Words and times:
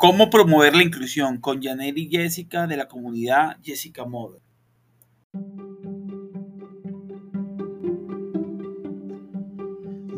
¿Cómo 0.00 0.30
promover 0.30 0.74
la 0.74 0.82
inclusión? 0.82 1.42
Con 1.42 1.62
Janet 1.62 1.94
y 1.98 2.08
Jessica 2.08 2.66
de 2.66 2.74
la 2.74 2.88
comunidad 2.88 3.58
Jessica 3.62 4.06
Model. 4.06 4.40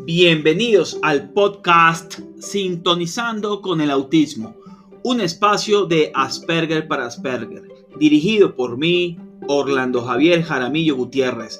Bienvenidos 0.05 0.97
al 1.01 1.33
podcast 1.33 2.17
Sintonizando 2.39 3.61
con 3.61 3.81
el 3.81 3.91
Autismo, 3.91 4.55
un 5.03 5.19
espacio 5.19 5.85
de 5.85 6.13
Asperger 6.15 6.87
para 6.87 7.07
Asperger, 7.07 7.63
dirigido 7.99 8.55
por 8.55 8.77
mí, 8.77 9.19
Orlando 9.49 10.01
Javier 10.05 10.43
Jaramillo 10.43 10.95
Gutiérrez, 10.95 11.59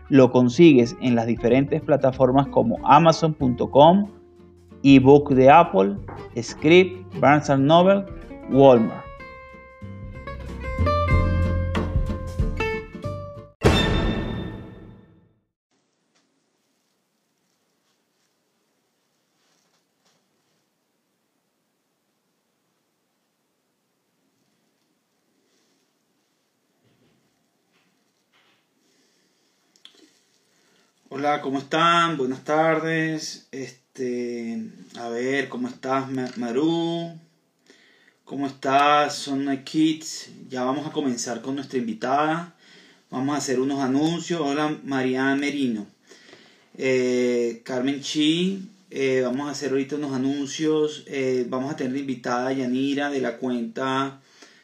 lo 0.11 0.29
consigues 0.29 0.93
en 0.99 1.15
las 1.15 1.25
diferentes 1.25 1.81
plataformas 1.81 2.45
como 2.47 2.77
amazon.com, 2.83 4.11
ebook 4.83 5.31
de 5.31 5.49
Apple, 5.49 5.95
Script, 6.37 7.17
Barnes 7.17 7.49
Noble, 7.57 8.03
Walmart. 8.51 9.10
Hola, 31.23 31.39
¿cómo 31.39 31.59
están? 31.59 32.17
Buenas 32.17 32.43
tardes. 32.43 33.47
Este, 33.51 34.59
a 34.97 35.07
ver, 35.09 35.49
¿cómo 35.49 35.67
estás, 35.67 36.09
Ma- 36.09 36.31
Maru? 36.37 37.11
¿Cómo 38.25 38.47
estás, 38.47 39.13
Son 39.13 39.45
Kids? 39.63 40.29
Ya 40.49 40.63
vamos 40.63 40.87
a 40.87 40.91
comenzar 40.91 41.39
con 41.43 41.53
nuestra 41.53 41.77
invitada. 41.77 42.55
Vamos 43.11 43.35
a 43.35 43.37
hacer 43.37 43.59
unos 43.59 43.81
anuncios. 43.81 44.41
Hola, 44.41 44.75
María 44.83 45.35
Merino. 45.35 45.85
Eh, 46.75 47.61
Carmen 47.65 48.01
Chi. 48.01 48.67
eh, 48.89 49.21
vamos 49.23 49.47
a 49.47 49.51
hacer 49.51 49.69
ahorita 49.69 49.97
unos 49.97 50.13
anuncios. 50.13 51.03
eh, 51.05 51.45
vamos 51.47 51.71
a 51.71 51.75
tener 51.75 51.97
invitada 51.97 52.51
Yanira 52.51 53.11
de 53.11 53.21
la 53.21 53.37
cuenta 53.37 54.17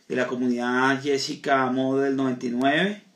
de 0.08 0.16
la 0.16 0.26
comunidad 0.26 1.00
Jessica 1.04 1.70
Model 1.70 2.16
99. 2.16 3.07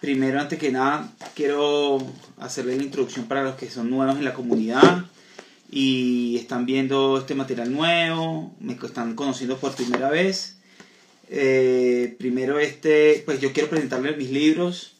Primero, 0.00 0.40
antes 0.40 0.60
que 0.60 0.70
nada, 0.70 1.12
quiero 1.34 1.98
hacerle 2.38 2.76
la 2.76 2.84
introducción 2.84 3.26
para 3.26 3.42
los 3.42 3.56
que 3.56 3.68
son 3.68 3.90
nuevos 3.90 4.16
en 4.16 4.24
la 4.24 4.32
comunidad 4.32 5.06
y 5.72 6.36
están 6.36 6.66
viendo 6.66 7.18
este 7.18 7.34
material 7.34 7.72
nuevo, 7.72 8.54
me 8.60 8.74
están 8.74 9.16
conociendo 9.16 9.58
por 9.58 9.74
primera 9.74 10.08
vez. 10.08 10.56
Eh, 11.28 12.14
primero, 12.16 12.60
este, 12.60 13.22
pues 13.26 13.40
yo 13.40 13.52
quiero 13.52 13.68
presentarles 13.68 14.16
mis 14.16 14.30
libros. 14.30 14.94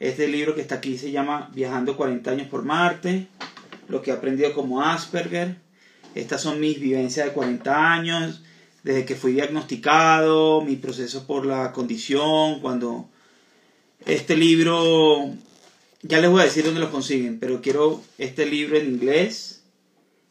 Este 0.00 0.26
libro 0.28 0.54
que 0.54 0.62
está 0.62 0.76
aquí 0.76 0.96
se 0.96 1.12
llama 1.12 1.50
Viajando 1.54 1.96
40 1.96 2.30
años 2.30 2.48
por 2.48 2.64
Marte, 2.64 3.28
lo 3.88 4.00
que 4.00 4.12
he 4.12 4.14
aprendido 4.14 4.54
como 4.54 4.82
Asperger. 4.82 5.56
Estas 6.14 6.40
son 6.40 6.58
mis 6.58 6.80
vivencias 6.80 7.26
de 7.26 7.32
40 7.32 7.92
años, 7.92 8.42
desde 8.82 9.04
que 9.04 9.14
fui 9.14 9.34
diagnosticado, 9.34 10.62
mi 10.62 10.76
proceso 10.76 11.26
por 11.26 11.44
la 11.44 11.70
condición, 11.72 12.60
cuando 12.60 13.08
este 14.06 14.36
libro, 14.36 15.30
ya 16.02 16.20
les 16.20 16.30
voy 16.30 16.40
a 16.40 16.44
decir 16.44 16.64
dónde 16.64 16.80
lo 16.80 16.90
consiguen, 16.90 17.38
pero 17.38 17.60
quiero 17.60 18.02
este 18.18 18.46
libro 18.46 18.76
en 18.76 18.86
inglés. 18.86 19.62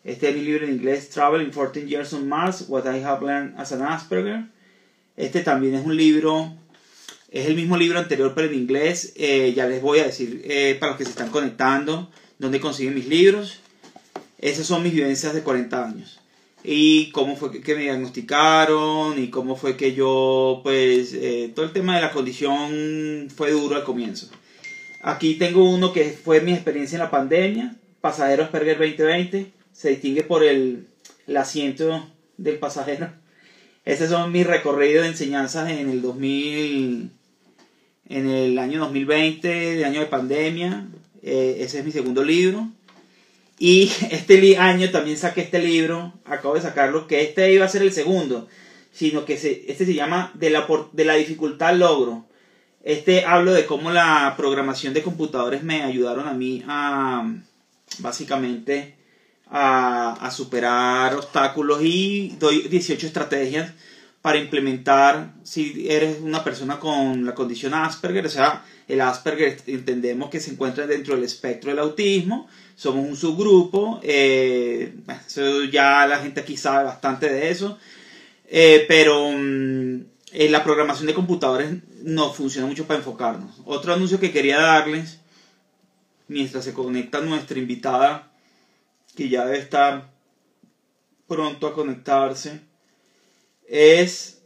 Este 0.03 0.29
es 0.29 0.35
mi 0.35 0.41
libro 0.41 0.65
en 0.65 0.73
inglés, 0.73 1.09
Travel 1.09 1.41
in 1.43 1.51
14 1.51 1.87
Years 1.87 2.13
on 2.13 2.27
Mars, 2.27 2.65
What 2.67 2.85
I 2.85 3.03
Have 3.03 3.25
Learned 3.25 3.59
as 3.59 3.71
an 3.71 3.81
Asperger. 3.81 4.45
Este 5.15 5.41
también 5.41 5.75
es 5.75 5.85
un 5.85 5.95
libro, 5.95 6.53
es 7.29 7.45
el 7.45 7.55
mismo 7.55 7.77
libro 7.77 7.99
anterior, 7.99 8.33
pero 8.33 8.47
en 8.47 8.55
inglés. 8.55 9.13
Eh, 9.15 9.53
ya 9.55 9.67
les 9.67 9.81
voy 9.81 9.99
a 9.99 10.05
decir, 10.05 10.41
eh, 10.45 10.75
para 10.79 10.91
los 10.93 10.97
que 10.97 11.03
se 11.05 11.11
están 11.11 11.29
conectando, 11.29 12.09
dónde 12.39 12.59
consiguen 12.59 12.95
mis 12.95 13.07
libros. 13.07 13.59
Esas 14.39 14.65
son 14.65 14.81
mis 14.81 14.93
vivencias 14.93 15.33
de 15.33 15.43
40 15.43 15.85
años. 15.85 16.20
Y 16.63 17.09
cómo 17.11 17.35
fue 17.35 17.51
que, 17.61 17.75
me 17.75 17.81
diagnosticaron 17.81 19.21
y 19.21 19.29
cómo 19.29 19.55
fue 19.55 19.77
que 19.77 19.93
yo, 19.93 20.61
pues, 20.63 21.13
eh, 21.13 21.51
todo 21.55 21.65
el 21.65 21.73
tema 21.73 21.95
de 21.95 22.01
la 22.01 22.11
condición 22.11 23.27
fue 23.35 23.51
duro 23.51 23.75
al 23.75 23.83
comienzo. 23.83 24.29
Aquí 25.01 25.35
tengo 25.35 25.67
uno 25.67 25.91
que 25.91 26.05
fue 26.11 26.41
mi 26.41 26.53
experiencia 26.53 26.97
en 26.97 27.03
la 27.03 27.09
pandemia, 27.09 27.75
Pasajero 28.01 28.43
Asperger 28.43 28.77
2020. 28.77 29.51
Se 29.73 29.89
distingue 29.89 30.23
por 30.23 30.43
el, 30.43 30.87
el 31.27 31.37
asiento 31.37 32.05
del 32.37 32.59
pasajero. 32.59 33.11
Esos 33.85 34.09
son 34.09 34.31
mis 34.31 34.45
recorridos 34.45 35.03
de 35.03 35.09
enseñanzas 35.09 35.71
en 35.71 35.89
el 35.89 36.01
2000, 36.01 37.09
en 38.09 38.29
el 38.29 38.59
año 38.59 38.79
2020, 38.81 39.47
de 39.47 39.85
año 39.85 40.01
de 40.01 40.05
pandemia. 40.05 40.87
Eh, 41.23 41.57
ese 41.59 41.79
es 41.79 41.85
mi 41.85 41.91
segundo 41.91 42.23
libro. 42.23 42.67
Y 43.61 43.91
este 44.09 44.57
año 44.57 44.89
también 44.89 45.17
saqué 45.17 45.41
este 45.41 45.59
libro, 45.59 46.13
acabo 46.25 46.55
de 46.55 46.61
sacarlo, 46.61 47.05
que 47.05 47.21
este 47.21 47.53
iba 47.53 47.63
a 47.63 47.69
ser 47.69 47.83
el 47.83 47.93
segundo, 47.93 48.47
sino 48.91 49.23
que 49.23 49.33
este 49.35 49.85
se 49.85 49.93
llama 49.93 50.31
de 50.33 50.49
la, 50.49 50.67
de 50.91 51.05
la 51.05 51.13
dificultad 51.13 51.69
al 51.69 51.79
logro. 51.79 52.25
Este 52.83 53.23
hablo 53.23 53.53
de 53.53 53.67
cómo 53.67 53.91
la 53.91 54.33
programación 54.35 54.95
de 54.95 55.03
computadores 55.03 55.61
me 55.61 55.83
ayudaron 55.83 56.27
a 56.27 56.33
mí 56.33 56.63
a, 56.67 57.31
básicamente, 57.99 58.95
a, 59.47 60.13
a 60.13 60.31
superar 60.31 61.13
obstáculos 61.13 61.83
y 61.83 62.35
doy 62.39 62.63
18 62.63 63.05
estrategias 63.05 63.73
para 64.23 64.39
implementar 64.39 65.35
si 65.43 65.85
eres 65.87 66.19
una 66.19 66.43
persona 66.43 66.79
con 66.79 67.27
la 67.27 67.35
condición 67.35 67.75
Asperger, 67.75 68.25
o 68.25 68.29
sea, 68.29 68.65
el 68.91 69.01
Asperger 69.01 69.57
entendemos 69.67 70.29
que 70.29 70.39
se 70.39 70.51
encuentra 70.51 70.85
dentro 70.85 71.15
del 71.15 71.23
espectro 71.23 71.69
del 71.69 71.79
autismo, 71.79 72.49
somos 72.75 73.07
un 73.07 73.15
subgrupo, 73.15 73.99
eh, 74.03 74.93
eso 75.25 75.63
ya 75.65 76.05
la 76.07 76.19
gente 76.19 76.41
aquí 76.41 76.57
sabe 76.57 76.83
bastante 76.85 77.29
de 77.29 77.51
eso, 77.51 77.77
eh, 78.47 78.85
pero 78.87 79.31
mm, 79.31 80.01
en 80.33 80.51
la 80.51 80.63
programación 80.63 81.07
de 81.07 81.13
computadores 81.13 81.71
no 82.03 82.33
funciona 82.33 82.67
mucho 82.67 82.85
para 82.85 82.99
enfocarnos. 82.99 83.61
Otro 83.65 83.93
anuncio 83.93 84.19
que 84.19 84.31
quería 84.31 84.59
darles, 84.59 85.19
mientras 86.27 86.65
se 86.65 86.73
conecta 86.73 87.21
nuestra 87.21 87.59
invitada, 87.59 88.31
que 89.15 89.29
ya 89.29 89.45
debe 89.45 89.59
estar 89.59 90.11
pronto 91.27 91.67
a 91.67 91.73
conectarse, 91.73 92.61
es 93.69 94.41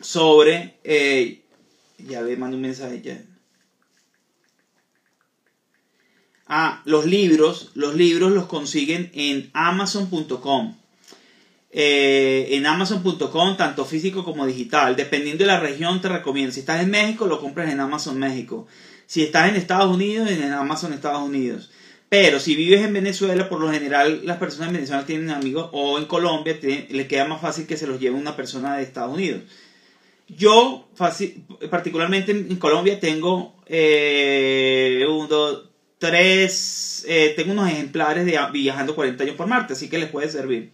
sobre, 0.00 0.78
eh, 0.84 1.42
ya 1.98 2.22
le 2.22 2.36
mando 2.36 2.56
un 2.56 2.62
mensaje. 2.62 3.25
Ah, 6.48 6.82
los 6.84 7.06
libros, 7.06 7.70
los 7.74 7.94
libros 7.96 8.32
los 8.32 8.46
consiguen 8.46 9.10
en 9.14 9.50
amazon.com. 9.52 10.76
Eh, 11.72 12.48
en 12.52 12.66
amazon.com, 12.66 13.56
tanto 13.56 13.84
físico 13.84 14.24
como 14.24 14.46
digital. 14.46 14.96
Dependiendo 14.96 15.44
de 15.44 15.48
la 15.48 15.60
región, 15.60 16.00
te 16.00 16.08
recomiendo. 16.08 16.52
Si 16.52 16.60
estás 16.60 16.82
en 16.82 16.90
México, 16.90 17.26
lo 17.26 17.40
compras 17.40 17.70
en 17.70 17.80
Amazon 17.80 18.18
México. 18.18 18.66
Si 19.06 19.22
estás 19.22 19.48
en 19.48 19.56
Estados 19.56 19.94
Unidos, 19.94 20.30
en 20.30 20.52
Amazon 20.52 20.92
Estados 20.92 21.22
Unidos. 21.22 21.70
Pero 22.08 22.38
si 22.38 22.54
vives 22.54 22.82
en 22.82 22.92
Venezuela, 22.92 23.48
por 23.48 23.60
lo 23.60 23.70
general 23.70 24.20
las 24.24 24.38
personas 24.38 24.68
en 24.68 24.74
Venezuela 24.74 25.04
tienen 25.04 25.30
amigos, 25.30 25.68
o 25.72 25.98
en 25.98 26.04
Colombia, 26.04 26.56
le 26.62 27.08
queda 27.08 27.26
más 27.26 27.40
fácil 27.40 27.66
que 27.66 27.76
se 27.76 27.88
los 27.88 27.98
lleve 27.98 28.16
una 28.16 28.36
persona 28.36 28.76
de 28.76 28.84
Estados 28.84 29.12
Unidos. 29.12 29.42
Yo, 30.28 30.88
particularmente 31.70 32.32
en 32.32 32.56
Colombia, 32.56 32.98
tengo 33.00 33.54
eh, 33.66 35.04
tres, 35.98 37.04
eh, 37.08 37.32
tengo 37.36 37.52
unos 37.52 37.70
ejemplares 37.70 38.26
de 38.26 38.38
Viajando 38.52 38.94
40 38.94 39.24
años 39.24 39.36
por 39.36 39.46
Marte, 39.46 39.72
así 39.72 39.88
que 39.88 39.98
les 39.98 40.08
puede 40.08 40.28
servir. 40.28 40.70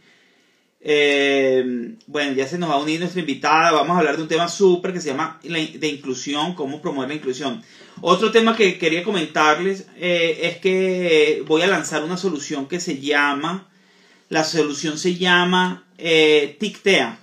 Eh, 0.84 1.94
bueno, 2.06 2.32
ya 2.32 2.48
se 2.48 2.58
nos 2.58 2.70
va 2.70 2.74
a 2.74 2.78
unir 2.78 2.98
nuestra 2.98 3.20
invitada. 3.20 3.70
Vamos 3.70 3.94
a 3.94 4.00
hablar 4.00 4.16
de 4.16 4.22
un 4.22 4.28
tema 4.28 4.48
súper 4.48 4.92
que 4.92 5.00
se 5.00 5.10
llama 5.10 5.38
de 5.42 5.88
inclusión, 5.88 6.54
cómo 6.54 6.82
promover 6.82 7.08
la 7.08 7.14
inclusión. 7.14 7.62
Otro 8.00 8.32
tema 8.32 8.56
que 8.56 8.78
quería 8.78 9.04
comentarles 9.04 9.86
eh, 9.96 10.40
es 10.42 10.56
que 10.58 11.44
voy 11.46 11.62
a 11.62 11.68
lanzar 11.68 12.02
una 12.02 12.16
solución 12.16 12.66
que 12.66 12.80
se 12.80 12.98
llama, 12.98 13.68
la 14.28 14.42
solución 14.42 14.98
se 14.98 15.14
llama 15.14 15.84
TICTEA. 15.96 17.21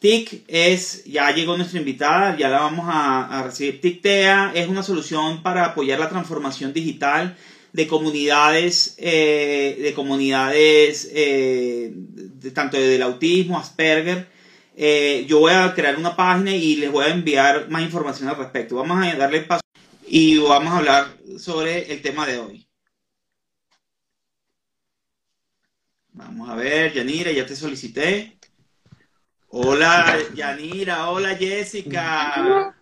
TIC 0.00 0.44
es, 0.46 1.04
ya 1.04 1.30
llegó 1.32 1.56
nuestra 1.56 1.80
invitada, 1.80 2.36
ya 2.36 2.48
la 2.48 2.60
vamos 2.60 2.86
a, 2.88 3.42
recibir. 3.44 3.80
TICTEA 3.80 4.52
es 4.54 4.68
una 4.68 4.82
solución 4.82 5.42
para 5.42 5.64
apoyar 5.64 5.98
la 5.98 6.08
transformación 6.08 6.72
digital 6.72 7.36
de 7.72 7.86
comunidades, 7.86 8.94
eh, 8.98 9.78
de 9.80 9.94
comunidades 9.94 11.10
eh, 11.12 11.94
tanto 12.54 12.76
del 12.76 13.02
autismo, 13.02 13.58
Asperger. 13.58 14.28
Eh, 14.76 15.26
yo 15.28 15.40
voy 15.40 15.52
a 15.52 15.74
crear 15.74 15.96
una 15.98 16.14
página 16.14 16.54
y 16.54 16.76
les 16.76 16.92
voy 16.92 17.04
a 17.04 17.08
enviar 17.08 17.68
más 17.68 17.82
información 17.82 18.28
al 18.28 18.36
respecto. 18.36 18.76
Vamos 18.76 19.04
a 19.04 19.14
darle 19.16 19.40
paso 19.40 19.62
y 20.06 20.38
vamos 20.38 20.72
a 20.72 20.78
hablar 20.78 21.18
sobre 21.38 21.92
el 21.92 22.00
tema 22.00 22.26
de 22.26 22.38
hoy. 22.38 22.68
Vamos 26.12 26.48
a 26.48 26.54
ver, 26.54 26.92
Yanira, 26.94 27.32
ya 27.32 27.46
te 27.46 27.56
solicité. 27.56 28.38
Hola, 29.50 30.18
Yanira, 30.34 31.10
hola, 31.10 31.34
Jessica. 31.34 32.74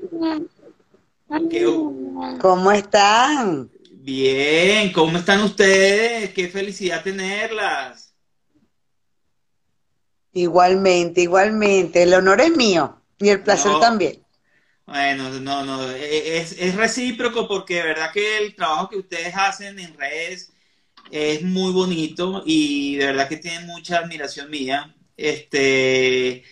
¿Cómo 2.40 2.72
están? 2.72 3.70
Bien, 3.92 4.92
¿cómo 4.92 5.18
están 5.18 5.42
ustedes? 5.42 6.32
Qué 6.34 6.48
felicidad 6.48 7.04
tenerlas. 7.04 8.12
Igualmente, 10.32 11.20
igualmente. 11.20 12.02
El 12.02 12.14
honor 12.14 12.40
es 12.40 12.56
mío 12.56 13.00
y 13.19 13.28
el 13.28 13.42
placer 13.42 13.72
también. 13.80 14.24
Bueno, 14.86 15.30
no, 15.40 15.64
no, 15.64 15.90
e, 15.90 16.38
es, 16.38 16.52
es, 16.58 16.74
recíproco 16.74 17.48
porque 17.48 17.76
de 17.76 17.82
verdad 17.82 18.12
que 18.12 18.38
el 18.38 18.54
trabajo 18.54 18.88
que 18.88 18.98
ustedes 18.98 19.34
hacen 19.36 19.78
en 19.78 19.96
redes 19.96 20.52
es 21.10 21.42
muy 21.42 21.72
bonito 21.72 22.42
y 22.44 22.96
de 22.96 23.06
verdad 23.06 23.28
que 23.28 23.36
tienen 23.36 23.66
mucha 23.66 23.98
admiración 23.98 24.50
mía. 24.50 24.94
Este, 25.16 26.44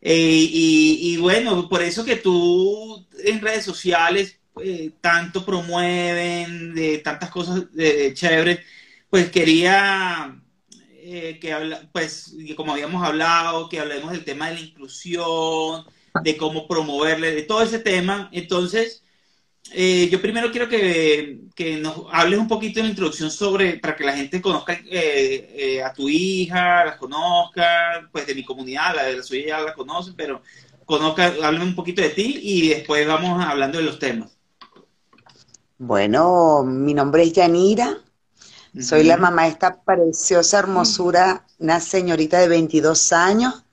e, 0.00 0.16
y, 0.16 1.14
y 1.14 1.16
bueno, 1.18 1.68
por 1.68 1.82
eso 1.82 2.04
que 2.04 2.16
tú 2.16 3.06
en 3.24 3.40
redes 3.40 3.64
sociales 3.64 4.40
eh, 4.62 4.92
tanto 5.00 5.44
promueven, 5.44 6.74
de 6.74 6.98
tantas 6.98 7.30
cosas 7.30 7.72
de, 7.72 8.12
chéveres, 8.14 8.60
pues 9.08 9.30
quería 9.30 10.40
eh, 10.92 11.38
que 11.40 11.52
habla, 11.52 11.88
pues 11.92 12.34
como 12.56 12.72
habíamos 12.72 13.06
hablado, 13.06 13.68
que 13.68 13.80
hablemos 13.80 14.12
del 14.12 14.24
tema 14.24 14.48
de 14.48 14.54
la 14.54 14.60
inclusión, 14.60 15.84
de 16.22 16.36
cómo 16.36 16.66
promoverle, 16.68 17.34
de 17.34 17.42
todo 17.42 17.62
ese 17.62 17.78
tema. 17.78 18.28
Entonces, 18.32 19.04
eh, 19.72 20.08
yo 20.10 20.20
primero 20.20 20.50
quiero 20.50 20.68
que, 20.68 21.42
que, 21.54 21.76
nos 21.76 22.06
hables 22.12 22.38
un 22.38 22.48
poquito 22.48 22.80
en 22.80 22.86
la 22.86 22.90
introducción 22.90 23.30
sobre, 23.30 23.78
para 23.78 23.94
que 23.94 24.04
la 24.04 24.16
gente 24.16 24.40
conozca 24.40 24.72
a 24.72 25.92
tu 25.92 26.08
hija, 26.08 26.84
la 26.84 26.98
conozca, 26.98 28.08
pues 28.10 28.26
de 28.26 28.34
mi 28.34 28.44
comunidad, 28.44 28.96
la 28.96 29.04
de 29.04 29.16
la 29.18 29.22
suya 29.22 29.46
ya 29.46 29.60
la 29.60 29.74
conocen, 29.74 30.14
pero 30.16 30.42
conozca, 30.84 31.26
háblame 31.26 31.64
un 31.64 31.76
poquito 31.76 32.02
de 32.02 32.10
ti 32.10 32.40
y 32.42 32.68
después 32.68 33.06
vamos 33.06 33.44
hablando 33.44 33.78
de 33.78 33.84
los 33.84 33.98
temas. 33.98 34.36
Bueno, 35.78 36.62
mi 36.64 36.92
nombre 36.92 37.22
es 37.22 37.32
Yanira, 37.32 37.96
soy 38.78 39.04
la 39.04 39.16
mamá 39.16 39.44
de 39.44 39.48
esta 39.50 39.80
preciosa 39.82 40.58
hermosura, 40.58 41.46
una 41.58 41.80
señorita 41.80 42.38
de 42.38 42.48
22 42.48 43.12
años 43.12 43.64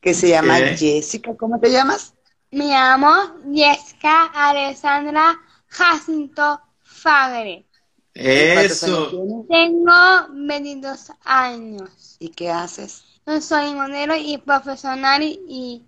que 0.00 0.14
se 0.14 0.28
llama 0.28 0.56
Jessica. 0.76 1.36
¿Cómo 1.36 1.58
te 1.60 1.70
llamas? 1.70 2.14
Me 2.50 2.68
llamo 2.68 3.10
Jessica 3.52 3.93
Alessandra 4.08 5.40
Jacinto 5.68 6.60
Fagre. 6.82 7.66
Eso. 8.14 9.46
Tengo 9.48 9.92
22 10.30 11.12
años. 11.24 12.16
¿Y 12.20 12.28
qué 12.28 12.50
haces? 12.50 13.04
Yo 13.26 13.40
soy 13.40 13.74
modelo 13.74 14.14
y 14.16 14.38
profesional 14.38 15.22
y, 15.22 15.82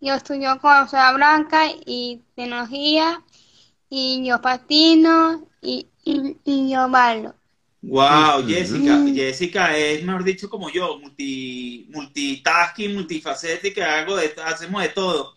yo 0.00 0.14
estudio 0.14 0.58
con 0.60 0.88
Ciudad 0.88 1.14
Blanca 1.14 1.66
y 1.86 2.22
tecnología 2.34 3.22
y 3.88 4.26
yo 4.26 4.40
patino 4.42 5.46
y, 5.60 5.88
y, 6.02 6.70
yo 6.70 6.88
bailo. 6.88 7.34
Wow, 7.82 8.46
Jessica, 8.46 9.04
Jessica 9.12 9.76
es, 9.76 10.04
mejor 10.04 10.22
dicho, 10.22 10.48
como 10.48 10.70
yo, 10.70 11.00
multi, 11.00 11.88
multitasking, 11.90 12.94
multifacética, 12.94 13.98
hago 13.98 14.16
de, 14.16 14.32
hacemos 14.44 14.82
de 14.82 14.88
todo. 14.90 15.36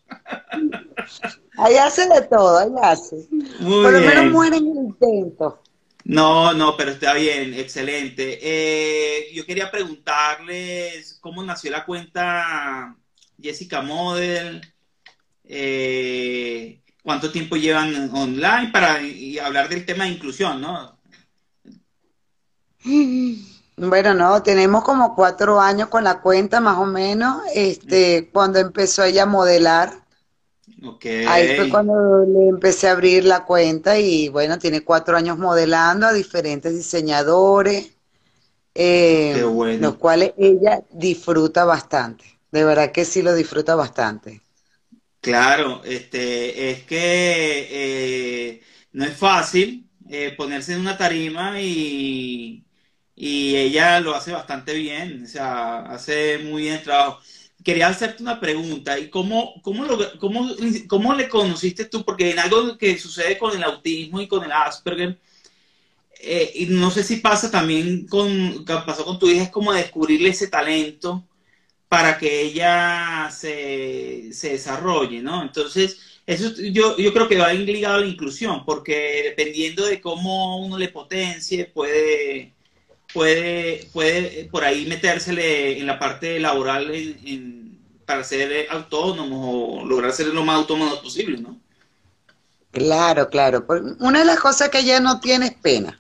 Ahí 1.58 1.76
hace 1.78 2.08
de 2.08 2.22
todo, 2.22 2.60
ahí 2.60 2.70
hace. 2.84 3.28
Por 3.60 3.92
lo 3.92 4.00
menos 4.00 4.32
muere 4.32 4.58
en 4.58 4.68
el 4.68 4.78
intento. 4.78 5.60
No, 6.04 6.54
no, 6.54 6.78
pero 6.78 6.92
está 6.92 7.16
bien, 7.16 7.56
excelente. 7.56 8.40
Eh, 8.40 9.34
yo 9.34 9.44
quería 9.44 9.72
preguntarles 9.72 11.18
cómo 11.22 11.42
nació 11.42 11.72
la 11.72 11.84
cuenta 11.84 12.96
Jessica 13.42 13.82
Model. 13.82 14.62
Eh, 15.46 16.80
cuánto 17.02 17.32
tiempo 17.32 17.56
llevan 17.56 18.12
online 18.14 18.70
para 18.72 19.00
hablar 19.44 19.68
del 19.68 19.86
tema 19.86 20.04
de 20.04 20.12
inclusión, 20.12 20.62
¿no? 20.62 20.95
Bueno, 23.77 24.13
no, 24.13 24.42
tenemos 24.42 24.84
como 24.84 25.15
cuatro 25.15 25.60
años 25.60 25.89
con 25.89 26.04
la 26.04 26.22
cuenta 26.22 26.62
más 26.62 26.77
o 26.77 26.86
menos, 26.86 27.42
este, 27.54 28.30
cuando 28.32 28.60
empezó 28.60 29.04
ella 29.04 29.24
a 29.24 29.27
modelar. 29.27 30.06
Okay. 30.84 31.25
Ahí 31.25 31.56
fue 31.56 31.70
cuando 31.70 32.25
le 32.25 32.48
empecé 32.48 32.88
a 32.88 32.92
abrir 32.92 33.25
la 33.25 33.44
cuenta 33.44 33.98
y 34.00 34.30
bueno, 34.30 34.60
tiene 34.60 34.82
cuatro 34.82 35.18
años 35.18 35.38
modelando 35.38 36.06
a 36.06 36.13
diferentes 36.13 36.75
diseñadores, 36.75 37.92
eh, 38.74 39.44
los 39.80 39.96
cuales 39.96 40.34
ella 40.38 40.84
disfruta 40.92 41.65
bastante. 41.65 42.25
De 42.51 42.63
verdad 42.63 42.92
que 42.92 43.04
sí 43.04 43.22
lo 43.22 43.34
disfruta 43.34 43.75
bastante. 43.75 44.42
Claro, 45.20 45.82
este, 45.84 46.70
es 46.70 46.84
que 46.84 47.68
eh, 47.72 48.62
no 48.94 49.06
es 49.06 49.18
fácil 49.18 49.89
eh, 50.08 50.34
ponerse 50.38 50.74
en 50.74 50.82
una 50.82 50.98
tarima 50.98 51.60
y, 51.60 52.64
y, 53.15 53.55
ella 53.55 54.00
lo 54.00 54.15
hace 54.15 54.31
bastante 54.31 54.74
bien, 54.74 55.24
o 55.25 55.27
sea, 55.27 55.79
hace 55.86 56.39
muy 56.39 56.63
bien 56.63 56.75
el 56.75 56.84
trabajo. 56.84 57.19
Quería 57.63 57.88
hacerte 57.88 58.22
una 58.24 58.39
pregunta, 58.39 59.00
¿y 59.00 59.10
cómo, 59.10 59.62
cómo, 59.63 59.86
lo, 59.86 59.98
cómo, 60.19 60.48
cómo 60.88 61.13
le 61.15 61.29
conociste 61.29 61.86
tú? 61.86 62.03
Porque 62.05 62.31
en 62.31 62.39
algo 62.39 62.77
que 62.77 62.98
sucede 62.98 63.38
con 63.38 63.55
el 63.55 63.63
autismo 63.63 64.22
y 64.22 64.27
con 64.27 64.43
el 64.43 64.51
Asperger, 64.51 65.19
eh, 66.19 66.51
y 66.55 66.65
no 66.67 66.89
sé 66.91 67.03
si 67.03 67.17
pasa 67.17 67.51
también 67.51 68.07
con, 68.07 68.65
pasó 68.65 69.05
con 69.05 69.19
tu 69.19 69.29
hija, 69.29 69.43
es 69.43 69.50
como 69.51 69.74
descubrirle 69.74 70.29
ese 70.29 70.48
talento 70.48 71.24
para 71.88 72.17
que 72.17 72.41
ella 72.41 73.29
se, 73.31 74.31
desarrolle, 74.41 75.22
¿no? 75.22 75.43
Entonces, 75.43 76.19
eso 76.25 76.51
yo, 76.72 76.98
yo 76.98 77.13
creo 77.13 77.27
que 77.27 77.38
va 77.38 77.53
ligado 77.53 77.98
a 77.98 78.00
la 78.01 78.07
inclusión, 78.07 78.65
porque 78.65 79.22
dependiendo 79.24 79.86
de 79.86 80.01
cómo 80.01 80.65
uno 80.65 80.77
le 80.77 80.89
potencie, 80.89 81.65
puede, 81.65 82.55
puede, 83.15 83.89
puede 83.93 84.50
por 84.51 84.65
ahí 84.65 84.86
metérsele 84.86 85.79
en 85.79 85.88
la 85.88 85.98
parte 85.98 86.38
laboral 86.38 86.91
para 88.05 88.24
ser 88.25 88.67
autónomo 88.69 89.79
o 89.79 89.86
lograr 89.86 90.12
ser 90.12 90.27
lo 90.27 90.43
más 90.43 90.57
autónomo 90.57 91.01
posible, 91.01 91.38
¿no? 91.38 91.57
Claro, 92.72 93.29
claro. 93.29 93.65
Una 94.00 94.19
de 94.19 94.25
las 94.25 94.39
cosas 94.39 94.67
que 94.67 94.79
ella 94.79 95.00
no 95.00 95.22
tiene 95.22 95.45
es 95.48 95.53
pena. 95.53 96.00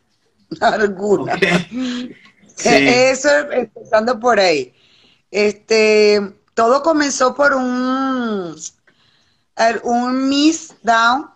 Alguna. 0.59 1.35
Eso 2.65 3.29
empezando 3.51 4.19
por 4.19 4.37
ahí. 4.37 4.73
Este, 5.31 6.21
todo 6.53 6.83
comenzó 6.83 7.33
por 7.33 7.53
un, 7.53 8.55
un 9.83 10.29
Miss 10.29 10.75
Down 10.83 11.29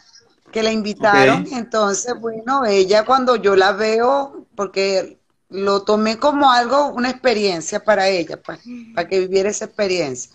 que 0.51 0.61
la 0.61 0.73
invitaron. 0.73 1.47
Entonces, 1.53 2.13
bueno, 2.19 2.65
ella 2.65 3.05
cuando 3.05 3.37
yo 3.37 3.55
la 3.55 3.71
veo, 3.71 4.45
porque 4.55 5.18
lo 5.49 5.83
tomé 5.83 6.17
como 6.17 6.51
algo, 6.51 6.87
una 6.87 7.09
experiencia 7.09 7.83
para 7.83 8.07
ella, 8.07 8.41
para, 8.41 8.59
para 8.93 9.07
que 9.07 9.19
viviera 9.19 9.49
esa 9.49 9.65
experiencia. 9.65 10.31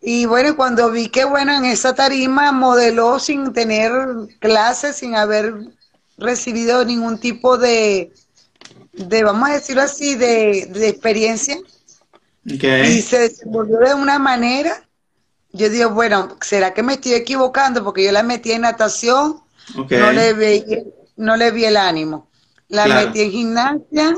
Y 0.00 0.26
bueno, 0.26 0.56
cuando 0.56 0.90
vi 0.90 1.08
que, 1.08 1.24
bueno, 1.24 1.52
en 1.56 1.64
esa 1.64 1.94
tarima 1.94 2.52
modeló 2.52 3.18
sin 3.18 3.52
tener 3.52 3.92
clases, 4.38 4.96
sin 4.96 5.16
haber 5.16 5.54
recibido 6.18 6.84
ningún 6.84 7.18
tipo 7.18 7.58
de, 7.58 8.12
de 8.92 9.24
vamos 9.24 9.50
a 9.50 9.54
decirlo 9.54 9.82
así, 9.82 10.14
de, 10.14 10.66
de 10.70 10.88
experiencia, 10.88 11.58
y 12.78 13.02
se 13.02 13.18
desenvolvió 13.20 13.78
de 13.80 13.94
una 13.94 14.18
manera, 14.18 14.88
yo 15.52 15.68
digo, 15.68 15.90
bueno, 15.90 16.36
¿será 16.40 16.74
que 16.74 16.82
me 16.82 16.94
estoy 16.94 17.14
equivocando? 17.14 17.82
Porque 17.82 18.04
yo 18.04 18.12
la 18.12 18.22
metí 18.22 18.52
en 18.52 18.62
natación, 18.62 19.42
no, 19.90 20.12
le 20.12 20.32
veía, 20.34 20.82
no 21.16 21.36
le 21.36 21.50
vi 21.50 21.64
el 21.64 21.76
ánimo. 21.76 22.30
La 22.68 22.86
metí 22.86 23.20
en 23.20 23.30
gimnasia, 23.30 24.16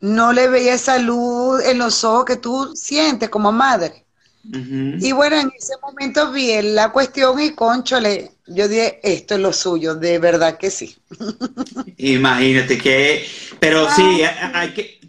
no 0.00 0.32
le 0.32 0.48
veía 0.48 0.74
esa 0.74 0.98
luz 0.98 1.62
en 1.64 1.78
los 1.78 2.04
ojos 2.04 2.24
que 2.24 2.36
tú 2.36 2.74
sientes 2.74 3.28
como 3.28 3.52
madre. 3.52 4.06
Y 4.48 5.10
bueno, 5.10 5.36
en 5.36 5.50
ese 5.58 5.74
momento 5.82 6.30
vi 6.30 6.62
la 6.62 6.92
cuestión 6.92 7.40
y 7.40 7.50
conchole, 7.50 8.30
yo 8.46 8.68
dije, 8.68 9.00
esto 9.02 9.34
es 9.34 9.40
lo 9.40 9.52
suyo, 9.52 9.96
de 9.96 10.20
verdad 10.20 10.56
que 10.56 10.70
sí. 10.70 10.96
Imagínate 11.96 12.78
que, 12.78 13.26
pero 13.58 13.90
sí, 13.90 14.22
hay 14.22 14.72
que, 14.72 15.00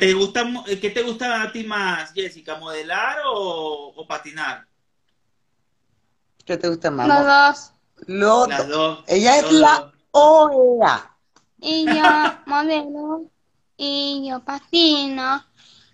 ¿te 0.00 0.12
gusta, 0.14 0.44
¿qué 0.80 0.90
te 0.90 1.02
gusta 1.02 1.42
a 1.42 1.52
ti 1.52 1.62
más, 1.62 2.12
Jessica, 2.12 2.56
modelar 2.56 3.18
o, 3.26 4.04
patinar? 4.08 4.66
¿Qué 6.44 6.56
te 6.56 6.68
gusta 6.68 6.90
más? 6.90 7.72
Dos. 8.08 8.48
Las 8.48 8.68
dos. 8.68 9.04
Ella 9.06 9.38
es 9.38 9.52
la 9.52 9.92
OEA. 10.10 11.11
Y 11.62 11.86
yo 11.86 12.02
modelo, 12.46 13.30
y 13.76 14.28
yo 14.28 14.40
patino, 14.44 15.44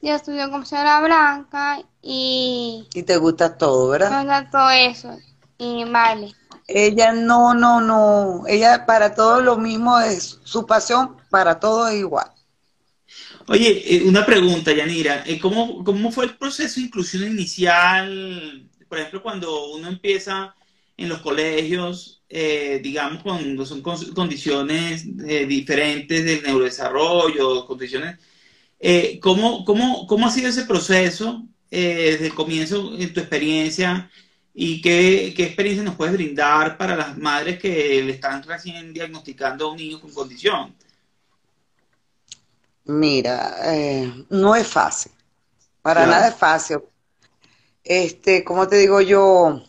yo 0.01 0.15
estudio 0.15 0.51
con 0.51 0.65
señora 0.65 1.01
Blanca 1.01 1.81
y... 2.03 2.89
Y 2.95 3.03
te 3.03 3.19
gusta 3.19 3.59
todo, 3.59 3.89
¿verdad? 3.91 4.11
Me 4.11 4.25
gusta 4.25 4.51
todo 4.51 4.71
eso. 4.71 5.19
Y 5.59 5.85
vale. 5.85 6.33
Ella 6.67 7.13
no, 7.13 7.55
no, 7.55 7.81
no. 7.81 8.45
Ella 8.47 8.87
para 8.87 9.15
todo 9.15 9.41
lo 9.41 9.57
mismo 9.57 9.99
es 10.01 10.41
su 10.45 10.67
pasión, 10.67 11.17
para 11.31 11.61
todo 11.61 11.89
es 11.89 11.97
igual. 11.97 12.31
Oye, 13.49 13.97
eh, 13.97 14.03
una 14.05 14.25
pregunta, 14.25 14.73
Yanira. 14.73 15.25
Eh, 15.27 15.39
¿Cómo, 15.39 15.83
¿Cómo 15.83 16.13
fue 16.13 16.27
el 16.27 16.37
proceso 16.37 16.81
de 16.81 16.87
inclusión 16.87 17.25
inicial? 17.25 18.69
Por 18.89 18.99
ejemplo, 18.99 19.23
cuando 19.23 19.73
uno 19.73 19.89
empieza 19.89 20.55
en 20.97 21.09
los 21.09 21.21
colegios, 21.21 22.18
eh, 22.29 22.81
digamos, 22.83 23.23
cuando 23.23 23.65
son 23.65 23.83
condiciones 23.83 25.05
diferentes 25.17 26.25
del 26.25 26.43
neurodesarrollo, 26.43 27.67
condiciones... 27.67 28.19
¿cómo, 29.21 29.65
cómo, 29.65 30.07
¿Cómo 30.07 30.27
ha 30.27 30.31
sido 30.31 30.49
ese 30.49 30.65
proceso 30.65 31.45
desde 31.71 32.27
el 32.27 32.35
comienzo 32.35 32.95
en 32.97 33.13
tu 33.13 33.21
experiencia? 33.21 34.11
¿Y 34.61 34.81
qué, 34.81 35.33
qué, 35.37 35.45
experiencia 35.45 35.85
nos 35.85 35.95
puedes 35.95 36.15
brindar 36.15 36.77
para 36.77 36.97
las 36.97 37.17
madres 37.17 37.61
que 37.61 38.03
le 38.03 38.13
están 38.13 38.43
recién 38.43 38.93
diagnosticando 38.93 39.67
a 39.67 39.71
un 39.71 39.77
niño 39.77 40.01
con 40.01 40.13
condición? 40.13 40.75
Mira, 42.89 43.55
eh, 43.67 44.13
no 44.31 44.57
es 44.57 44.67
fácil, 44.67 45.13
para 45.81 46.07
nada 46.07 46.29
es 46.29 46.35
fácil. 46.35 46.79
Este, 47.85 48.43
como 48.43 48.67
te 48.67 48.79
digo 48.79 49.01
yo, 49.01 49.63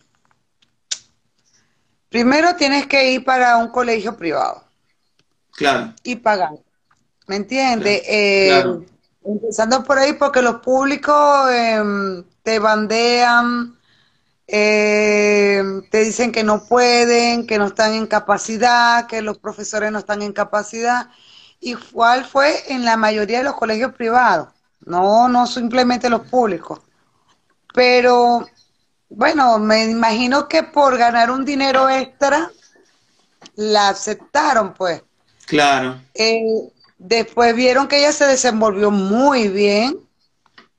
primero 2.10 2.56
tienes 2.56 2.88
que 2.88 3.12
ir 3.13 3.24
para 3.24 3.58
un 3.58 3.70
colegio 3.70 4.18
privado. 4.18 4.63
Claro. 5.51 5.94
Y 6.04 6.16
pagar. 6.16 6.51
¿Me 7.28 7.36
entiendes? 7.36 8.01
Eh, 8.06 8.63
empezando 9.24 9.84
por 9.84 9.98
ahí 10.00 10.13
porque 10.13 10.42
los 10.42 10.56
públicos 10.62 11.51
em, 11.51 12.24
te 12.44 12.60
bandean 12.60 13.80
eh, 14.51 15.62
te 15.92 16.04
dicen 16.04 16.32
que 16.32 16.44
no 16.44 16.63
pueden, 16.66 17.46
que 17.46 17.60
no 17.60 17.68
están 17.68 17.94
en 17.94 18.08
capacidad, 18.08 19.06
que 19.06 19.22
los 19.22 19.38
profesores 19.38 19.92
no 19.92 20.00
están 20.00 20.24
en 20.24 20.34
capacidad. 20.34 21.10
Igual 21.60 22.25
fue 22.25 22.74
en 22.74 22.84
la 22.84 22.98
mayoría 22.98 23.39
de 23.39 23.44
los 23.44 23.56
colegios 23.56 23.94
privados, 23.94 24.50
no, 24.86 25.28
no 25.30 25.46
simplemente 25.46 26.10
los 26.10 26.22
públicos. 26.22 26.80
Pero 27.75 28.48
bueno, 29.10 29.58
me 29.58 29.86
imagino 29.86 30.48
que 30.48 30.63
por 30.63 30.98
ganar 30.98 31.32
un 31.32 31.44
dinero 31.44 31.89
extra, 31.89 32.51
la 33.56 33.89
aceptaron, 33.89 34.74
pues. 34.74 35.04
Claro. 35.48 36.00
Eh, 36.13 36.72
después 36.98 37.56
vieron 37.56 37.88
que 37.88 38.00
ella 38.00 38.12
se 38.12 38.25
desenvolvió 38.25 38.92
muy 38.92 39.48
bien 39.48 39.98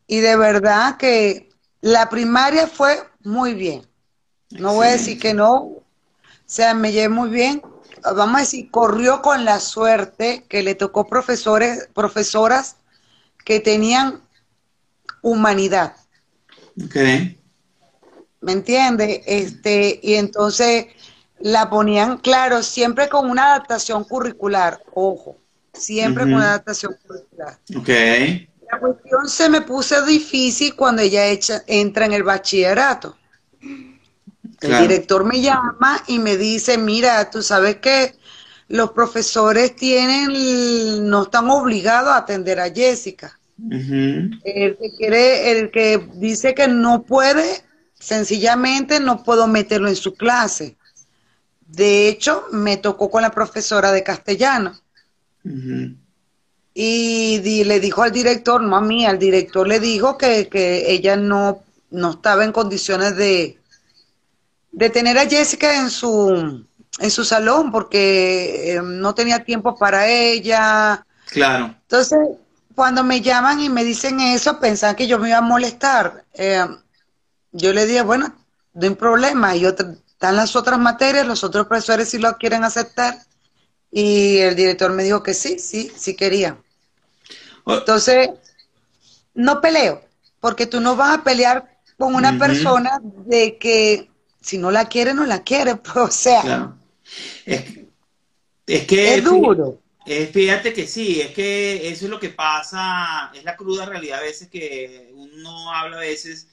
y 0.06 0.20
de 0.20 0.36
verdad 0.36 0.96
que 0.96 1.50
la 1.80 2.08
primaria 2.08 2.66
fue 2.66 3.02
muy 3.22 3.54
bien. 3.54 3.86
No 4.50 4.74
voy 4.74 4.88
a 4.88 4.92
decir 4.92 5.18
que 5.18 5.34
no. 5.34 5.56
O 5.56 5.82
sea, 6.46 6.74
me 6.74 6.92
llevé 6.92 7.08
muy 7.08 7.30
bien. 7.30 7.62
Vamos 8.02 8.36
a 8.36 8.40
decir, 8.40 8.70
corrió 8.70 9.22
con 9.22 9.44
la 9.44 9.60
suerte 9.60 10.44
que 10.48 10.62
le 10.62 10.74
tocó 10.74 11.06
profesores, 11.06 11.88
profesoras 11.94 12.76
que 13.44 13.60
tenían 13.60 14.22
humanidad. 15.22 15.96
Okay. 16.86 17.39
¿Me 18.40 18.52
entiende? 18.52 19.22
Este, 19.26 20.00
y 20.02 20.14
entonces 20.14 20.86
la 21.40 21.68
ponían, 21.68 22.18
claro, 22.18 22.62
siempre 22.62 23.08
con 23.08 23.28
una 23.28 23.52
adaptación 23.52 24.04
curricular, 24.04 24.82
ojo, 24.94 25.36
siempre 25.72 26.24
con 26.24 26.34
una 26.34 26.50
adaptación 26.50 26.96
curricular. 27.06 27.58
Okay. 27.78 28.48
La 28.70 28.78
cuestión 28.78 29.28
se 29.28 29.48
me 29.48 29.62
puso 29.62 30.04
difícil 30.06 30.76
cuando 30.76 31.02
ella 31.02 31.24
entra 31.66 32.06
en 32.06 32.12
el 32.12 32.22
bachillerato. 32.22 33.16
El 33.60 34.78
director 34.78 35.24
me 35.24 35.40
llama 35.40 36.02
y 36.06 36.18
me 36.18 36.36
dice, 36.36 36.76
mira, 36.76 37.30
tú 37.30 37.42
sabes 37.42 37.76
que 37.76 38.14
los 38.68 38.92
profesores 38.92 39.74
tienen, 39.74 41.08
no 41.08 41.22
están 41.24 41.50
obligados 41.50 42.10
a 42.10 42.18
atender 42.18 42.60
a 42.60 42.70
Jessica. 42.70 43.38
El 43.70 44.76
que 44.78 44.94
quiere, 44.96 45.50
el 45.50 45.70
que 45.70 46.08
dice 46.14 46.54
que 46.54 46.68
no 46.68 47.02
puede, 47.02 47.62
sencillamente 48.00 48.98
no 48.98 49.22
puedo 49.22 49.46
meterlo 49.46 49.88
en 49.88 49.96
su 49.96 50.14
clase. 50.14 50.76
De 51.66 52.08
hecho, 52.08 52.44
me 52.50 52.76
tocó 52.76 53.10
con 53.10 53.22
la 53.22 53.30
profesora 53.30 53.92
de 53.92 54.02
castellano 54.02 54.80
y 56.74 57.64
le 57.64 57.80
dijo 57.80 58.02
al 58.02 58.12
director, 58.12 58.62
no 58.62 58.76
a 58.76 58.80
mí, 58.80 59.06
al 59.06 59.18
director 59.18 59.66
le 59.66 59.80
dijo 59.80 60.16
que, 60.18 60.48
ella 60.88 61.16
no, 61.16 61.62
no 61.90 62.12
estaba 62.12 62.44
en 62.44 62.52
condiciones 62.52 63.16
de, 63.16 63.58
de 64.72 64.90
tener 64.90 65.18
a 65.18 65.28
Jessica 65.28 65.80
en 65.80 65.90
su, 65.90 66.64
en 66.98 67.10
su 67.10 67.24
salón 67.24 67.70
porque 67.70 68.72
eh, 68.74 68.82
no 68.82 69.14
tenía 69.14 69.44
tiempo 69.44 69.76
para 69.76 70.08
ella. 70.08 71.04
Claro. 71.26 71.74
Entonces, 71.82 72.18
cuando 72.74 73.04
me 73.04 73.20
llaman 73.20 73.60
y 73.60 73.68
me 73.68 73.84
dicen 73.84 74.20
eso, 74.20 74.58
pensan 74.58 74.96
que 74.96 75.06
yo 75.06 75.18
me 75.18 75.28
iba 75.28 75.38
a 75.38 75.42
molestar. 75.42 76.24
Eh, 76.34 76.66
yo 77.52 77.72
le 77.72 77.86
dije, 77.86 78.02
bueno, 78.02 78.34
no 78.74 78.86
hay 78.86 78.94
problema, 78.94 79.56
y 79.56 79.64
están 79.64 80.36
las 80.36 80.54
otras 80.56 80.78
materias, 80.78 81.26
los 81.26 81.44
otros 81.44 81.66
profesores 81.66 82.08
sí 82.08 82.18
lo 82.18 82.36
quieren 82.36 82.64
aceptar. 82.64 83.18
Y 83.90 84.38
el 84.38 84.54
director 84.54 84.92
me 84.92 85.02
dijo 85.02 85.22
que 85.22 85.34
sí, 85.34 85.58
sí, 85.58 85.90
sí 85.96 86.14
quería. 86.14 86.58
Entonces, 87.66 88.30
no 89.34 89.60
peleo, 89.60 90.02
porque 90.40 90.66
tú 90.66 90.80
no 90.80 90.96
vas 90.96 91.18
a 91.18 91.24
pelear 91.24 91.78
con 91.98 92.14
una 92.14 92.38
persona 92.38 93.00
de 93.02 93.58
que 93.58 94.10
si 94.40 94.58
no 94.58 94.70
la 94.70 94.88
quiere, 94.88 95.12
no 95.12 95.26
la 95.26 95.42
quiere, 95.42 95.76
pues, 95.76 95.96
o 95.96 96.10
sea. 96.10 96.74
Es, 97.44 98.86
que... 98.86 99.14
Es 99.16 99.24
duro. 99.24 99.80
fíjate 100.32 100.72
que 100.72 100.86
sí, 100.86 101.20
es 101.20 101.32
que 101.32 101.88
eso 101.88 102.04
es 102.04 102.10
lo 102.10 102.20
que 102.20 102.30
pasa, 102.30 103.32
es 103.34 103.42
la 103.42 103.56
cruda 103.56 103.84
realidad 103.84 104.20
a 104.20 104.22
veces 104.22 104.48
que 104.48 105.10
uno 105.14 105.72
habla 105.72 105.96
a 105.96 106.00
veces 106.00 106.46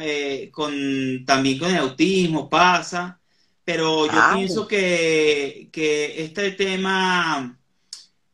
eh, 0.00 0.50
con 0.52 1.24
también 1.24 1.58
con 1.58 1.70
el 1.70 1.78
autismo, 1.78 2.48
pasa, 2.48 3.20
pero 3.64 4.06
yo 4.06 4.20
pienso 4.34 4.66
que, 4.68 5.68
este 5.74 6.52
tema, 6.52 7.58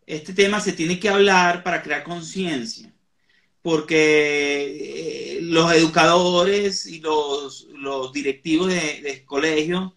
este 0.07 0.33
tema 0.33 0.61
se 0.61 0.73
tiene 0.73 0.99
que 1.01 1.09
hablar 1.09 1.63
para 1.63 1.83
crear 1.83 2.05
conciencia, 2.05 2.93
porque 3.63 5.37
eh, 5.37 5.39
los 5.43 5.73
educadores 5.73 6.87
y 6.87 7.01
los, 7.01 7.67
directivos 8.13 8.69
de, 8.69 9.01
de 9.03 9.25
colegios, 9.25 9.93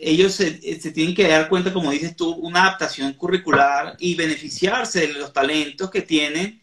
ellos 0.00 0.34
se, 0.34 0.52
tienen 0.92 1.14
que 1.14 1.28
dar 1.28 1.48
cuenta, 1.48 1.72
como 1.72 1.90
dices 1.90 2.16
tú, 2.16 2.32
una 2.32 2.62
adaptación 2.62 3.12
curricular 3.12 3.96
y 3.98 4.14
beneficiarse 4.14 5.06
de 5.06 5.12
los 5.14 5.32
talentos 5.32 5.90
que 5.90 6.02
tienen 6.02 6.60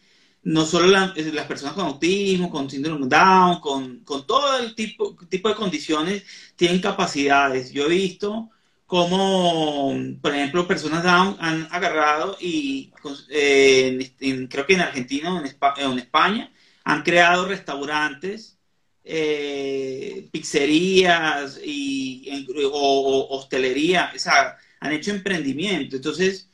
no 0.48 0.66
solo 0.66 0.88
las 0.88 1.46
personas 1.46 1.74
con 1.74 1.88
autismo, 1.88 2.50
con 2.50 2.70
síndrome 2.70 3.08
Down, 3.08 3.60
con, 3.60 4.02
todo 4.26 4.58
el 4.60 4.76
tipo, 4.76 5.14
tipo 5.30 5.50
de 5.50 5.56
condiciones, 5.56 6.24
tienen 6.56 6.80
capacidades. 6.80 7.74
Yo 7.74 7.86
he 7.86 7.90
visto 7.90 8.50
cómo, 8.86 9.94
por 10.22 10.34
ejemplo, 10.34 10.66
personas 10.66 11.04
Down 11.04 11.36
han 11.42 11.68
agarrado 11.70 12.38
y 12.40 12.94
eh, 13.30 14.14
creo 14.50 14.66
que 14.66 14.74
en 14.76 14.82
Argentina 14.82 15.34
o 15.34 15.38
en, 15.38 16.00
España 16.00 16.50
han 16.86 17.04
creado 17.04 17.46
restaurantes, 17.46 18.58
eh, 19.04 20.30
pizzerías 20.32 21.60
y, 21.62 22.48
o, 22.72 23.28
hostelería, 23.32 24.14
o 24.16 24.20
sea, 24.20 24.56
han 24.80 24.94
hecho 24.94 25.12
emprendimiento. 25.12 25.98
Entonces, 25.98 26.50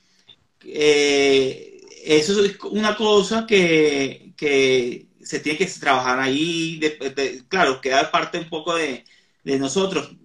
eh, 0.65 1.72
eso 2.05 2.43
es 2.43 2.59
una 2.63 2.95
cosa 2.95 3.45
que, 3.47 4.33
se 5.21 5.39
tiene 5.39 5.57
que 5.57 5.65
trabajar 5.65 6.19
ahí, 6.19 6.79
claro, 7.47 7.79
queda 7.79 8.11
parte 8.11 8.39
un 8.39 8.49
poco 8.49 8.75
de, 8.75 9.05
nosotros, 9.43 10.15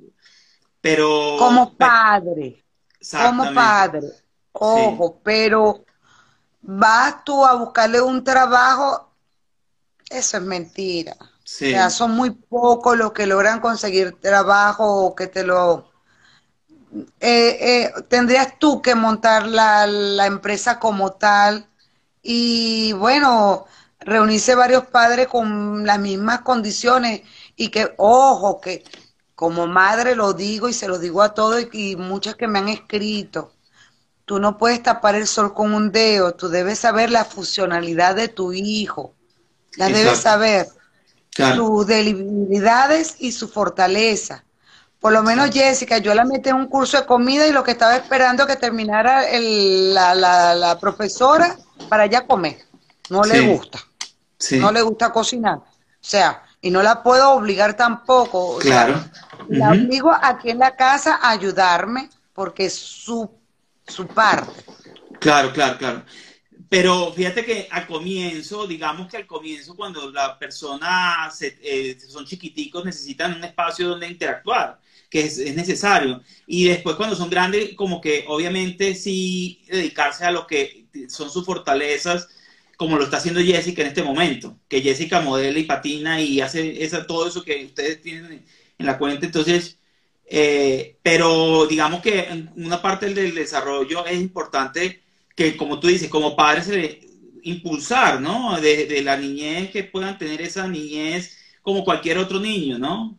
pero... 0.81 1.37
Como 1.39 1.77
padre, 1.77 2.65
como 3.11 3.53
padre, 3.55 4.09
ojo, 4.53 5.21
pero 5.23 5.85
vas 6.61 7.25
tú 7.25 7.45
a 7.45 7.55
buscarle 7.55 8.01
un 8.01 8.25
trabajo, 8.25 9.13
eso 10.11 10.37
es 10.37 10.43
mentira. 10.43 11.17
O 11.21 11.51
sea, 11.51 11.89
son 11.89 12.11
muy 12.11 12.31
pocos 12.31 12.97
los 12.99 13.13
que 13.13 13.27
logran 13.27 13.61
conseguir 13.61 14.21
trabajo 14.21 15.07
o 15.07 15.15
que 15.15 15.29
te 15.29 15.45
lo... 15.45 15.91
Eh, 17.21 17.59
eh, 17.61 17.93
tendrías 18.09 18.59
tú 18.59 18.81
que 18.83 18.95
montar 18.95 19.47
la, 19.47 19.87
la 19.87 20.27
empresa 20.27 20.79
como 20.79 21.13
tal. 21.13 21.67
Y 22.23 22.93
bueno, 22.95 23.67
reunirse 24.01 24.55
varios 24.55 24.87
padres 24.87 25.29
con 25.29 25.87
las 25.87 25.99
mismas 25.99 26.41
condiciones 26.41 27.23
y 27.57 27.69
que, 27.69 27.93
ojo, 27.97 28.61
que 28.61 28.85
como 29.35 29.67
madre 29.69 30.17
lo 30.17 30.33
digo 30.33 30.69
y 30.69 30.73
se 30.73 30.89
lo 30.89 30.99
digo 30.99 31.23
a 31.23 31.35
todos 31.35 31.65
y, 31.73 31.95
muchas 31.95 32.35
que 32.35 32.49
me 32.49 32.59
han 32.59 32.69
escrito, 32.69 33.53
tú 34.25 34.41
no 34.41 34.59
puedes 34.59 34.83
tapar 34.83 35.15
el 35.15 35.29
sol 35.29 35.55
con 35.55 35.75
un 35.75 35.93
dedo, 35.93 36.35
tú 36.35 36.49
debes 36.49 36.81
saber 36.81 37.11
la 37.11 37.25
funcionalidad 37.25 38.17
de 38.17 38.27
tu 38.27 38.53
hijo, 38.53 39.15
la 39.77 39.89
debes 39.91 40.19
saber, 40.19 40.67
sus 41.31 41.87
debilidades 41.87 43.15
y 43.21 43.31
su 43.31 43.49
fortaleza. 43.49 44.45
Por 45.01 45.13
lo 45.13 45.23
menos 45.23 45.51
Jessica, 45.51 45.99
yo 45.99 46.15
la 46.15 46.25
metí 46.25 46.49
en 46.49 46.57
un 46.57 46.67
curso 46.67 46.97
de 46.99 47.07
comida 47.07 47.47
y 47.47 47.53
lo 47.53 47.63
que 47.63 47.71
estaba 47.71 47.95
esperando 47.97 48.47
que 48.47 48.57
terminara 48.57 49.23
la, 49.33 50.15
la, 50.15 50.55
la 50.55 50.79
profesora 50.79 51.57
para 51.89 52.05
allá 52.05 52.27
comer. 52.27 52.59
No 53.09 53.23
le 53.23 53.41
gusta. 53.41 53.79
No 54.53 54.73
le 54.73 54.83
gusta 54.83 55.13
cocinar. 55.13 55.59
O 55.59 55.65
sea, 56.01 56.43
y 56.61 56.71
no 56.71 56.83
la 56.83 57.03
puedo 57.03 57.31
obligar 57.33 57.75
tampoco. 57.75 58.59
claro. 58.59 59.05
La 59.49 59.71
obligo 59.71 60.13
aquí 60.13 60.51
en 60.51 60.59
la 60.59 60.77
casa 60.77 61.21
a 61.23 61.31
ayudarme 61.31 62.11
porque 62.35 62.67
es 62.67 62.75
su, 62.75 63.31
su 63.87 64.07
parte. 64.07 64.53
Claro, 65.21 65.53
claro, 65.53 65.79
claro. 65.79 66.03
Pero 66.69 67.13
fíjate 67.13 67.45
que 67.45 67.69
al 67.71 67.87
comienzo, 67.87 68.67
digamos 68.67 69.09
que 69.09 69.17
al 69.17 69.27
comienzo, 69.27 69.77
cuando 69.77 70.11
las 70.11 70.37
personas 70.39 71.41
eh, 71.41 71.99
son 72.09 72.27
chiquiticos, 72.27 72.85
necesitan 72.85 73.37
un 73.37 73.45
espacio 73.45 73.89
donde 73.89 74.09
interactuar, 74.09 74.81
que 75.09 75.21
es, 75.21 75.39
es, 75.39 75.55
necesario. 75.55 76.23
Y 76.47 76.69
después 76.69 76.97
cuando 76.97 77.17
son 77.17 77.31
grandes, 77.31 77.75
como 77.75 78.01
que 78.01 78.25
obviamente 78.29 78.95
sí 78.95 79.63
dedicarse 79.69 80.25
a 80.25 80.31
lo 80.31 80.47
que 80.47 80.87
son 81.09 81.31
sus 81.31 81.45
fortalezas, 81.45 82.29
como 82.79 82.97
lo 82.97 83.05
está 83.05 83.17
haciendo 83.17 83.41
Jessica 83.41 83.83
en 83.83 83.89
este 83.89 84.05
momento, 84.05 84.57
que 84.69 84.81
Jessica 84.81 85.21
modela 85.21 85.59
y 85.59 85.65
patina 85.65 86.21
y 86.21 86.41
hace 86.41 86.85
esa, 86.85 87.07
todo 87.07 87.27
eso 87.27 87.43
que 87.43 87.65
ustedes 87.65 88.01
tienen 88.01 88.45
en 88.79 88.87
la 88.87 88.99
cuenta. 88.99 89.27
Entonces, 89.27 89.79
eh, 90.27 90.97
pero 91.03 91.67
digamos 91.67 92.03
que 92.03 92.47
una 92.57 92.81
parte 92.81 93.13
del, 93.13 93.35
desarrollo 93.35 94.07
es 94.07 94.21
importante 94.21 95.03
que, 95.39 95.57
como 95.57 95.79
tú 95.79 95.87
dices, 95.87 96.09
como 96.11 96.35
padres, 96.35 96.69
impulsar, 97.45 98.21
¿no? 98.21 98.61
De, 98.61 98.87
de, 98.87 99.03
la 99.03 99.17
niñez, 99.17 99.71
que 99.71 99.85
puedan 99.85 100.19
tener 100.19 100.43
esa 100.43 100.67
niñez 100.67 101.37
como 101.63 101.85
cualquier 101.85 102.19
otro 102.19 102.41
niño, 102.41 102.77
¿no? 102.77 103.17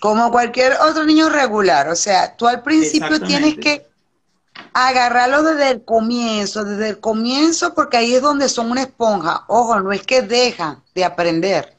Como 0.00 0.30
cualquier 0.30 0.74
otro 0.74 1.06
niño 1.06 1.30
regular. 1.30 1.88
O 1.88 1.96
sea, 1.96 2.36
tú 2.36 2.46
al 2.46 2.62
principio 2.62 3.22
tienes 3.22 3.56
que 3.56 3.86
agarrarlo 4.74 5.42
desde 5.44 5.70
el 5.70 5.82
comienzo, 5.82 6.62
desde 6.62 6.90
el 6.90 7.00
comienzo, 7.00 7.72
porque 7.72 7.96
ahí 7.96 8.14
es 8.14 8.20
donde 8.20 8.50
son 8.50 8.70
una 8.70 8.82
esponja. 8.82 9.44
Ojo, 9.48 9.80
no 9.80 9.92
es 9.92 10.02
que 10.02 10.20
dejan 10.20 10.82
de 10.94 11.06
aprender, 11.06 11.74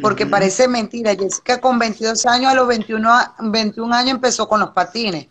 porque 0.00 0.24
parece 0.24 0.66
mentira. 0.66 1.14
Jessica 1.14 1.60
con 1.60 1.78
22 1.78 2.24
años, 2.24 2.52
a 2.52 2.54
los 2.54 2.66
21, 2.66 3.34
21 3.38 3.94
años 3.94 4.12
empezó 4.12 4.48
con 4.48 4.60
los 4.60 4.70
patines. 4.70 5.26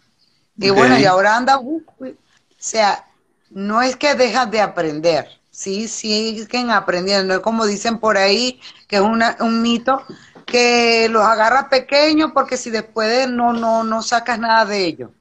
Y 0.58 0.70
bueno, 0.70 1.00
y 1.00 1.06
ahora 1.06 1.36
anda, 1.36 1.58
o 1.58 1.82
sea, 2.60 3.08
no 3.52 3.82
es 3.82 3.96
que 3.96 4.16
dejan 4.16 4.50
de 4.52 4.62
aprender, 4.62 5.28
sí, 5.50 5.88
siguen 5.88 6.72
aprendiendo. 6.72 7.26
No 7.26 7.34
es 7.36 7.40
como 7.42 7.66
dicen 7.66 8.00
por 8.00 8.18
ahí, 8.18 8.60
que 8.88 8.98
es 8.98 9.02
una, 9.02 9.38
un 9.40 9.62
mito, 9.62 10.04
que 10.46 11.08
los 11.10 11.24
agarra 11.24 11.70
pequeños 11.70 12.32
porque 12.34 12.58
si 12.58 12.70
después 12.70 13.30
no, 13.30 13.54
no, 13.54 13.84
no 13.84 14.02
sacas 14.02 14.40
nada 14.40 14.66
de 14.66 14.86
ellos. 14.86 15.12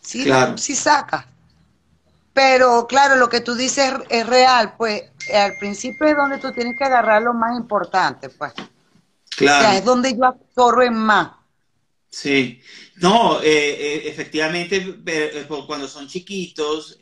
Sí, 0.00 0.30
sí 0.56 0.74
saca. 0.74 1.26
Pero 2.32 2.86
claro, 2.86 3.16
lo 3.16 3.28
que 3.28 3.40
tú 3.40 3.54
dices 3.54 3.94
es 4.08 4.26
real, 4.26 4.74
pues 4.76 5.04
al 5.32 5.56
principio 5.58 6.06
es 6.06 6.16
donde 6.16 6.38
tú 6.38 6.52
tienes 6.52 6.76
que 6.76 6.84
agarrar 6.84 7.22
lo 7.22 7.32
más 7.32 7.56
importante, 7.56 8.28
pues. 8.28 8.52
Claro. 9.36 9.58
O 9.58 9.70
sea, 9.70 9.78
es 9.78 9.84
donde 9.84 10.16
yo 10.16 10.24
absorbo 10.26 10.90
más. 10.90 11.30
Sí, 12.10 12.60
no, 12.96 13.42
eh, 13.42 13.46
eh, 13.46 14.02
efectivamente, 14.06 14.96
eh, 15.06 15.46
cuando 15.66 15.88
son 15.88 16.06
chiquitos, 16.08 16.98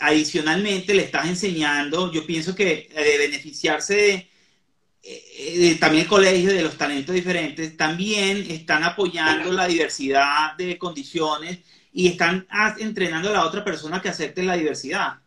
adicionalmente 0.00 0.94
le 0.94 1.02
estás 1.02 1.26
enseñando, 1.26 2.12
yo 2.12 2.26
pienso 2.26 2.54
que 2.54 2.88
de 2.94 3.18
beneficiarse 3.18 4.28
de, 5.04 5.72
eh, 5.72 5.76
también 5.78 6.04
el 6.04 6.08
colegio 6.08 6.50
de 6.52 6.62
los 6.62 6.78
talentos 6.78 7.14
diferentes 7.14 7.76
también 7.76 8.46
están 8.48 8.84
apoyando 8.84 9.52
la 9.52 9.66
diversidad 9.66 10.56
de 10.56 10.78
condiciones 10.78 11.58
y 11.92 12.08
están 12.08 12.46
entrenando 12.78 13.28
a 13.30 13.32
la 13.34 13.44
otra 13.44 13.64
persona 13.64 14.00
que 14.00 14.08
acepte 14.08 14.42
la 14.42 14.56
diversidad. 14.56 15.18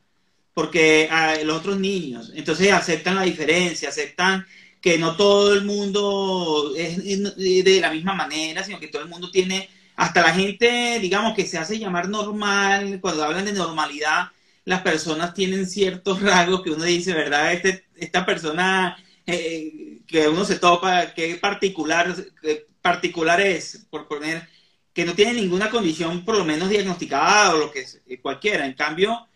Porque 0.54 1.08
a 1.12 1.36
los 1.44 1.60
otros 1.60 1.80
niños, 1.80 2.32
entonces 2.36 2.72
aceptan 2.72 3.16
la 3.16 3.22
diferencia, 3.22 3.90
aceptan 3.90 4.46
que 4.82 4.98
no 4.98 5.16
todo 5.16 5.54
el 5.54 5.66
mundo 5.66 6.74
es 6.76 7.04
de 7.04 7.80
la 7.82 7.92
misma 7.92 8.14
manera, 8.14 8.64
sino 8.64 8.80
que 8.80 8.88
todo 8.88 9.02
el 9.02 9.10
mundo 9.10 9.32
tiene, 9.32 9.70
hasta 9.96 10.22
la 10.22 10.34
gente, 10.34 11.00
digamos, 11.00 11.36
que 11.36 11.46
se 11.46 11.58
hace 11.58 11.80
llamar 11.80 12.10
normal, 12.10 13.00
cuando 13.02 13.24
hablan 13.24 13.46
de 13.46 13.54
normalidad, 13.54 14.32
las 14.66 14.82
personas 14.82 15.34
tienen 15.34 15.66
ciertos 15.66 16.22
rasgos 16.22 16.62
que 16.62 16.72
uno 16.72 16.84
dice, 16.84 17.14
¿verdad? 17.14 17.54
Este, 17.54 17.86
esta 17.96 18.26
persona 18.26 18.98
eh, 19.26 20.00
que 20.08 20.28
uno 20.28 20.46
se 20.46 20.60
topa, 20.60 21.14
particular, 21.42 22.16
particular 22.82 23.42
es, 23.42 23.86
por 23.90 24.08
poner, 24.08 24.48
que 24.94 25.06
no 25.06 25.14
tiene 25.14 25.34
ninguna 25.34 25.70
condición 25.70 26.26
por 26.26 26.38
lo 26.38 26.46
menos 26.46 26.70
diagnosticada 26.70 27.54
o 27.54 27.58
lo 27.58 27.72
que 27.72 27.82
es, 27.82 28.02
eh, 28.08 28.20
cualquiera. 28.20 28.66
En 28.66 28.74
cambio, 28.74 29.28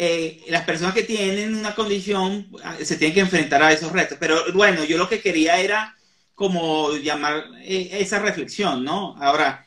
eh, 0.00 0.44
las 0.48 0.64
personas 0.64 0.94
que 0.94 1.02
tienen 1.02 1.56
una 1.56 1.74
condición 1.74 2.46
ah, 2.62 2.76
se 2.80 2.96
tienen 2.96 3.14
que 3.14 3.20
enfrentar 3.20 3.62
a 3.62 3.72
esos 3.72 3.90
retos. 3.90 4.16
Pero 4.20 4.36
bueno, 4.54 4.84
yo 4.84 4.96
lo 4.96 5.08
que 5.08 5.20
quería 5.20 5.58
era 5.58 5.96
como 6.34 6.94
llamar 6.96 7.44
esa 7.64 8.20
reflexión, 8.20 8.84
¿no? 8.84 9.16
Ahora, 9.20 9.66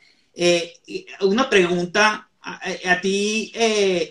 una 1.20 1.50
pregunta 1.50 2.30
a, 2.40 3.00
ti, 3.02 3.52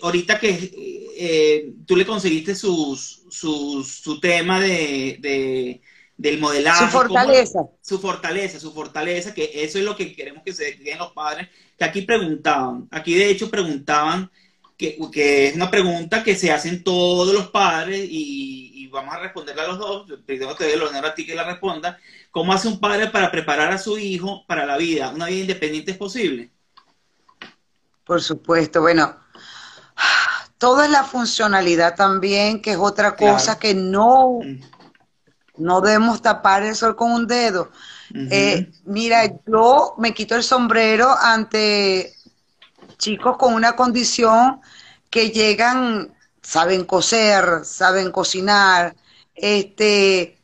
ahorita 0.00 0.38
que 0.38 1.74
tú 1.84 1.96
le 1.96 2.06
conseguiste 2.06 2.54
sus, 2.54 3.24
su, 3.28 3.82
su 3.82 4.20
tema 4.20 4.60
de, 4.60 5.80
del 6.16 6.38
modelaje. 6.38 6.84
Su 6.84 6.90
fortaleza. 6.90 7.60
su 7.80 7.98
fortaleza, 7.98 8.60
su 8.60 8.72
fortaleza, 8.72 9.34
que 9.34 9.50
eso 9.54 9.78
es 9.78 9.84
lo 9.84 9.96
que 9.96 10.14
queremos 10.14 10.44
que 10.44 10.52
se 10.52 10.76
den 10.76 10.98
los 10.98 11.12
padres. 11.12 11.48
Que 11.76 11.84
aquí 11.84 12.02
preguntaban, 12.02 12.86
aquí 12.92 13.14
de 13.14 13.28
hecho 13.28 13.50
preguntaban, 13.50 14.30
que, 14.82 14.98
que 15.12 15.48
es 15.48 15.54
una 15.54 15.70
pregunta 15.70 16.24
que 16.24 16.34
se 16.34 16.50
hacen 16.50 16.82
todos 16.82 17.32
los 17.32 17.48
padres 17.50 18.04
y, 18.10 18.88
vamos 18.92 19.14
a 19.14 19.20
responderla 19.20 19.62
a 19.62 19.68
los 19.68 19.78
dos. 19.78 20.06
Primero 20.26 20.54
te 20.54 20.64
doy 20.64 20.74
el 20.74 20.82
honor 20.82 21.06
a 21.06 21.14
ti 21.14 21.24
que 21.24 21.34
la 21.34 21.44
responda. 21.44 21.98
¿Cómo 22.30 22.52
hace 22.52 22.68
un 22.68 22.78
padre 22.78 23.06
para 23.06 23.30
preparar 23.30 23.72
a 23.72 23.78
su 23.78 23.96
hijo 23.96 24.44
para 24.46 24.66
la 24.66 24.76
vida? 24.76 25.08
¿Una 25.08 25.26
vida 25.26 25.40
independiente 25.40 25.92
es 25.92 25.96
posible? 25.96 26.50
Por 28.04 28.20
supuesto, 28.20 28.82
bueno, 28.82 29.16
todo 30.58 30.82
es 30.82 30.90
la 30.90 31.04
funcionalidad 31.04 31.96
también, 31.96 32.60
que 32.60 32.72
es 32.72 32.76
otra 32.76 33.16
cosa 33.16 33.58
que 33.58 33.74
no, 33.74 34.40
mm. 34.44 34.60
no 35.56 35.80
debemos 35.80 36.20
tapar 36.20 36.62
el 36.64 36.74
sol 36.74 36.94
con 36.94 37.12
un 37.12 37.26
dedo. 37.26 37.70
Eh, 38.14 38.70
mira, 38.84 39.22
yo 39.46 39.94
me 39.96 40.12
quito 40.12 40.36
el 40.36 40.42
sombrero 40.42 41.08
ante 41.18 42.14
chicos 43.02 43.36
con 43.36 43.52
una 43.54 43.74
condición 43.74 44.60
que 45.10 45.30
llegan 45.30 46.14
saben 46.40 46.84
coser, 46.84 47.64
saben 47.64 48.12
cocinar, 48.12 48.94
este, 49.34 50.38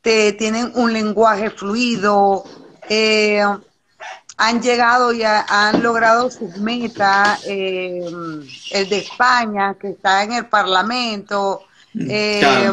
te, 0.00 0.32
tienen 0.32 0.70
un 0.76 0.92
lenguaje 0.92 1.50
fluido, 1.50 2.44
eh, 2.88 3.42
han 4.36 4.62
llegado 4.62 5.12
y 5.12 5.24
han 5.24 5.82
logrado 5.82 6.30
sus 6.30 6.56
metas, 6.58 7.40
eh, 7.46 8.00
el 8.70 8.88
de 8.88 8.98
España, 8.98 9.74
que 9.74 9.90
está 9.90 10.22
en 10.22 10.32
el 10.34 10.46
Parlamento, 10.46 11.62
mm, 11.94 12.06
eh, 12.08 12.72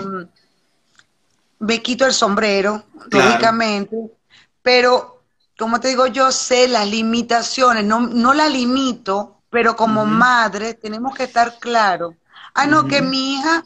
me 1.59 1.81
quito 1.81 2.05
el 2.05 2.13
sombrero, 2.13 2.83
lógicamente, 3.09 3.97
pero 4.61 5.14
como 5.57 5.79
te 5.79 5.89
digo, 5.89 6.07
yo 6.07 6.31
sé 6.31 6.67
las 6.67 6.87
limitaciones, 6.87 7.83
no, 7.85 8.01
no 8.01 8.33
la 8.33 8.49
limito, 8.49 9.41
pero 9.49 9.75
como 9.75 10.05
madre 10.05 10.73
tenemos 10.73 11.15
que 11.15 11.23
estar 11.23 11.59
claros. 11.59 12.15
Ah, 12.53 12.67
no, 12.67 12.87
que 12.87 13.01
mi 13.01 13.35
hija 13.35 13.65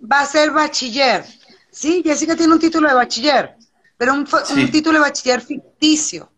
va 0.00 0.20
a 0.20 0.26
ser 0.26 0.50
bachiller. 0.50 1.24
Sí, 1.70 2.02
Jessica 2.04 2.36
tiene 2.36 2.54
un 2.54 2.58
título 2.58 2.88
de 2.88 2.94
bachiller, 2.94 3.56
pero 3.96 4.14
un, 4.14 4.26
un 4.56 4.70
título 4.70 4.98
de 4.98 5.04
bachiller 5.04 5.40
ficticio. 5.42 6.32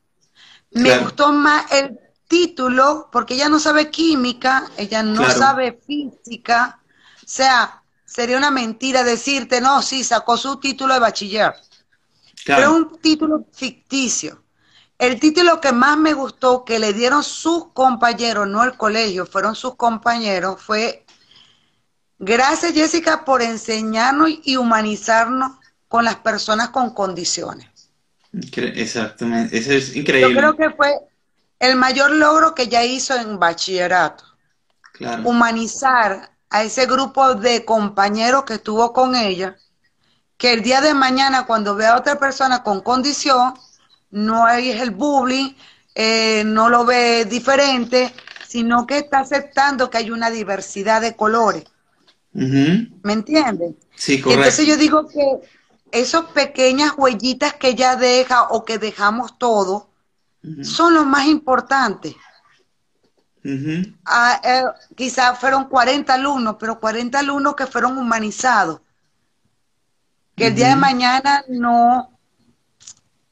Me 0.73 0.99
gustó 0.99 1.33
más 1.33 1.71
el 1.73 1.99
título 2.27 3.09
porque 3.11 3.35
ella 3.35 3.49
no 3.49 3.59
sabe 3.59 3.91
química, 3.91 4.71
ella 4.77 5.03
no 5.03 5.31
sabe 5.31 5.81
física. 5.87 6.81
O 7.17 7.27
sea, 7.27 7.83
sería 8.05 8.37
una 8.37 8.51
mentira 8.51 9.03
decirte, 9.03 9.61
no, 9.61 9.83
sí, 9.83 10.05
sacó 10.05 10.37
su 10.37 10.57
título 10.59 10.95
de 10.95 11.01
bachiller. 11.01 11.55
Pero 12.45 12.75
un 12.75 12.99
título 13.01 13.47
ficticio. 13.53 14.43
El 14.99 15.21
título 15.21 15.61
que 15.61 15.73
más 15.73 15.97
me 15.97 16.13
gustó, 16.13 16.65
que 16.65 16.79
le 16.79 16.93
dieron 16.93 17.23
sus 17.23 17.73
compañeros, 17.73 18.49
no 18.49 18.65
el 18.65 18.77
colegio, 18.77 19.27
fueron 19.27 19.55
sus 19.55 19.77
compañeros, 19.77 20.61
fue 20.61 21.07
Gracias 22.19 22.73
Jessica 22.73 23.25
por 23.25 23.43
enseñarnos 23.43 24.31
y 24.43 24.57
humanizarnos 24.57 25.53
con 25.87 26.05
las 26.05 26.17
personas 26.17 26.71
con 26.71 26.93
condiciones. 26.93 27.69
Exactamente, 28.33 29.57
eso 29.57 29.73
es 29.73 29.95
increíble. 29.95 30.35
Yo 30.35 30.39
creo 30.39 30.57
que 30.57 30.77
fue 30.77 30.95
el 31.61 31.77
mayor 31.77 32.11
logro 32.11 32.55
que 32.55 32.63
ella 32.65 32.85
hizo 32.85 33.15
en 33.15 33.39
bachillerato. 33.39 34.25
Humanizar 35.25 36.33
a 36.51 36.65
ese 36.65 36.87
grupo 36.87 37.35
de 37.37 37.65
compañeros 37.65 38.43
que 38.45 38.55
estuvo 38.55 38.93
con 38.93 39.15
ella, 39.15 39.57
que 40.37 40.53
el 40.53 40.63
día 40.63 40.81
de 40.81 40.93
mañana 40.95 41.47
cuando 41.47 41.77
vea 41.77 41.93
a 41.93 41.99
otra 41.99 42.19
persona 42.19 42.65
con 42.65 42.81
condición, 42.81 43.55
no 44.11 44.45
hay 44.45 44.71
el 44.71 44.91
bullying, 44.91 45.55
eh, 45.95 46.43
no 46.45 46.69
lo 46.69 46.85
ve 46.85 47.25
diferente, 47.25 48.13
sino 48.47 48.87
que 48.87 48.99
está 48.99 49.21
aceptando 49.21 49.91
que 49.91 49.99
hay 49.99 50.11
una 50.11 50.31
diversidad 50.31 51.01
de 51.01 51.17
colores. 51.17 51.65
¿Me 52.33 53.13
entiendes? 53.13 53.75
Sí, 53.97 54.21
correcto. 54.21 54.43
Entonces 54.43 54.67
yo 54.67 54.77
digo 54.77 55.09
que 55.09 55.41
esas 55.91 56.27
pequeñas 56.27 56.93
huellitas 56.97 57.55
que 57.55 57.71
ella 57.71 57.97
deja 57.97 58.45
o 58.51 58.65
que 58.65 58.79
dejamos 58.79 59.39
todos 59.39 59.85
son 60.63 60.95
los 60.95 61.05
más 61.07 61.27
importantes. 61.27 62.15
Ah, 64.05 64.41
eh, 64.45 64.65
quizás 64.95 65.39
fueron 65.39 65.69
40 65.69 66.15
alumnos, 66.15 66.57
pero 66.59 66.79
40 66.79 67.19
alumnos 67.19 67.57
que 67.57 67.67
fueron 67.67 67.97
humanizados. 67.97 68.81
Que 70.37 70.49
el 70.49 70.55
día 70.55 70.69
de 70.69 70.77
mañana 70.77 71.45
no 71.49 72.18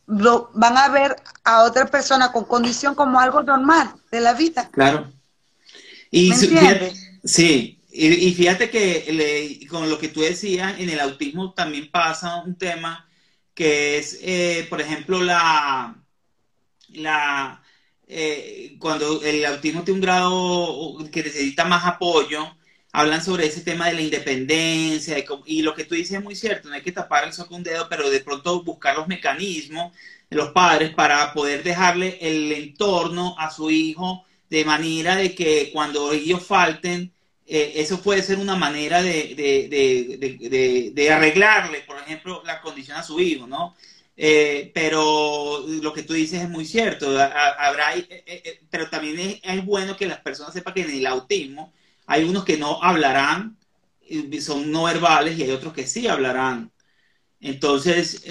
lo, 0.07 0.51
van 0.55 0.77
a 0.77 0.89
ver 0.89 1.17
a 1.45 1.65
otra 1.65 1.87
persona 1.87 2.33
con 2.33 2.45
condición 2.45 2.95
como 2.95 3.21
algo 3.21 3.43
normal 3.43 3.95
de 4.11 4.21
la 4.21 4.35
vida. 4.35 4.69
Claro. 4.71 5.13
Y 6.11 6.33
sí, 7.25 7.81
y, 7.91 8.33
fíjate 8.33 8.71
que 8.71 9.67
con 9.69 9.89
lo 9.91 9.99
que 9.99 10.09
tú 10.09 10.21
decías, 10.21 10.79
en 10.79 10.91
el 10.91 11.01
autismo 11.01 11.53
también 11.53 11.91
pasa 11.91 12.43
un 12.43 12.57
tema 12.57 13.09
que 13.55 13.99
es, 13.99 14.19
eh, 14.23 14.67
por 14.69 14.81
ejemplo, 14.81 15.23
la, 15.23 15.97
la 16.91 17.63
eh, 18.07 18.77
cuando 18.79 19.23
el 19.23 19.45
autismo 19.47 19.83
tiene 19.83 19.99
un 19.99 20.03
grado 20.03 20.99
que 21.11 21.23
necesita 21.25 21.65
más 21.65 21.85
apoyo, 21.87 22.55
hablan 22.97 23.23
sobre 23.23 23.45
ese 23.45 23.61
tema 23.61 23.89
de 23.89 23.93
la 23.93 24.01
independencia 24.01 25.17
y 25.45 25.61
lo 25.61 25.75
que 25.75 25.85
tú 25.85 25.95
dices 25.95 26.17
es 26.17 26.25
muy 26.25 26.35
cierto, 26.35 26.71
no 26.71 26.77
hay 26.77 26.81
que 26.81 26.93
tapar 26.93 27.25
el 27.25 27.35
sol 27.35 27.47
un 27.51 27.63
dedo, 27.63 27.91
pero 27.91 28.09
de 28.09 28.21
pronto 28.21 28.63
buscar 28.65 28.97
los 28.97 29.07
mecanismos 29.07 29.93
de 30.31 30.37
los 30.37 30.53
padres 30.53 30.95
para 30.95 31.35
poder 31.35 31.63
dejarle 31.63 32.17
el 32.23 32.51
entorno 32.53 33.37
a 33.39 33.51
su 33.51 33.71
hijo 33.71 34.25
de 34.49 34.65
manera 34.65 35.15
de 35.15 35.35
que 35.35 35.69
cuando 35.75 36.11
ellos 36.11 36.43
falten, 36.47 37.13
eh, 37.47 37.75
eso 37.77 38.01
puede 38.01 38.23
ser 38.23 38.39
una 38.39 38.57
manera 38.57 39.03
de, 39.03 39.35
de, 40.95 41.11
arreglarle, 41.11 41.81
por 41.81 41.99
ejemplo, 41.99 42.43
la 42.47 42.63
condición 42.63 42.97
a 42.97 43.03
su 43.03 43.21
hijo, 43.21 43.47
¿no? 43.47 43.77
Eh, 44.17 44.71
pero 44.73 45.67
lo 45.83 45.93
que 45.93 46.03
tú 46.03 46.15
dices 46.15 46.41
es 46.41 46.49
muy 46.49 46.65
cierto, 46.65 47.11
habrá, 47.11 47.95
eh, 47.95 48.61
pero 48.71 48.89
también 48.89 49.39
es, 49.43 49.65
bueno 49.67 49.99
que 49.99 50.07
las 50.07 50.21
personas 50.21 50.55
sepan 50.55 50.73
que 50.73 50.81
en 50.81 50.91
el 50.93 51.07
autismo 51.07 51.75
hay 52.07 52.25
unos 52.25 52.45
que 52.45 52.57
no 52.57 52.83
hablarán, 52.83 53.57
son 54.41 54.71
no 54.71 54.85
verbales 54.85 55.39
y 55.39 55.43
hay 55.43 55.51
otros 55.51 55.73
que 55.73 55.87
sí 55.87 56.07
hablarán. 56.07 56.71
Entonces, 57.41 58.23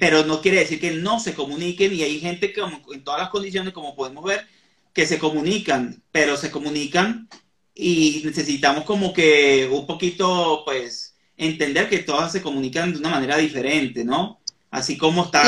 pero 0.00 0.24
no 0.24 0.40
quiere 0.40 0.60
decir 0.60 0.80
que 0.80 0.92
no 0.92 1.20
se 1.20 1.34
comuniquen 1.34 1.92
y 1.92 2.02
hay 2.02 2.20
gente 2.20 2.52
que 2.52 2.62
en 2.92 3.04
todas 3.04 3.20
las 3.20 3.30
condiciones, 3.30 3.72
como 3.72 3.94
podemos 3.94 4.24
ver, 4.24 4.46
que 4.92 5.06
se 5.06 5.18
comunican, 5.18 6.02
pero 6.10 6.36
se 6.36 6.50
comunican 6.50 7.28
y 7.74 8.22
necesitamos 8.24 8.84
como 8.84 9.12
que 9.12 9.68
un 9.70 9.86
poquito, 9.86 10.62
pues, 10.64 11.16
entender 11.36 11.88
que 11.88 11.98
todas 11.98 12.32
se 12.32 12.42
comunican 12.42 12.92
de 12.92 12.98
una 12.98 13.10
manera 13.10 13.36
diferente, 13.36 14.04
¿no? 14.04 14.40
Así 14.70 14.98
como 14.98 15.24
está... 15.24 15.42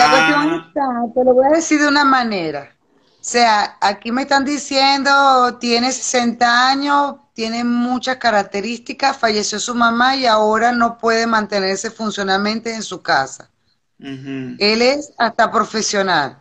te 1.15 1.25
lo 1.25 1.35
voy 1.35 1.47
a 1.47 1.57
decir 1.57 1.81
de 1.81 1.89
una 1.89 2.05
manera. 2.05 2.77
O 3.21 3.23
sea, 3.23 3.77
aquí 3.81 4.13
me 4.13 4.23
están 4.23 4.45
diciendo, 4.45 5.59
tiene 5.61 5.93
60 5.93 6.69
años, 6.71 7.17
tiene 7.35 7.65
muchas 7.65 8.17
características, 8.17 9.17
falleció 9.17 9.61
su 9.61 9.75
mamá 9.75 10.17
y 10.17 10.27
ahora 10.27 10.73
no 10.73 10.97
puede 10.97 11.27
mantenerse 11.27 11.91
funcionalmente 11.91 12.75
en 12.75 12.83
su 12.83 13.03
casa. 13.03 13.51
Él 13.99 14.81
es 14.83 15.13
hasta 15.19 15.51
profesional 15.51 16.39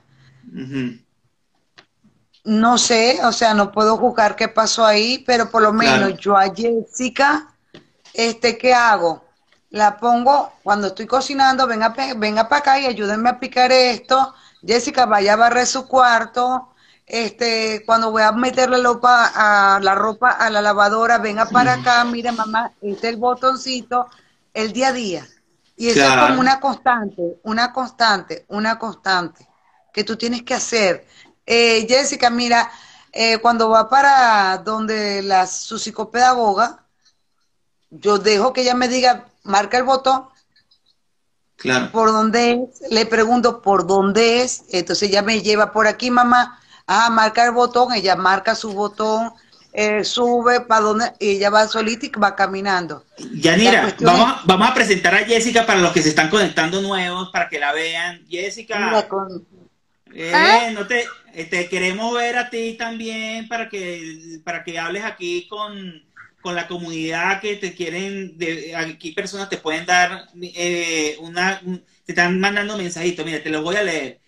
no 2.49 2.77
sé, 2.77 3.19
o 3.23 3.31
sea, 3.31 3.53
no 3.53 3.71
puedo 3.71 3.97
juzgar 3.97 4.35
qué 4.35 4.47
pasó 4.47 4.85
ahí, 4.85 5.23
pero 5.25 5.49
por 5.49 5.61
lo 5.61 5.73
menos 5.73 6.17
yo 6.17 6.37
a 6.37 6.53
Jessica, 6.53 7.53
este, 8.13 8.57
¿qué 8.57 8.73
hago? 8.73 9.23
La 9.69 9.97
pongo 9.97 10.53
cuando 10.63 10.87
estoy 10.87 11.05
cocinando, 11.05 11.67
venga, 11.67 11.93
venga 12.17 12.49
para 12.49 12.59
acá 12.59 12.79
y 12.79 12.87
ayúdenme 12.87 13.29
a 13.29 13.39
picar 13.39 13.71
esto. 13.71 14.33
Jessica, 14.65 15.05
vaya 15.05 15.33
a 15.33 15.37
barrer 15.37 15.67
su 15.67 15.87
cuarto. 15.87 16.69
Este, 17.05 17.83
cuando 17.85 18.11
voy 18.11 18.21
a 18.21 18.31
meterle 18.31 18.77
la 18.77 18.83
ropa 18.83 19.31
a 19.33 19.79
la 19.79 19.95
ropa 19.95 20.29
a 20.29 20.49
la 20.51 20.61
lavadora, 20.61 21.17
venga 21.17 21.47
para 21.47 21.73
acá, 21.73 22.03
mire 22.05 22.31
mamá, 22.31 22.71
este 22.81 23.07
es 23.07 23.13
el 23.13 23.19
botoncito, 23.19 24.07
el 24.53 24.71
día 24.71 24.89
a 24.89 24.93
día. 24.93 25.27
Y 25.75 25.89
eso 25.89 26.01
es 26.01 26.15
como 26.15 26.39
una 26.39 26.59
constante, 26.59 27.39
una 27.43 27.73
constante, 27.73 28.45
una 28.49 28.77
constante 28.77 29.47
que 29.91 30.03
tú 30.03 30.17
tienes 30.17 30.43
que 30.43 30.53
hacer. 30.53 31.07
Eh, 31.45 31.87
Jessica, 31.89 32.29
mira, 32.29 32.69
eh, 33.11 33.39
cuando 33.39 33.69
va 33.69 33.89
para 33.89 34.57
donde 34.59 35.23
la, 35.23 35.47
su 35.47 35.79
psicopedagoga, 35.79 36.85
yo 37.89 38.19
dejo 38.19 38.53
que 38.53 38.61
ella 38.61 38.75
me 38.75 38.87
diga, 38.87 39.25
marca 39.43 39.77
el 39.77 39.83
botón. 39.83 40.27
Claro. 41.59 41.91
¿Por 41.91 42.09
dónde 42.09 42.51
es? 42.51 42.91
Le 42.91 43.05
pregunto, 43.05 43.61
¿por 43.61 43.85
dónde 43.85 44.41
es? 44.41 44.63
Entonces 44.71 45.09
ella 45.09 45.21
me 45.21 45.41
lleva 45.41 45.71
por 45.71 45.87
aquí, 45.87 46.09
mamá. 46.09 46.59
Ah, 46.87 47.09
marca 47.09 47.45
el 47.45 47.51
botón, 47.51 47.93
ella 47.93 48.15
marca 48.15 48.55
su 48.55 48.73
botón, 48.73 49.31
eh, 49.73 50.03
sube 50.03 50.61
para 50.61 50.81
donde, 50.81 51.13
y 51.19 51.31
ella 51.31 51.51
va 51.51 51.67
solita 51.67 52.05
y 52.05 52.09
va 52.11 52.35
caminando. 52.35 53.05
Yanira, 53.33 53.95
vamos, 53.99 54.41
vamos 54.45 54.69
a 54.69 54.73
presentar 54.73 55.13
a 55.13 55.25
Jessica 55.25 55.65
para 55.65 55.79
los 55.79 55.91
que 55.91 56.01
se 56.01 56.09
están 56.09 56.29
conectando 56.29 56.81
nuevos, 56.81 57.29
para 57.31 57.47
que 57.49 57.59
la 57.59 57.73
vean. 57.73 58.25
Jessica. 58.27 59.05
Eh, 60.11 60.71
no 60.73 60.87
te, 60.87 61.05
te 61.45 61.69
queremos 61.69 62.13
ver 62.15 62.37
a 62.37 62.49
ti 62.49 62.75
también 62.79 63.47
para 63.47 63.69
que, 63.69 64.39
para 64.43 64.63
que 64.63 64.79
hables 64.79 65.03
aquí 65.03 65.47
con, 65.47 66.03
la 66.43 66.67
comunidad 66.67 67.41
que 67.41 67.55
te 67.55 67.73
quieren, 67.73 68.37
de, 68.37 68.75
aquí 68.75 69.11
personas 69.11 69.49
te 69.49 69.57
pueden 69.57 69.85
dar 69.85 70.27
eh, 70.41 71.17
una, 71.19 71.59
te 72.05 72.11
están 72.11 72.39
mandando 72.39 72.77
mensajitos, 72.77 73.25
mira, 73.25 73.43
te 73.43 73.49
los 73.49 73.63
voy 73.63 73.75
a 73.75 73.83
leer. 73.83 74.19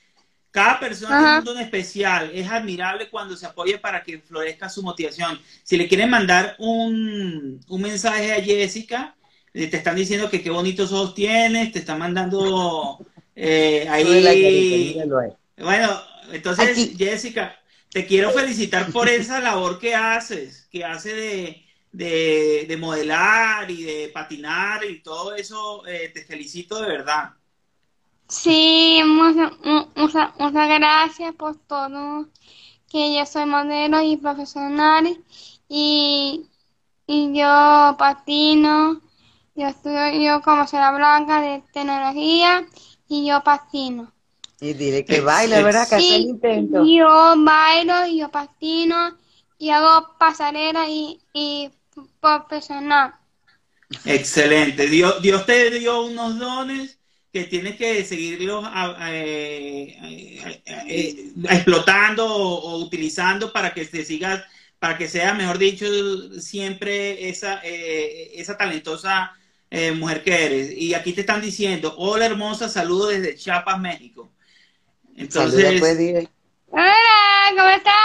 Cada 0.51 0.79
persona 0.81 1.17
tiene 1.17 1.39
un 1.39 1.45
don 1.45 1.59
especial, 1.59 2.29
es 2.33 2.49
admirable 2.49 3.09
cuando 3.09 3.37
se 3.37 3.45
apoya 3.45 3.79
para 3.79 4.03
que 4.03 4.19
florezca 4.19 4.67
su 4.67 4.83
motivación. 4.83 5.39
Si 5.63 5.77
le 5.77 5.87
quieren 5.87 6.09
mandar 6.09 6.55
un, 6.59 7.61
un 7.67 7.81
mensaje 7.81 8.33
a 8.33 8.43
Jessica, 8.43 9.15
eh, 9.53 9.67
te 9.67 9.77
están 9.77 9.95
diciendo 9.95 10.29
que 10.29 10.43
qué 10.43 10.49
bonitos 10.49 10.91
ojos 10.91 11.15
tienes, 11.15 11.71
te 11.71 11.79
están 11.79 11.99
mandando 11.99 13.05
eh, 13.35 13.87
ahí... 13.89 15.01
Bueno, 15.57 16.01
entonces, 16.31 16.97
Jessica, 16.97 17.57
te 17.89 18.05
quiero 18.05 18.31
felicitar 18.31 18.91
por 18.91 19.09
esa 19.09 19.39
labor 19.39 19.79
que 19.79 19.95
haces, 19.95 20.67
que 20.71 20.83
hace 20.83 21.13
de, 21.13 21.65
de, 21.91 22.77
modelar 22.79 23.69
y 23.69 23.83
de 23.83 24.11
patinar 24.13 24.83
y 24.85 25.01
todo 25.01 25.35
eso, 25.35 25.85
eh, 25.85 26.09
te 26.13 26.23
felicito 26.23 26.81
de 26.81 26.87
verdad. 26.87 27.31
Sí, 28.27 29.01
muchas, 29.05 29.51
muchas 29.95 30.31
gracias 30.79 31.35
por 31.35 31.57
todo, 31.57 32.27
que 32.89 33.13
yo 33.13 33.25
soy 33.25 33.45
modelo 33.45 34.01
y 34.01 34.15
profesional 34.17 35.17
y, 35.67 36.45
y 37.07 37.37
yo 37.37 37.95
patino, 37.97 39.01
yo 39.55 39.67
estudio 39.67 40.11
yo 40.13 40.41
como 40.41 40.65
será 40.65 40.95
blanca 40.95 41.41
de 41.41 41.61
tecnología 41.73 42.65
y 43.09 43.27
yo 43.27 43.43
patino. 43.43 44.13
Y 44.61 44.73
dile 44.73 45.03
que 45.03 45.19
baila, 45.19 45.61
¿verdad? 45.63 45.89
Que 45.89 45.95
hace 45.95 46.15
el 46.15 46.21
intento. 46.21 46.85
Yo 46.85 47.33
bailo 47.37 48.05
y 48.05 48.19
yo 48.19 48.29
patino 48.29 49.17
y 49.57 49.71
hago 49.71 50.15
pasarela 50.17 50.87
y, 50.87 51.19
y 51.33 51.69
profesional. 52.19 53.13
Excelente. 54.05 54.87
Dios, 54.87 55.21
Dios 55.21 55.45
te 55.45 55.69
dio 55.71 56.03
unos 56.03 56.39
dones 56.39 56.97
que 57.31 57.45
tienes 57.45 57.77
que 57.77 58.03
seguirlos 58.03 58.65
explotando 61.49 62.25
o, 62.25 62.77
utilizando 62.83 63.53
para 63.53 63.73
que 63.73 63.85
te 63.85 64.03
sigas, 64.03 64.43
para 64.79 64.97
que 64.97 65.07
sea, 65.07 65.33
mejor 65.33 65.57
dicho, 65.57 65.85
siempre 66.39 67.29
esa, 67.29 67.61
eh, 67.63 68.31
esa 68.35 68.57
talentosa 68.57 69.31
eh, 69.69 69.93
mujer 69.93 70.23
que 70.23 70.45
eres. 70.45 70.71
Y 70.71 70.93
aquí 70.93 71.13
te 71.13 71.21
están 71.21 71.41
diciendo, 71.41 71.95
hola 71.97 72.25
hermosa, 72.25 72.67
saludo 72.67 73.07
desde 73.07 73.35
Chiapas, 73.35 73.79
México. 73.79 74.29
Entonces, 75.15 75.79
pues, 75.79 76.27
hola, 76.67 76.93
¿cómo 77.55 77.69
estás? 77.69 77.95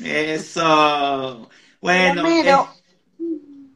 Eso. 0.00 1.50
Bueno. 1.86 2.68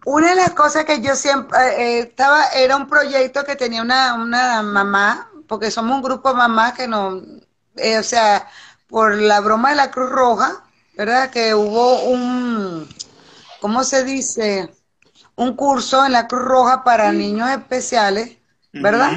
Una 0.04 0.30
de 0.30 0.34
las 0.34 0.50
cosas 0.50 0.84
que 0.84 1.00
yo 1.00 1.14
siempre 1.14 1.56
eh, 1.58 1.74
eh, 1.78 1.98
estaba, 2.00 2.46
era 2.56 2.74
un 2.74 2.88
proyecto 2.88 3.44
que 3.44 3.54
tenía 3.54 3.82
una, 3.82 4.14
una 4.14 4.62
mamá, 4.62 5.30
porque 5.46 5.70
somos 5.70 5.94
un 5.94 6.02
grupo 6.02 6.30
de 6.30 6.36
mamás 6.36 6.72
que 6.72 6.88
no, 6.88 7.22
eh, 7.76 7.98
o 7.98 8.02
sea, 8.02 8.48
por 8.88 9.14
la 9.14 9.40
broma 9.40 9.70
de 9.70 9.76
la 9.76 9.90
Cruz 9.92 10.10
Roja, 10.10 10.64
¿verdad? 10.96 11.30
Que 11.30 11.54
hubo 11.54 12.02
un, 12.04 12.88
¿cómo 13.60 13.84
se 13.84 14.02
dice? 14.02 14.74
Un 15.36 15.54
curso 15.54 16.04
en 16.04 16.12
la 16.12 16.26
Cruz 16.26 16.42
Roja 16.42 16.82
para 16.82 17.12
niños 17.12 17.48
especiales, 17.50 18.38
¿verdad? 18.72 19.12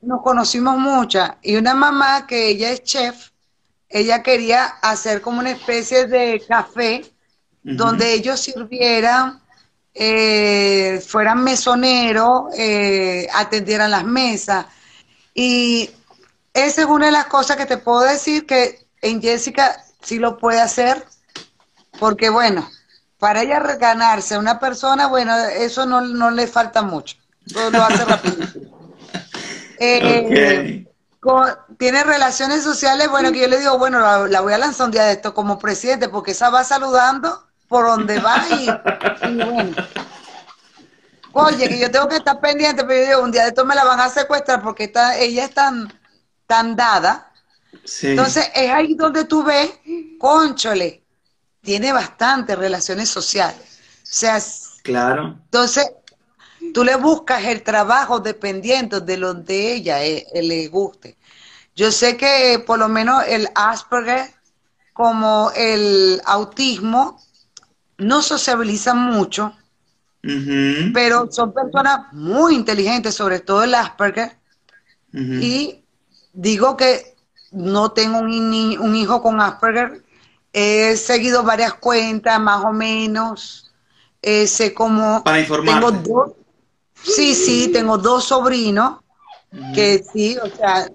Nos 0.00 0.22
conocimos 0.22 0.78
muchas. 0.78 1.32
Y 1.42 1.56
una 1.56 1.74
mamá 1.74 2.26
que 2.26 2.48
ella 2.48 2.70
es 2.72 2.82
chef, 2.82 3.30
ella 3.88 4.22
quería 4.22 4.64
hacer 4.64 5.20
como 5.20 5.38
una 5.38 5.50
especie 5.50 6.06
de 6.06 6.42
café 6.48 7.15
donde 7.74 8.14
ellos 8.14 8.38
sirvieran 8.38 9.40
eh, 9.98 11.02
fueran 11.06 11.42
mesoneros, 11.42 12.54
eh, 12.58 13.26
atendieran 13.32 13.90
las 13.90 14.04
mesas. 14.04 14.66
Y 15.32 15.90
esa 16.52 16.82
es 16.82 16.86
una 16.86 17.06
de 17.06 17.12
las 17.12 17.26
cosas 17.26 17.56
que 17.56 17.64
te 17.64 17.78
puedo 17.78 18.00
decir 18.00 18.44
que 18.44 18.86
en 19.00 19.22
Jessica 19.22 19.84
sí 20.02 20.18
lo 20.18 20.36
puede 20.36 20.60
hacer, 20.60 21.02
porque 21.98 22.28
bueno, 22.28 22.68
para 23.18 23.40
ella 23.40 23.58
ganarse 23.78 24.34
a 24.34 24.38
una 24.38 24.60
persona, 24.60 25.06
bueno, 25.06 25.34
eso 25.34 25.86
no, 25.86 26.30
le 26.30 26.46
falta 26.46 26.82
mucho, 26.82 27.16
todo 27.50 27.70
lo 27.70 27.82
hace 27.82 28.04
rapidísimo. 28.04 28.76
Eh, 29.78 30.86
tiene 31.76 32.02
relaciones 32.02 32.64
sociales, 32.64 33.10
bueno, 33.10 33.30
que 33.30 33.40
yo 33.40 33.46
le 33.46 33.58
digo, 33.58 33.76
bueno, 33.76 34.00
la, 34.00 34.26
la, 34.26 34.40
voy 34.40 34.54
a 34.54 34.58
lanzar 34.58 34.86
un 34.86 34.90
día 34.90 35.04
de 35.04 35.12
esto 35.12 35.34
como 35.34 35.58
presidente, 35.58 36.08
porque 36.08 36.30
esa 36.30 36.48
va 36.48 36.64
saludando 36.64 37.46
por 37.68 37.86
donde 37.86 38.18
va 38.18 38.44
y, 38.50 38.66
bueno. 39.44 39.76
Oye, 41.32 41.68
que 41.68 41.78
yo 41.78 41.90
tengo 41.90 42.08
que 42.08 42.16
estar 42.16 42.40
pendiente, 42.40 42.84
pero 42.84 43.00
yo 43.00 43.08
digo, 43.08 43.22
un 43.22 43.30
día 43.30 43.42
de 43.42 43.48
esto 43.48 43.64
me 43.64 43.74
la 43.74 43.84
van 43.84 44.00
a 44.00 44.08
secuestrar 44.08 44.62
porque 44.62 44.84
está, 44.84 45.18
ella 45.18 45.44
es 45.44 45.52
tan, 45.52 45.92
tan 46.46 46.74
dada. 46.74 47.30
Entonces 48.02 48.50
es 48.54 48.70
ahí 48.70 48.94
donde 48.94 49.24
tú 49.26 49.42
ves, 49.44 49.70
conchole, 50.18 51.02
tiene 51.60 51.92
bastantes 51.92 52.56
relaciones 52.56 53.10
sociales. 53.10 53.80
O 54.02 54.08
sea, 54.08 54.38
claro. 54.82 55.36
Entonces, 55.44 55.90
tú 56.72 56.84
le 56.84 56.96
buscas 56.96 57.44
el 57.44 57.62
trabajo 57.62 58.20
dependiendo 58.20 59.00
de 59.00 59.16
lo 59.18 59.34
de 59.34 59.74
ella 59.74 60.02
eh, 60.04 60.26
le 60.42 60.68
guste. 60.68 61.18
Yo 61.74 61.92
sé 61.92 62.16
que 62.16 62.62
por 62.66 62.78
lo 62.78 62.88
menos 62.88 63.24
el 63.28 63.48
Asperger, 63.54 64.32
como 64.94 65.52
el 65.54 66.22
autismo, 66.24 67.20
no 67.98 68.22
sociabilizan 68.22 68.98
mucho, 68.98 69.54
pero 70.92 71.30
son 71.30 71.52
personas 71.52 72.12
muy 72.12 72.54
inteligentes, 72.54 73.14
sobre 73.14 73.40
todo 73.40 73.62
el 73.62 73.74
Asperger. 73.74 74.36
Y 75.12 75.82
digo 76.32 76.76
que 76.76 77.14
no 77.52 77.92
tengo 77.92 78.18
un, 78.18 78.30
un, 78.80 78.96
hijo 78.96 79.22
con 79.22 79.40
Asperger, 79.40 80.02
he 80.52 80.96
seguido 80.96 81.42
varias 81.42 81.74
cuentas, 81.74 82.38
más 82.40 82.64
o 82.64 82.72
menos. 82.72 83.72
Eh, 84.20 84.46
sé 84.46 84.74
cómo. 84.74 85.22
Para 85.24 85.46
Tengo 85.46 85.90
dos, 85.92 86.32
sí, 87.02 87.34
sí, 87.34 87.70
tengo 87.72 87.96
dos 87.96 88.24
sobrinos 88.24 89.00
que 89.74 90.04
sí, 90.12 90.36
o 90.36 90.54
sea, 90.54 90.90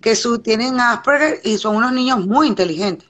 que 0.00 0.14
su, 0.14 0.38
tienen 0.38 0.78
Asperger 0.78 1.40
y 1.44 1.58
son 1.58 1.76
unos 1.76 1.92
niños 1.92 2.24
muy 2.24 2.46
inteligentes. 2.46 3.08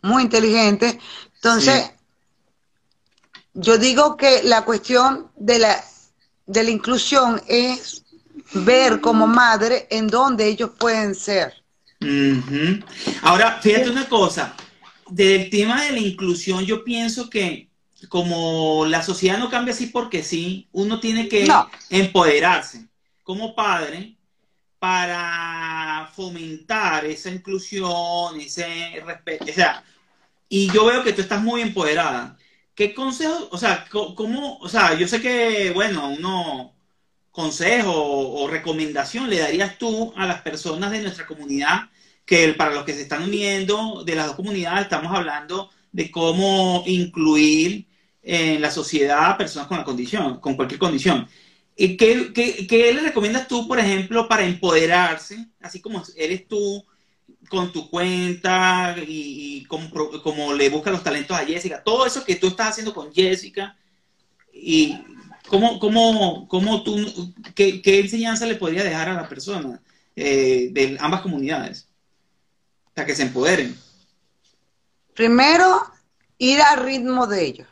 Muy 0.00 0.22
inteligentes. 0.22 0.96
Entonces, 1.34 1.93
yo 3.54 3.78
digo 3.78 4.16
que 4.16 4.42
la 4.42 4.64
cuestión 4.64 5.30
de 5.36 5.58
la, 5.60 5.84
de 6.46 6.64
la 6.64 6.70
inclusión 6.70 7.40
es 7.48 8.02
ver 8.52 9.00
como 9.00 9.26
madre 9.26 9.86
en 9.90 10.08
dónde 10.08 10.46
ellos 10.46 10.70
pueden 10.78 11.14
ser. 11.14 11.54
Ahora, 13.22 13.60
fíjate 13.62 13.88
una 13.88 14.08
cosa, 14.08 14.54
del 15.08 15.48
tema 15.48 15.84
de 15.84 15.92
la 15.92 16.00
inclusión 16.00 16.64
yo 16.64 16.84
pienso 16.84 17.30
que 17.30 17.68
como 18.08 18.84
la 18.86 19.02
sociedad 19.02 19.38
no 19.38 19.48
cambia 19.48 19.72
así 19.72 19.86
porque 19.86 20.22
sí, 20.22 20.68
uno 20.72 21.00
tiene 21.00 21.28
que 21.28 21.46
empoderarse 21.88 22.86
como 23.22 23.54
padre 23.54 24.16
para 24.78 26.10
fomentar 26.14 27.06
esa 27.06 27.30
inclusión, 27.30 28.38
ese 28.38 29.02
respeto. 29.04 29.46
O 29.48 29.54
sea, 29.54 29.82
y 30.48 30.70
yo 30.70 30.84
veo 30.84 31.02
que 31.02 31.14
tú 31.14 31.22
estás 31.22 31.42
muy 31.42 31.62
empoderada. 31.62 32.36
¿Qué 32.74 32.92
consejo, 32.92 33.48
o 33.52 33.58
sea, 33.58 33.86
cómo, 33.90 34.58
o 34.58 34.68
sea, 34.68 34.94
yo 34.98 35.06
sé 35.06 35.20
que, 35.20 35.70
bueno, 35.72 36.08
uno 36.08 36.74
consejo 37.30 37.92
o, 37.94 38.48
recomendación 38.48 39.30
le 39.30 39.38
darías 39.40 39.78
tú 39.78 40.12
a 40.16 40.26
las 40.26 40.42
personas 40.42 40.90
de 40.92 41.02
nuestra 41.02 41.26
comunidad 41.26 41.90
que 42.24 42.54
para 42.54 42.74
los 42.74 42.84
que 42.84 42.94
se 42.94 43.02
están 43.02 43.24
uniendo 43.24 44.04
de 44.04 44.14
las 44.16 44.26
dos 44.28 44.36
comunidades 44.36 44.82
estamos 44.84 45.14
hablando 45.14 45.70
de 45.92 46.10
cómo 46.10 46.82
incluir 46.86 47.86
en 48.22 48.60
la 48.60 48.70
sociedad 48.70 49.30
a 49.30 49.38
personas 49.38 49.68
con 49.68 49.78
la 49.78 49.84
condición, 49.84 50.40
con 50.40 50.54
cualquier 50.56 50.80
condición. 50.80 51.28
¿Qué, 51.76 51.96
qué, 51.96 52.66
qué 52.68 52.92
le 52.94 53.02
recomiendas 53.02 53.48
tú, 53.48 53.68
por 53.68 53.78
ejemplo, 53.78 54.28
para 54.28 54.44
empoderarse, 54.44 55.48
así 55.60 55.80
como 55.80 56.02
eres 56.16 56.48
tú 56.48 56.84
con 57.48 57.72
tu 57.72 57.90
cuenta 57.90 58.96
y, 59.06 59.64
como, 59.66 60.52
le 60.52 60.68
buscas 60.70 60.92
los 60.92 61.02
talentos 61.02 61.36
a 61.36 61.44
Jessica, 61.44 61.82
todo 61.82 62.06
eso 62.06 62.24
que 62.24 62.36
tú 62.36 62.48
estás 62.48 62.70
haciendo 62.70 62.94
con 62.94 63.12
Jessica 63.12 63.76
y 64.52 64.96
cómo, 65.48 65.78
cómo, 65.78 66.48
cómo 66.48 66.82
tú, 66.82 67.34
qué, 67.54 67.80
enseñanza 67.84 68.46
le 68.46 68.56
podría 68.56 68.84
dejar 68.84 69.08
a 69.08 69.14
la 69.14 69.28
persona 69.28 69.80
eh, 70.16 70.68
de 70.72 70.96
ambas 71.00 71.20
comunidades 71.20 71.88
para 72.94 73.06
que 73.06 73.14
se 73.14 73.22
empoderen. 73.22 73.76
Primero, 75.14 75.82
ir 76.38 76.60
al 76.60 76.84
ritmo 76.84 77.26
de 77.26 77.44
ellos. 77.44 77.68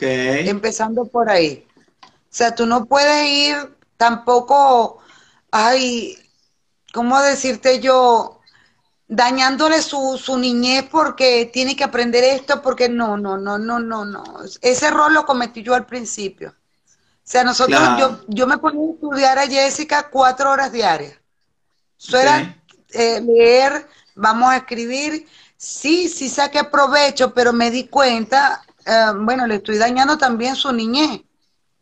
Empezando 0.00 1.06
por 1.06 1.30
ahí. 1.30 1.66
O 2.02 2.06
sea, 2.30 2.54
tú 2.54 2.66
no 2.66 2.84
puedes 2.86 3.26
ir 3.26 3.56
tampoco, 3.96 4.98
ay, 5.50 6.18
¿cómo 6.92 7.20
decirte 7.22 7.80
yo? 7.80 8.37
Dañándole 9.08 9.80
su, 9.80 10.20
su 10.22 10.36
niñez 10.36 10.84
porque 10.90 11.50
tiene 11.50 11.74
que 11.74 11.84
aprender 11.84 12.22
esto, 12.22 12.60
porque 12.60 12.88
no, 12.88 13.16
no, 13.16 13.38
no, 13.38 13.58
no, 13.58 13.80
no, 13.80 14.04
no. 14.04 14.22
Ese 14.60 14.86
error 14.86 15.10
lo 15.10 15.24
cometí 15.24 15.62
yo 15.62 15.74
al 15.74 15.86
principio. 15.86 16.50
O 16.50 17.30
sea, 17.30 17.42
nosotros, 17.42 17.80
yo, 17.98 18.20
yo 18.28 18.46
me 18.46 18.58
ponía 18.58 18.86
a 18.88 18.92
estudiar 18.92 19.38
a 19.38 19.46
Jessica 19.46 20.08
cuatro 20.10 20.50
horas 20.50 20.72
diarias. 20.72 21.14
Eso 21.98 22.18
era 22.18 22.56
eh, 22.90 23.20
leer, 23.20 23.88
vamos 24.14 24.50
a 24.50 24.58
escribir. 24.58 25.26
Sí, 25.56 26.08
sí 26.08 26.28
saqué 26.28 26.64
provecho, 26.64 27.34
pero 27.34 27.52
me 27.52 27.70
di 27.70 27.88
cuenta, 27.88 28.62
eh, 28.86 29.12
bueno, 29.16 29.46
le 29.46 29.56
estoy 29.56 29.78
dañando 29.78 30.16
también 30.16 30.54
su 30.54 30.72
niñez. 30.72 31.22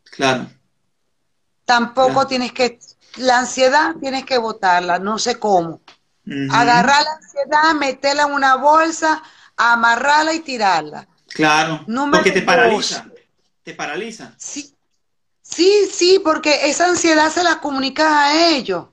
Claro. 0.05 0.49
Tampoco 1.65 2.27
tienes 2.27 2.53
que, 2.53 2.79
la 3.17 3.41
ansiedad 3.41 3.97
tienes 4.01 4.25
que 4.25 4.39
botarla, 4.39 4.99
no 4.99 5.19
sé 5.19 5.39
cómo. 5.39 5.81
Agarrar 6.51 7.05
la 7.05 7.13
ansiedad, 7.13 7.75
meterla 7.79 8.25
en 8.25 8.33
una 8.33 8.57
bolsa, 8.57 9.23
amarrarla 9.57 10.35
y 10.35 10.41
tirarla. 10.41 11.07
Claro, 11.29 11.85
porque 12.11 12.33
te 12.33 12.43
paraliza, 12.43 13.07
te 13.63 13.75
paraliza. 13.75 14.33
Sí, 14.37 14.75
sí, 15.43 15.89
sí, 15.93 16.21
porque 16.23 16.69
esa 16.69 16.89
ansiedad 16.89 17.31
se 17.31 17.45
la 17.45 17.61
comunicas 17.61 18.11
a 18.11 18.49
ellos. 18.49 18.87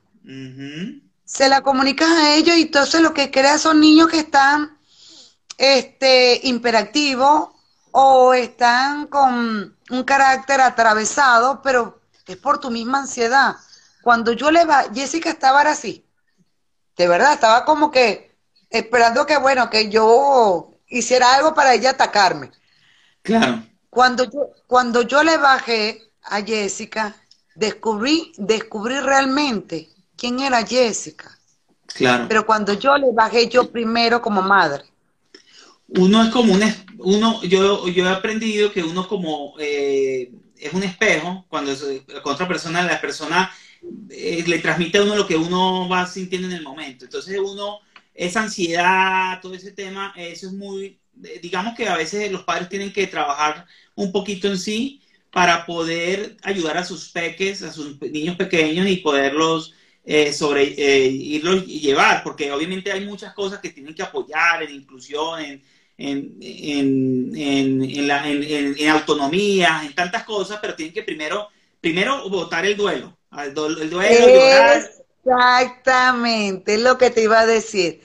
Se 1.26 1.50
la 1.50 1.62
comunicas 1.62 2.10
a 2.10 2.36
ellos 2.36 2.56
y 2.58 2.64
entonces 2.64 3.02
lo 3.02 3.14
que 3.14 3.32
crea 3.32 3.58
son 3.58 3.80
niños 3.80 4.10
que 4.10 4.20
están 4.20 4.78
este, 5.58 6.40
imperactivos 6.44 7.50
o 7.92 8.34
están 8.34 9.08
con 9.08 9.76
un 9.90 10.04
carácter 10.04 10.62
atravesado, 10.62 11.62
pero 11.62 12.02
es 12.26 12.38
por 12.38 12.60
tu 12.60 12.72
misma 12.72 13.00
ansiedad. 13.00 13.56
Cuando 14.02 14.34
yo 14.34 14.52
le 14.52 14.66
va, 14.66 14.86
Jessica 14.94 15.30
estaba 15.30 15.62
así, 15.62 16.06
de 16.98 17.08
verdad, 17.08 17.34
estaba 17.34 17.66
como 17.66 17.92
que 17.92 18.36
esperando 18.70 19.26
que, 19.26 19.38
bueno, 19.38 19.70
que 19.70 19.90
yo 19.90 20.72
hiciera 20.88 21.36
algo 21.36 21.54
para 21.54 21.74
ella 21.74 21.92
atacarme. 21.92 22.52
Claro. 23.22 23.64
Cuando 23.90 24.24
yo, 24.26 24.50
cuando 24.68 25.04
yo 25.04 25.24
le 25.24 25.38
bajé 25.38 26.02
a 26.24 26.42
Jessica, 26.42 27.16
descubrí, 27.56 28.34
descubrí 28.38 29.00
realmente 29.00 29.90
quién 30.18 30.40
era 30.40 30.66
Jessica. 30.66 31.38
Claro. 31.88 32.26
Pero 32.28 32.46
cuando 32.46 32.74
yo 32.74 32.98
le 32.98 33.12
bajé 33.12 33.48
yo 33.48 33.72
primero 33.72 34.22
como 34.22 34.42
madre. 34.42 34.84
Uno 35.88 36.24
es 36.24 36.30
como 36.30 36.54
un, 36.54 36.64
uno, 36.98 37.42
yo, 37.44 37.88
yo 37.88 38.06
he 38.06 38.10
aprendido 38.10 38.72
que 38.72 38.82
uno 38.82 39.08
como 39.08 39.54
eh, 39.60 40.32
es 40.58 40.74
un 40.74 40.82
espejo, 40.82 41.46
cuando 41.50 41.72
es, 41.72 41.84
con 42.24 42.34
otra 42.34 42.48
persona, 42.48 42.82
la 42.82 43.00
persona 43.00 43.52
eh, 44.10 44.44
le 44.48 44.60
transmite 44.60 44.98
a 44.98 45.04
uno 45.04 45.16
lo 45.16 45.28
que 45.28 45.36
uno 45.36 45.88
va 45.90 46.06
sintiendo 46.06 46.48
en 46.48 46.56
el 46.56 46.64
momento. 46.64 47.06
Entonces 47.06 47.40
uno 47.40 47.80
esa 48.14 48.44
ansiedad, 48.44 49.42
todo 49.42 49.56
ese 49.56 49.72
tema, 49.72 50.14
eso 50.16 50.48
es 50.48 50.54
muy, 50.54 51.00
digamos 51.42 51.76
que 51.76 51.88
a 51.88 51.98
veces 51.98 52.32
los 52.32 52.44
padres 52.44 52.70
tienen 52.70 52.94
que 52.94 53.08
trabajar 53.08 53.66
un 53.96 54.12
poquito 54.12 54.48
en 54.48 54.58
sí 54.58 55.02
para 55.32 55.66
poder 55.66 56.38
ayudar 56.44 56.78
a 56.78 56.86
sus 56.86 57.10
peques, 57.10 57.64
a 57.64 57.74
sus 57.74 58.00
niños 58.02 58.36
pequeños 58.36 58.88
y 58.88 58.98
poderlos 58.98 59.74
eh, 60.06 60.32
sobre 60.32 60.76
eh, 60.78 61.08
irlos 61.08 61.66
llevar, 61.66 62.24
porque 62.24 62.52
obviamente 62.52 62.92
hay 62.92 63.06
muchas 63.06 63.34
cosas 63.34 63.60
que 63.60 63.70
tienen 63.70 63.96
que 63.96 64.04
apoyar 64.04 64.62
en 64.62 64.76
inclusión, 64.76 65.40
en, 65.40 65.64
en, 65.98 66.38
en, 66.42 67.84
en, 67.84 68.08
la, 68.08 68.30
en, 68.30 68.90
autonomía, 68.90 69.82
en 69.86 69.96
tantas 69.96 70.24
cosas, 70.24 70.60
pero 70.62 70.76
tienen 70.76 70.94
que 70.94 71.04
primero, 71.04 71.48
primero 71.80 72.30
votar 72.30 72.66
el 72.66 72.78
duelo, 72.78 73.18
el, 73.38 73.54
duelo, 73.54 73.84
llorar, 73.84 74.84
Exactamente, 75.26 76.76
es 76.76 76.82
lo 76.82 76.98
que 76.98 77.10
te 77.10 77.24
iba 77.24 77.40
a 77.40 77.46
decir. 77.46 78.02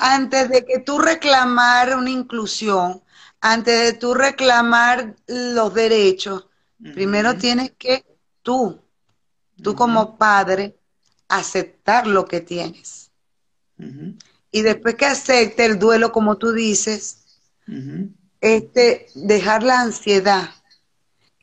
Antes 0.00 0.48
de 0.48 0.64
que 0.64 0.78
tú 0.78 0.98
reclamar 0.98 1.96
una 1.96 2.10
inclusión, 2.10 3.02
antes 3.40 3.82
de 3.82 3.92
tú 3.94 4.14
reclamar 4.14 5.16
los 5.26 5.74
derechos, 5.74 6.46
primero 6.94 7.36
tienes 7.36 7.72
que 7.76 8.04
tú, 8.42 8.80
tú 9.60 9.74
como 9.74 10.16
padre, 10.16 10.76
aceptar 11.28 12.06
lo 12.06 12.24
que 12.26 12.40
tienes. 12.40 13.10
Y 14.52 14.62
después 14.62 14.94
que 14.94 15.06
acepte 15.06 15.64
el 15.64 15.78
duelo, 15.78 16.12
como 16.12 16.38
tú 16.38 16.52
dices, 16.52 17.40
este, 18.40 19.06
dejar 19.14 19.64
la 19.64 19.80
ansiedad. 19.80 20.50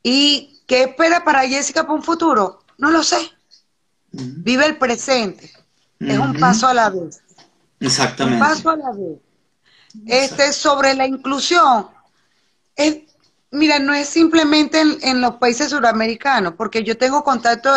¿Y 0.01 0.63
qué 0.65 0.83
espera 0.83 1.25
para 1.25 1.47
Jessica 1.47 1.81
para 1.81 1.93
un 1.93 2.03
futuro? 2.03 2.63
No 2.79 2.89
lo 2.91 3.03
sé. 3.03 3.17
Vive 4.11 4.65
el 4.65 4.77
presente. 4.77 5.51
Es 5.99 6.17
un 6.17 6.39
paso 6.39 6.65
a 6.65 6.73
la 6.73 6.89
vez. 6.89 7.21
Exactamente. 7.79 8.41
Un 8.41 8.49
paso 8.49 8.69
a 8.69 8.77
la 8.77 8.91
vez. 8.91 9.19
Este, 10.05 10.53
sobre 10.53 10.93
la 10.93 11.05
inclusión, 11.05 11.87
es, 12.75 12.99
mira, 13.51 13.79
no 13.79 13.93
es 13.93 14.07
simplemente 14.07 14.81
en, 14.81 15.19
los 15.19 15.35
países 15.35 15.71
suramericanos, 15.71 16.53
porque 16.53 16.83
yo 16.83 16.97
tengo 16.97 17.23
contacto 17.23 17.71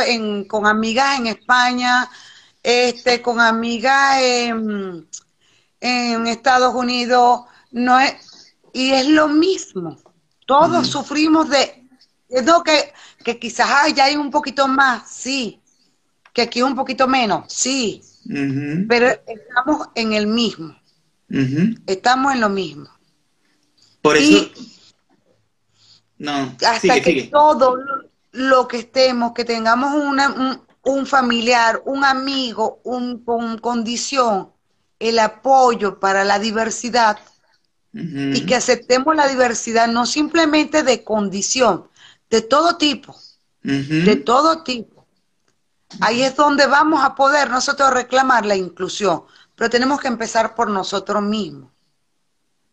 con 0.47 0.67
amigas 0.67 1.19
en 1.19 1.27
España, 1.27 2.09
este, 2.63 3.21
con 3.23 3.41
amigas 3.41 4.19
en, 4.21 5.09
Estados 5.81 6.75
Unidos, 6.75 7.41
no 7.73 7.99
es, 7.99 8.55
y 8.73 8.93
es 8.93 9.09
lo 9.09 9.27
mismo. 9.27 9.99
Todos 10.47 10.87
sufrimos 10.87 11.49
de, 11.49 11.89
es 12.29 12.45
lo 12.45 12.63
que, 12.63 12.93
que 13.23 13.39
quizás 13.39 13.95
ya 13.95 14.05
hay 14.05 14.17
un 14.17 14.31
poquito 14.31 14.69
más, 14.69 15.11
sí, 15.11 15.61
que 16.33 16.43
aquí 16.43 16.63
un 16.63 16.75
poquito 16.75 17.07
menos, 17.07 17.53
sí, 17.53 18.03
pero 18.89 19.09
estamos 19.27 19.89
en 19.95 20.13
el 20.13 20.27
mismo. 20.27 20.77
Estamos 21.87 22.35
en 22.35 22.41
lo 22.41 22.49
mismo. 22.49 22.89
Por 24.03 24.17
eso. 24.17 24.51
no, 26.19 26.55
hasta 26.67 27.01
que 27.01 27.29
todo 27.33 27.79
lo 28.33 28.69
que 28.69 28.79
estemos, 28.79 29.33
que 29.33 29.45
tengamos 29.45 29.95
un, 30.83 31.07
familiar, 31.07 31.83
un 31.85 32.05
amigo, 32.05 32.81
un, 32.85 33.25
con 33.25 33.59
condición, 33.59 34.51
el 34.99 35.19
apoyo 35.19 36.01
para 36.01 36.25
la 36.25 36.39
diversidad 36.39 37.19
y 37.95 38.47
que 38.47 38.55
aceptemos 38.55 39.15
la 39.15 39.29
diversidad 39.29 39.87
no 39.87 40.07
simplemente 40.07 40.83
de 40.83 41.05
condición, 41.05 41.89
de 42.33 42.41
todo 42.41 42.77
tipo, 42.79 43.15
de 43.63 44.17
todo 44.17 44.65
tipo 44.65 44.93
Ahí 46.01 46.23
es 46.23 46.37
donde 46.37 46.67
vamos 46.67 47.05
a 47.05 47.15
poder 47.15 47.51
nosotros 47.51 47.93
reclamar 47.93 48.47
la 48.47 48.57
inclusión, 48.57 49.23
pero 49.55 49.71
tenemos 49.71 50.01
que 50.01 50.09
empezar 50.09 50.55
por 50.55 50.71
nosotros 50.71 51.23
mismos. 51.23 51.71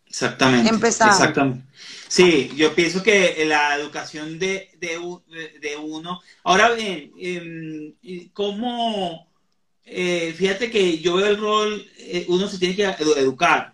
Exactamente. 0.06 0.70
Empezar. 0.70 1.10
Exactamente. 1.10 1.66
Sí, 2.08 2.50
yo 2.56 2.74
pienso 2.74 3.04
que 3.04 3.44
la 3.46 3.76
educación 3.76 4.40
de, 4.40 4.72
de, 4.80 5.78
uno. 5.78 6.22
Ahora 6.44 6.72
bien, 6.72 7.12
em, 7.20 8.30
¿cómo? 8.34 9.28
Eh, 9.86 10.34
fíjate 10.36 10.72
que 10.72 11.00
yo 11.00 11.16
veo 11.16 11.28
el 11.28 11.38
rol, 11.38 11.86
eh, 11.98 12.26
uno 12.30 12.48
se 12.48 12.58
tiene 12.58 12.76
que 12.76 12.84
educar 12.84 13.74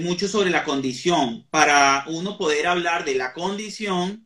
mucho 0.00 0.28
sobre 0.28 0.50
la 0.50 0.64
condición 0.64 1.46
para 1.50 2.04
uno 2.06 2.38
poder 2.38 2.66
hablar 2.66 3.04
de 3.04 3.16
la 3.16 3.34
condición 3.34 4.24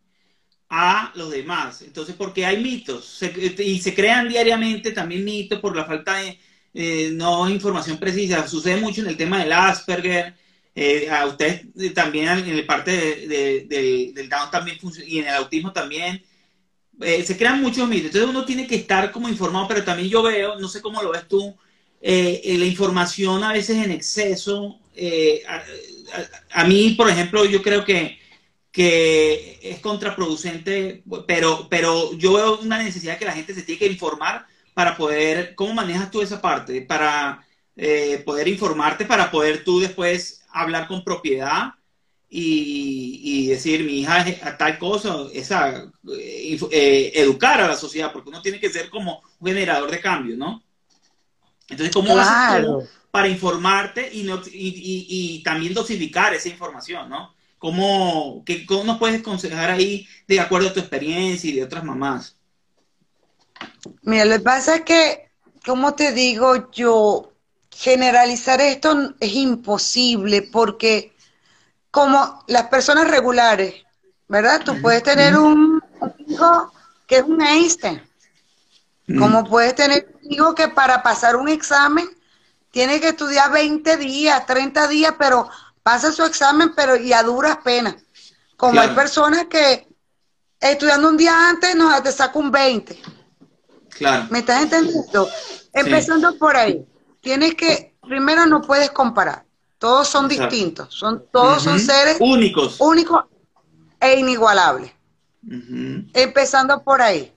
a 0.68 1.12
los 1.14 1.30
demás. 1.30 1.82
Entonces, 1.82 2.14
porque 2.16 2.44
hay 2.44 2.62
mitos 2.62 3.20
y 3.58 3.80
se 3.80 3.94
crean 3.94 4.28
diariamente 4.28 4.92
también 4.92 5.24
mitos 5.24 5.60
por 5.60 5.74
la 5.76 5.84
falta 5.84 6.16
de 6.16 6.38
eh, 6.74 7.10
no 7.12 7.48
información 7.48 7.98
precisa. 7.98 8.46
Sucede 8.46 8.76
mucho 8.76 9.00
en 9.00 9.08
el 9.08 9.16
tema 9.16 9.38
del 9.38 9.52
Asperger. 9.52 10.34
Eh, 10.74 11.10
a 11.10 11.26
ustedes 11.26 11.62
eh, 11.76 11.90
también 11.90 12.28
en 12.28 12.46
el 12.50 12.64
parte 12.64 12.92
del 13.26 14.28
Down 14.28 14.50
también 14.50 14.78
y 15.04 15.18
en 15.18 15.26
el 15.26 15.34
autismo 15.34 15.72
también. 15.72 16.22
se 17.00 17.36
crean 17.36 17.60
muchos 17.62 17.88
mitos. 17.88 18.06
Entonces 18.06 18.30
uno 18.30 18.44
tiene 18.44 18.66
que 18.66 18.76
estar 18.76 19.10
como 19.10 19.28
informado, 19.28 19.66
pero 19.68 19.84
también 19.84 20.08
yo 20.08 20.22
veo, 20.22 20.58
no 20.58 20.68
sé 20.68 20.80
cómo 20.80 21.02
lo 21.02 21.10
ves 21.12 21.26
tú, 21.28 21.56
la 22.00 22.64
información 22.64 23.42
a 23.42 23.52
veces 23.52 23.84
en 23.84 23.90
exceso. 23.90 24.78
a 26.52 26.64
mí, 26.64 26.94
por 26.96 27.10
ejemplo, 27.10 27.44
yo 27.44 27.62
creo 27.62 27.84
que 27.84 28.18
que 28.70 29.58
es 29.62 29.80
contraproducente, 29.80 31.02
pero, 31.26 31.68
pero 31.68 32.12
yo 32.14 32.34
veo 32.34 32.58
una 32.60 32.82
necesidad 32.82 33.18
que 33.18 33.24
la 33.24 33.32
gente 33.32 33.54
se 33.54 33.62
tiene 33.62 33.78
que 33.78 33.86
informar 33.86 34.46
para 34.74 34.96
poder, 34.96 35.54
¿cómo 35.54 35.74
manejas 35.74 36.10
tú 36.10 36.20
esa 36.20 36.40
parte? 36.40 36.82
Para 36.82 37.44
eh, 37.76 38.22
poder 38.24 38.46
informarte, 38.48 39.04
para 39.04 39.30
poder 39.30 39.64
tú 39.64 39.80
después 39.80 40.44
hablar 40.50 40.86
con 40.86 41.02
propiedad 41.02 41.72
y, 42.30 43.46
decir, 43.48 43.84
mi 43.84 44.00
hija 44.00 44.20
es 44.28 44.58
tal 44.58 44.78
cosa, 44.78 45.16
esa, 45.32 45.90
eh, 46.16 46.58
eh, 46.70 47.12
educar 47.14 47.60
a 47.60 47.68
la 47.68 47.76
sociedad, 47.76 48.12
porque 48.12 48.28
uno 48.28 48.42
tiene 48.42 48.60
que 48.60 48.68
ser 48.68 48.90
como 48.90 49.22
un 49.40 49.48
generador 49.48 49.90
de 49.90 50.00
cambio, 50.00 50.36
¿no? 50.36 50.62
Entonces, 51.70 51.94
¿cómo 51.94 52.18
haces 52.18 52.66
tú 52.66 52.86
para 53.10 53.28
informarte 53.28 54.10
y, 54.12 54.24
no, 54.24 54.42
y 54.52 55.42
también 55.42 55.72
dosificar 55.72 56.34
esa 56.34 56.50
información, 56.50 57.08
¿no? 57.08 57.34
¿Cómo, 57.58 58.42
qué, 58.44 58.64
¿Cómo 58.66 58.84
nos 58.84 58.98
puedes 58.98 59.20
aconsejar 59.20 59.70
ahí 59.70 60.06
de 60.26 60.40
acuerdo 60.40 60.68
a 60.68 60.72
tu 60.72 60.80
experiencia 60.80 61.50
y 61.50 61.54
de 61.54 61.64
otras 61.64 61.84
mamás? 61.84 62.36
Mira, 64.02 64.24
lo 64.24 64.36
que 64.36 64.40
pasa 64.40 64.76
es 64.76 64.80
que, 64.82 65.30
como 65.66 65.94
te 65.94 66.12
digo, 66.12 66.70
yo 66.70 67.32
generalizar 67.70 68.60
esto 68.60 69.14
es 69.20 69.34
imposible 69.34 70.42
porque 70.42 71.12
como 71.90 72.44
las 72.46 72.68
personas 72.68 73.08
regulares, 73.08 73.74
¿verdad? 74.28 74.62
Tú 74.64 74.80
puedes 74.80 75.02
tener 75.02 75.36
un 75.36 75.82
hijo 76.26 76.72
que 77.06 77.16
es 77.16 77.22
un 77.22 77.40
Einstein, 77.40 78.02
mm. 79.06 79.18
como 79.18 79.44
puedes 79.44 79.74
tener 79.74 80.08
un 80.22 80.32
hijo 80.32 80.54
que 80.54 80.68
para 80.68 81.02
pasar 81.02 81.36
un 81.36 81.48
examen 81.48 82.08
tiene 82.70 83.00
que 83.00 83.08
estudiar 83.08 83.50
20 83.50 83.96
días, 83.96 84.44
30 84.46 84.88
días, 84.88 85.14
pero 85.18 85.48
pasa 85.88 86.12
su 86.12 86.22
examen, 86.22 86.74
pero 86.76 86.96
y 86.96 87.14
a 87.14 87.22
duras 87.22 87.60
penas. 87.64 87.96
Como 88.58 88.78
hay 88.78 88.90
personas 88.90 89.46
que 89.46 89.88
estudiando 90.60 91.08
un 91.08 91.16
día 91.16 91.48
antes, 91.48 91.74
no, 91.74 92.02
te 92.02 92.12
saca 92.12 92.38
un 92.38 92.50
20. 92.50 93.00
Claro. 93.96 94.26
¿Me 94.28 94.40
estás 94.40 94.64
entendiendo? 94.64 95.26
Empezando 95.72 96.36
por 96.36 96.58
ahí. 96.58 96.86
Tienes 97.22 97.54
que, 97.54 97.96
primero 98.02 98.44
no 98.44 98.60
puedes 98.60 98.90
comparar. 98.90 99.46
Todos 99.78 100.08
son 100.08 100.28
distintos, 100.28 100.92
son, 100.92 101.24
todos 101.32 101.62
son 101.62 101.80
seres 101.80 102.18
únicos. 102.20 102.76
Únicos 102.80 103.24
e 103.98 104.18
inigualables. 104.18 104.92
Empezando 106.12 106.82
por 106.82 107.00
ahí. 107.00 107.32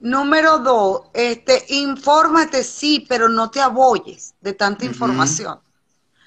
Número 0.00 0.58
dos, 0.58 1.02
este, 1.14 1.66
infórmate 1.68 2.64
sí, 2.64 3.06
pero 3.08 3.28
no 3.28 3.48
te 3.48 3.60
aboyes 3.60 4.34
de 4.40 4.54
tanta 4.54 4.86
información. 4.86 5.60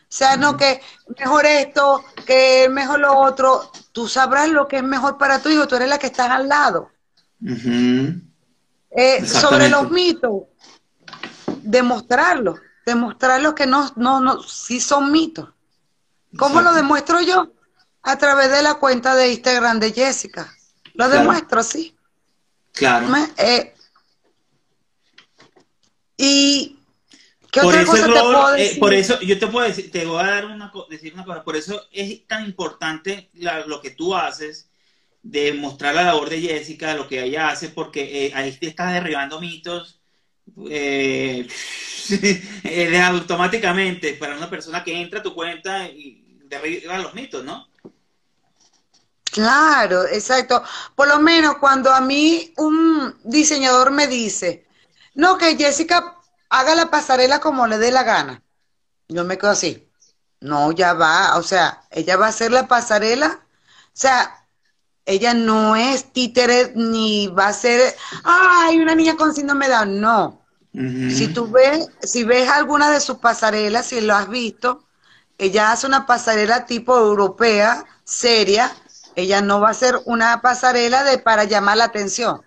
O 0.06 0.18
sea, 0.18 0.38
no 0.38 0.56
que 0.56 0.82
mejor 1.18 1.45
esto, 1.45 2.03
que 2.26 2.70
mejor 2.70 2.99
lo 2.99 3.18
otro. 3.18 3.72
Tú 3.91 4.08
sabrás 4.08 4.49
lo 4.49 4.68
que 4.68 4.78
es 4.78 4.84
mejor 4.84 5.18
para 5.18 5.39
tu 5.39 5.49
hijo, 5.49 5.68
tú 5.68 5.76
eres 5.76 5.89
la 5.89 5.97
que 5.97 6.08
estás 6.08 6.30
al 6.30 6.47
lado. 6.47 6.91
Eh, 8.91 9.26
sobre 9.26 9.68
los 9.68 9.91
mitos, 9.91 10.43
demostrarlo, 11.62 12.56
demostrarlo 12.86 13.53
que 13.53 13.68
no, 13.68 13.91
no, 13.97 14.20
no, 14.22 14.41
sí 14.41 14.80
son 14.80 15.12
mitos. 15.12 15.49
¿Cómo 16.38 16.62
lo 16.62 16.74
demuestro 16.74 17.22
yo? 17.22 17.51
A 18.03 18.18
través 18.18 18.51
de 18.51 18.62
la 18.62 18.76
cuenta 18.76 19.16
de 19.16 19.32
Instagram 19.32 19.80
de 19.80 19.91
Jessica. 19.91 20.53
Lo 20.93 21.10
demuestro 21.10 21.60
así. 21.60 21.95
Claro. 22.74 23.08
Eh, 23.38 23.74
y 26.18 26.80
¿qué 27.56 27.62
por 27.62 27.74
otra 27.74 27.86
cosa 27.86 28.06
te 28.06 28.12
puedo 28.12 28.56
eh, 28.56 28.76
por 28.80 28.93
eso 28.93 29.20
yo 29.22 29.39
te 29.39 29.47
puedo 29.47 29.66
decir, 29.66 29.89
te 29.89 30.06
voy 30.06 30.22
a 30.22 30.28
dar 30.28 30.45
una, 30.45 30.72
decir 30.89 31.14
una 31.14 31.24
cosa, 31.24 31.43
por 31.43 31.56
eso 31.56 31.88
es 31.91 32.28
tan 32.28 32.45
importante 32.45 33.30
lo 33.34 33.82
que 33.82 33.91
tú 33.91 34.14
haces 34.14 34.70
de 35.24 35.53
mostrar 35.53 35.95
la 35.95 36.03
labor 36.03 36.30
de 36.30 36.41
Jessica, 36.41 36.93
lo 36.93 37.08
que 37.08 37.24
ella 37.24 37.49
hace, 37.49 37.70
porque 37.70 38.26
eh, 38.26 38.32
ahí 38.36 38.51
te 38.51 38.68
estás 38.68 38.93
derribando 38.93 39.39
mitos 39.39 40.01
eh, 40.70 41.47
automáticamente 43.03 44.14
para 44.16 44.36
una 44.38 44.49
persona 44.49 44.84
que 44.84 44.99
entra 44.99 45.22
a 45.22 45.24
tu 45.24 45.34
cuenta 45.34 45.88
y 45.88 46.41
derriba 46.43 46.99
los 46.99 47.14
mitos, 47.14 47.43
¿no? 47.43 47.68
Claro, 49.24 50.06
exacto. 50.08 50.64
Por 50.95 51.08
lo 51.08 51.20
menos 51.20 51.58
cuando 51.58 51.91
a 51.91 52.01
mí 52.01 52.53
un 52.58 53.16
diseñador 53.24 53.91
me 53.91 54.08
dice, 54.08 54.66
no, 55.16 55.38
que 55.38 55.58
Jessica 55.58 56.14
haga 56.60 56.76
la 56.76 56.89
pasarela 56.89 57.39
como 57.39 57.68
le 57.68 57.78
dé 57.78 57.91
la 57.91 58.03
gana. 58.03 58.41
Yo 59.08 59.24
me 59.24 59.38
quedo 59.38 59.51
así. 59.51 59.89
No, 60.39 60.72
ya 60.72 60.93
va, 60.93 61.38
o 61.38 61.43
sea, 61.43 61.84
ella 61.91 62.18
va 62.18 62.28
a 62.28 62.30
hacer 62.30 62.51
la 62.51 62.68
pasarela. 62.68 63.39
O 63.88 63.89
sea, 63.93 64.47
ella 65.06 65.34
no 65.34 65.76
es 65.76 66.12
títere 66.12 66.72
ni 66.76 67.28
va 67.28 67.47
a 67.47 67.53
ser, 67.53 67.95
ay, 68.24 68.80
una 68.80 68.95
niña 68.95 69.16
con 69.16 69.34
síndrome 69.34 69.68
de 69.68 69.74
Down. 69.74 70.01
No. 70.01 70.41
Si 70.74 71.30
tú 71.30 71.49
ves, 71.49 71.88
si 72.01 72.26
ves 72.26 72.49
alguna 72.49 72.91
de 72.91 72.99
sus 72.99 73.20
pasarelas, 73.20 73.86
si 73.86 74.01
lo 74.01 74.14
has 74.14 74.28
visto, 74.28 74.86
ella 75.38 75.72
hace 75.72 75.88
una 75.88 76.06
pasarela 76.06 76.66
tipo 76.66 76.97
europea, 76.97 77.86
seria. 78.03 78.76
Ella 79.16 79.41
no 79.41 79.62
va 79.62 79.70
a 79.70 79.74
ser 79.74 79.97
una 80.03 80.41
pasarela 80.41 81.03
de 81.03 81.18
para 81.18 81.45
llamar 81.45 81.78
la 81.78 81.86
atención. 81.86 82.45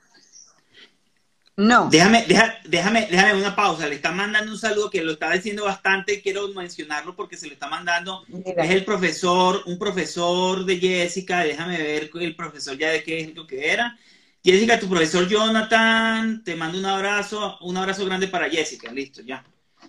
No. 1.59 1.89
Déjame, 1.91 2.25
déjame, 2.67 3.09
déjame 3.11 3.35
una 3.35 3.57
pausa. 3.57 3.89
Le 3.89 3.97
está 3.97 4.13
mandando 4.13 4.53
un 4.53 4.59
saludo 4.59 4.89
que 4.89 5.03
lo 5.03 5.11
está 5.11 5.33
diciendo 5.33 5.65
bastante. 5.65 6.23
Quiero 6.23 6.47
mencionarlo 6.55 7.17
porque 7.17 7.37
se 7.37 7.49
le 7.49 7.55
está 7.55 7.67
mandando. 7.67 8.25
Es 8.45 8.71
el 8.71 8.85
profesor, 8.85 9.65
un 9.67 9.77
profesor 9.77 10.65
de 10.65 10.79
Jessica. 10.79 11.41
Déjame 11.41 11.77
ver 11.77 12.11
el 12.15 12.37
profesor 12.37 12.79
ya 12.79 12.91
de 12.91 13.03
qué 13.03 13.23
es 13.23 13.35
lo 13.35 13.45
que 13.45 13.73
era. 13.73 13.99
Jessica, 14.45 14.79
tu 14.79 14.89
profesor 14.89 15.27
Jonathan, 15.27 16.45
te 16.45 16.55
mando 16.55 16.79
un 16.79 16.87
abrazo, 16.87 17.59
un 17.63 17.77
abrazo 17.77 18.07
grande 18.07 18.29
para 18.29 18.49
Jessica. 18.49 18.93
Listo, 18.93 19.23
ya. 19.23 19.45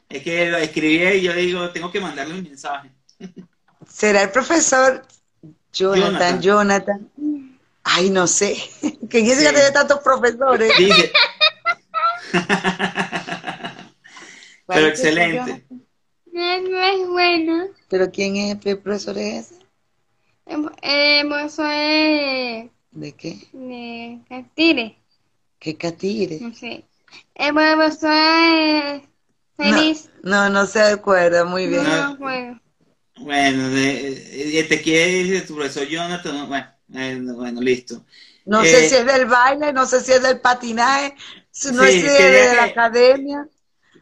Es 0.10 0.24
que 0.24 0.50
lo 0.50 0.58
escribí 0.58 1.04
y 1.20 1.22
yo 1.22 1.34
digo, 1.34 1.70
tengo 1.70 1.92
que 1.92 2.00
mandarle 2.00 2.34
un 2.34 2.42
mensaje. 2.42 2.90
¿Será 3.88 4.24
el 4.24 4.32
profesor 4.32 5.04
Jonathan, 5.72 6.42
Jonathan? 6.42 7.08
Ay, 7.84 8.10
no 8.10 8.26
sé. 8.26 8.58
Que 9.10 9.24
Jessica 9.24 9.52
tiene 9.52 9.72
tantos 9.72 10.02
profesores. 10.02 10.72
Dice, 10.78 11.12
Pero 14.68 14.88
excelente. 14.88 15.66
No, 16.32 16.44
es 16.44 17.08
bueno. 17.08 17.68
¿Pero 17.90 18.12
quién 18.12 18.36
es 18.36 18.58
el 18.66 18.78
profesor 18.78 19.18
ese? 19.18 19.56
El 20.46 21.28
profesor 21.28 21.72
es... 21.72 22.70
¿De 22.92 23.12
qué? 23.14 23.48
De 23.52 24.20
Catire. 24.30 24.98
¿Qué 25.60 25.76
Catire? 25.76 26.40
No 26.40 26.54
sé. 26.54 26.86
El 27.36 27.54
profesor 27.54 28.12
es 28.12 29.02
feliz. 29.58 30.10
No, 30.24 30.50
no, 30.50 30.66
se 30.66 30.82
acuerda 30.82 31.46
muy 31.46 31.68
bien. 31.68 31.84
No, 31.84 32.18
bueno. 32.18 32.62
Bueno, 33.20 33.70
te 33.70 34.82
quiere 34.82 35.24
decir 35.24 35.48
tu 35.48 35.56
profesor 35.56 35.88
Jonathan. 35.88 36.48
Bueno, 36.48 36.68
eh, 36.94 37.20
bueno, 37.22 37.62
listo. 37.62 38.06
No 38.46 38.64
sé 38.64 38.86
eh, 38.86 38.90
si 38.90 38.96
es 38.96 39.06
del 39.06 39.26
baile, 39.26 39.74
no 39.74 39.86
sé 39.86 40.02
si 40.02 40.12
es 40.12 40.24
del 40.24 40.40
patinaje, 40.40 41.16
no 41.72 41.84
es 41.84 42.04
de, 42.04 42.56
la 42.56 42.64
academia. 42.64 43.48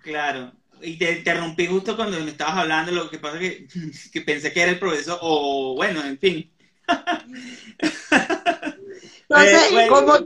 Claro. 0.01 0.51
Y 0.81 0.97
te 0.97 1.11
interrumpí 1.19 1.67
justo 1.67 1.95
cuando 1.95 2.19
me 2.19 2.31
estabas 2.31 2.57
hablando, 2.57 2.91
lo 2.91 3.09
que 3.09 3.19
pasa 3.19 3.39
es 3.41 3.63
que, 4.11 4.21
pensé 4.21 4.53
que 4.53 4.61
era 4.61 4.71
el 4.71 4.79
profesor, 4.79 5.17
o 5.21 5.75
bueno, 5.75 6.03
en 6.03 6.19
fin. 6.19 6.51
Entonces, 9.29 9.71
eh, 9.71 9.87
como, 9.89 10.17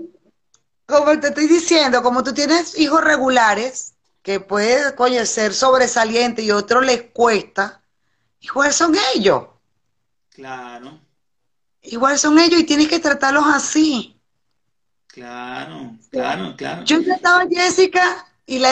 como 0.86 1.20
te 1.20 1.30
estoy 1.30 1.48
diciendo, 1.48 2.04
como 2.04 2.24
tú 2.24 2.34
tienes 2.34 2.78
hijos 2.78 3.04
regulares, 3.04 3.96
que 4.22 4.40
puede, 4.40 4.94
coño, 4.96 5.26
ser 5.26 5.54
sobresaliente 5.54 6.44
y 6.44 6.52
otros 6.52 6.86
les 6.86 7.04
cuesta, 7.04 7.82
igual 8.40 8.72
son 8.74 8.96
ellos. 9.16 9.46
Claro. 10.30 11.00
Igual 11.82 12.20
son 12.20 12.38
ellos 12.38 12.60
y 12.60 12.66
tienes 12.66 12.88
que 12.88 13.00
tratarlos 13.00 13.46
así. 13.48 14.21
Claro, 15.12 15.92
claro, 16.10 16.56
claro. 16.56 16.84
Yo 16.86 17.04
trataba 17.04 17.42
a 17.42 17.48
Jessica 17.48 18.26
y 18.46 18.60
le 18.60 18.70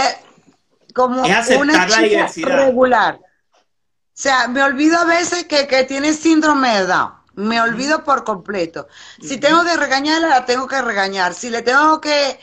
como 0.93 1.21
una 1.21 1.87
chica 1.87 2.27
regular. 2.43 3.15
O 3.15 4.21
sea, 4.21 4.47
me 4.47 4.63
olvido 4.63 4.97
a 4.97 5.05
veces 5.05 5.45
que, 5.45 5.67
que 5.67 5.83
tiene 5.83 6.13
síndrome 6.13 6.79
de 6.79 6.87
Down. 6.87 7.13
Me 7.35 7.61
olvido 7.61 8.03
por 8.03 8.25
completo. 8.25 8.87
Si 9.21 9.37
tengo 9.37 9.63
que 9.63 9.77
regañarla, 9.77 10.27
la 10.27 10.45
tengo 10.45 10.67
que 10.67 10.81
regañar. 10.81 11.33
Si 11.33 11.49
le 11.49 11.61
tengo 11.61 12.01
que, 12.01 12.37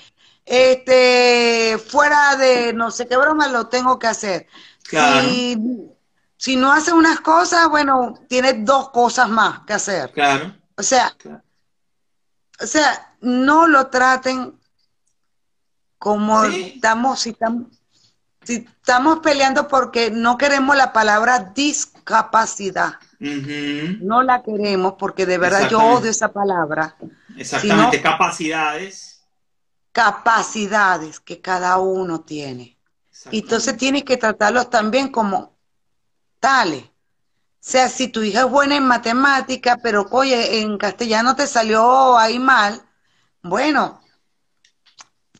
este, 0.47 1.77
fuera 1.79 2.37
de 2.37 2.73
no 2.73 2.91
sé 2.91 3.07
qué 3.07 3.17
broma, 3.17 3.49
lo 3.49 3.67
tengo 3.67 3.99
que 3.99 4.07
hacer. 4.07 4.47
Claro. 4.89 5.29
Si, 6.39 6.57
no 6.57 6.73
hace 6.73 6.93
unas 6.93 7.21
cosas, 7.21 7.69
bueno, 7.69 8.15
tiene 8.29 8.55
dos 8.55 8.91
cosas 8.91 9.29
más 9.29 9.61
que 9.67 9.75
hacer. 9.75 10.13
Claro. 10.13 10.55
O 10.77 10.83
sea, 10.83 11.15
o 12.59 12.67
sea, 12.67 13.06
no 13.21 13.67
lo 13.67 13.89
traten 13.89 14.59
como 15.99 16.45
estamos, 16.45 17.21
si 17.21 17.31
estamos, 17.31 17.67
si 18.43 18.55
estamos 18.57 19.21
peleando 19.21 19.67
porque 19.69 20.11
no 20.11 20.39
queremos 20.39 20.77
la 20.77 20.93
palabra 20.93 21.53
discapacidad. 21.55 22.95
No 23.19 24.23
la 24.23 24.43
queremos 24.43 24.95
porque 24.99 25.27
de 25.27 25.39
verdad 25.39 25.69
yo 25.69 25.81
odio 25.81 26.11
esa 26.11 26.33
palabra. 26.33 26.97
Exactamente, 27.37 28.01
capacidades. 28.01 29.25
Capacidades 29.93 31.21
que 31.21 31.41
cada 31.41 31.79
uno 31.79 32.21
tiene. 32.21 32.77
Y 33.31 33.41
entonces 33.41 33.77
tienes 33.77 34.05
que 34.05 34.17
tratarlos 34.17 34.71
también 34.71 35.09
como 35.09 35.57
tales. 36.39 36.85
O 36.85 37.69
sea, 37.69 37.89
si 37.89 38.07
tu 38.09 38.23
hija 38.23 38.43
es 38.43 38.51
buena 38.51 38.77
en 38.77 38.87
matemática, 38.87 39.79
pero 39.83 40.07
oye, 40.13 40.61
en 40.61 40.79
castellano 40.79 41.35
te 41.35 41.49
salió 41.49 42.17
ahí 42.17 42.39
mal, 42.39 42.86
bueno, 43.49 44.03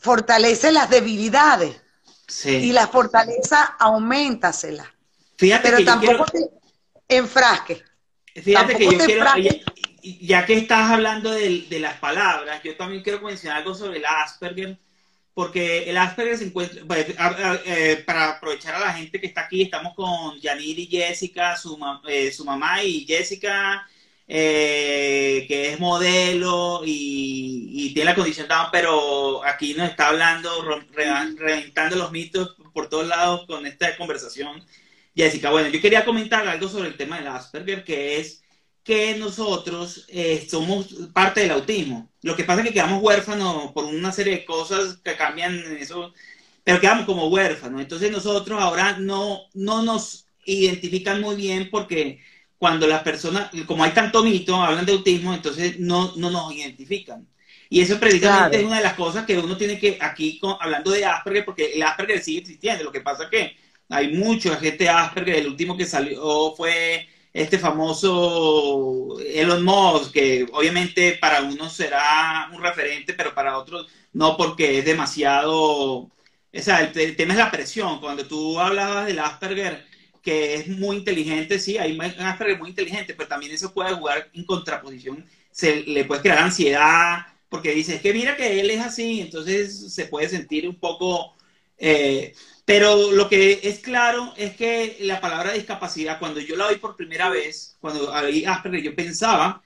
fortalece 0.01 0.73
las 0.73 0.91
debilidades. 0.91 1.81
Sí. 2.29 2.51
Y 2.51 2.73
la 2.73 2.89
fortaleza, 2.89 3.77
aumentasela. 3.79 4.93
Fíjate 5.37 5.63
pero 5.63 5.79
que 5.79 5.85
tampoco 5.85 6.25
te 6.27 6.51
enfrasque. 7.09 7.83
Fíjate 8.35 8.77
que 8.77 8.85
yo 8.91 8.99
quiero, 8.99 9.25
ya, 10.03 10.47
que 10.47 10.55
estás 10.55 10.91
hablando 10.91 11.31
de, 11.31 11.67
de, 11.69 11.81
las 11.81 11.99
palabras, 11.99 12.63
yo 12.63 12.77
también 12.77 13.03
quiero 13.03 13.21
mencionar 13.21 13.59
algo 13.59 13.75
sobre 13.75 13.99
el 13.99 14.05
Asperger, 14.05 14.79
porque 15.35 15.91
el 15.91 15.97
Asperger 15.97 16.39
se 16.39 16.45
encuentra, 16.45 16.83
pues, 16.87 17.07
eh, 17.65 18.03
para 18.07 18.31
aprovechar 18.31 18.75
a 18.75 18.81
la 18.81 18.93
gente 18.93 19.21
que 19.21 19.27
está 19.27 19.43
aquí, 19.43 19.63
estamos 19.63 19.95
con 19.95 20.39
Yanir 20.41 20.79
y 20.79 20.87
Jessica, 20.87 21.57
su, 21.57 21.79
eh, 22.09 22.31
su 22.31 22.45
mamá 22.45 22.83
y 22.83 23.05
Jessica, 23.05 23.87
eh, 24.29 25.45
que 25.49 25.73
es 25.73 25.81
modelo 25.81 26.83
y, 26.85 27.93
tiene 27.95 28.11
la 28.11 28.15
condición 28.15 28.47
pero 28.73 29.43
aquí 29.45 29.73
nos 29.73 29.89
está 29.89 30.09
hablando, 30.09 30.51
reventando 30.93 31.97
los 31.97 32.13
mitos 32.13 32.55
por 32.75 32.89
todos 32.91 33.07
lados 33.07 33.47
con 33.47 33.67
esta 33.67 33.97
conversación. 33.97 34.63
Jessica, 35.15 35.51
bueno, 35.51 35.69
yo 35.71 35.81
quería 35.81 36.05
comentar 36.05 36.47
algo 36.47 36.69
sobre 36.69 36.89
el 36.89 36.97
tema 36.97 37.17
del 37.17 37.29
Asperger, 37.29 37.85
que 37.85 38.19
es 38.19 38.43
que 38.85 39.17
nosotros 39.17 40.05
eh, 40.09 40.47
somos 40.49 40.95
parte 41.13 41.41
del 41.41 41.53
autismo. 41.53 42.11
Lo 42.23 42.37
que 42.37 42.45
pasa 42.45 42.61
es 42.61 42.69
que 42.69 42.75
quedamos 42.75 43.03
huérfanos 43.03 43.73
por 43.73 43.85
una 43.85 44.13
serie 44.13 44.35
de 44.35 44.45
cosas 44.45 44.99
que 44.99 45.17
cambian 45.17 45.59
eso, 45.79 46.13
pero 46.63 46.81
quedamos 46.81 47.07
como 47.07 47.29
huérfanos. 47.29 47.81
Entonces 47.81 48.11
nosotros 48.13 48.61
ahora 48.61 48.99
no, 48.99 49.41
no 49.55 49.83
nos 49.83 50.27
identifican 50.45 51.21
muy 51.21 51.35
bien 51.35 51.71
porque 51.71 52.21
cuando 52.59 52.87
las 52.87 53.03
personas, 53.03 53.51
como 53.67 53.85
hay 53.85 53.93
tanto 53.93 54.23
mito, 54.23 54.57
hablan 54.57 54.87
de 54.87 54.93
autismo, 54.93 55.35
entonces 55.35 55.79
no, 55.79 56.13
no 56.17 56.31
nos 56.31 56.53
identifican. 56.53 57.27
Y 57.69 57.81
eso 57.81 57.99
precisamente 57.99 58.59
es 58.59 58.65
una 58.65 58.77
de 58.77 58.85
las 58.85 58.95
cosas 58.95 59.27
que 59.27 59.37
uno 59.39 59.57
tiene 59.57 59.79
que, 59.79 59.99
aquí 60.01 60.41
hablando 60.61 60.91
de 60.91 61.05
Asperger, 61.05 61.45
porque 61.45 61.73
el 61.75 61.83
Asperger 61.83 62.23
sigue 62.23 62.41
existiendo, 62.41 62.85
lo 62.85 62.93
que 62.93 63.01
pasa 63.01 63.25
es 63.25 63.31
que 63.31 63.57
hay 63.89 64.15
mucha 64.15 64.57
gente 64.57 64.89
Asperger, 64.89 65.37
el 65.37 65.49
último 65.49 65.77
que 65.77 65.85
salió 65.85 66.55
fue 66.57 67.09
este 67.33 67.59
famoso 67.59 69.19
Elon 69.21 69.65
Musk, 69.65 70.13
que 70.13 70.47
obviamente 70.53 71.19
para 71.21 71.43
unos 71.43 71.75
será 71.75 72.49
un 72.53 72.63
referente, 72.63 73.13
pero 73.15 73.35
para 73.35 73.59
otros 73.59 73.87
no, 74.13 74.37
porque 74.37 74.79
es 74.79 74.85
demasiado... 74.85 76.11
O 76.53 76.63
sea, 76.63 76.81
el, 76.81 77.17
tema 77.17 77.35
es 77.35 77.39
la 77.39 77.51
presión. 77.51 78.01
Cuando 78.01 78.27
tú 78.27 78.59
hablabas 78.59 79.07
del 79.07 79.19
Asperger, 79.19 79.85
que 80.27 80.57
es 80.57 80.67
muy 80.67 80.97
inteligente, 80.97 81.61
sí, 81.61 81.79
hay 81.79 81.97
Asperger 82.19 82.59
muy 82.59 82.71
inteligente, 82.71 83.15
pero 83.15 83.29
también 83.29 83.53
eso 83.53 83.73
puede 83.73 83.95
jugar 83.95 84.29
en 84.35 84.45
contraposición, 84.45 85.25
se 85.53 85.85
le 85.85 86.05
puede 86.05 86.23
crear 86.23 86.39
ansiedad, 86.39 87.27
porque 87.49 87.71
dice, 87.71 87.95
es 87.95 88.01
que 88.01 88.13
mira 88.13 88.37
que 88.37 88.59
él 88.59 88.69
es 88.71 88.81
así, 88.81 89.21
entonces 89.21 89.95
se 89.95 90.07
puede 90.07 90.29
sentir 90.29 90.69
un 90.69 90.81
poco... 90.81 91.37
Eh, 91.79 92.35
pero 92.65 93.13
lo 93.13 93.29
que 93.29 93.61
es 93.63 93.79
claro 93.79 94.35
es 94.37 94.57
que 94.57 94.97
la 95.03 95.21
palabra 95.21 95.53
discapacidad, 95.53 96.19
cuando 96.19 96.41
yo 96.41 96.57
la 96.57 96.67
oí 96.67 96.77
por 96.79 96.97
primera 96.97 97.29
vez, 97.29 97.77
cuando 97.81 98.11
oí 98.13 98.45
Asperger, 98.45 98.83
yo 98.83 98.97
pensaba, 98.97 99.63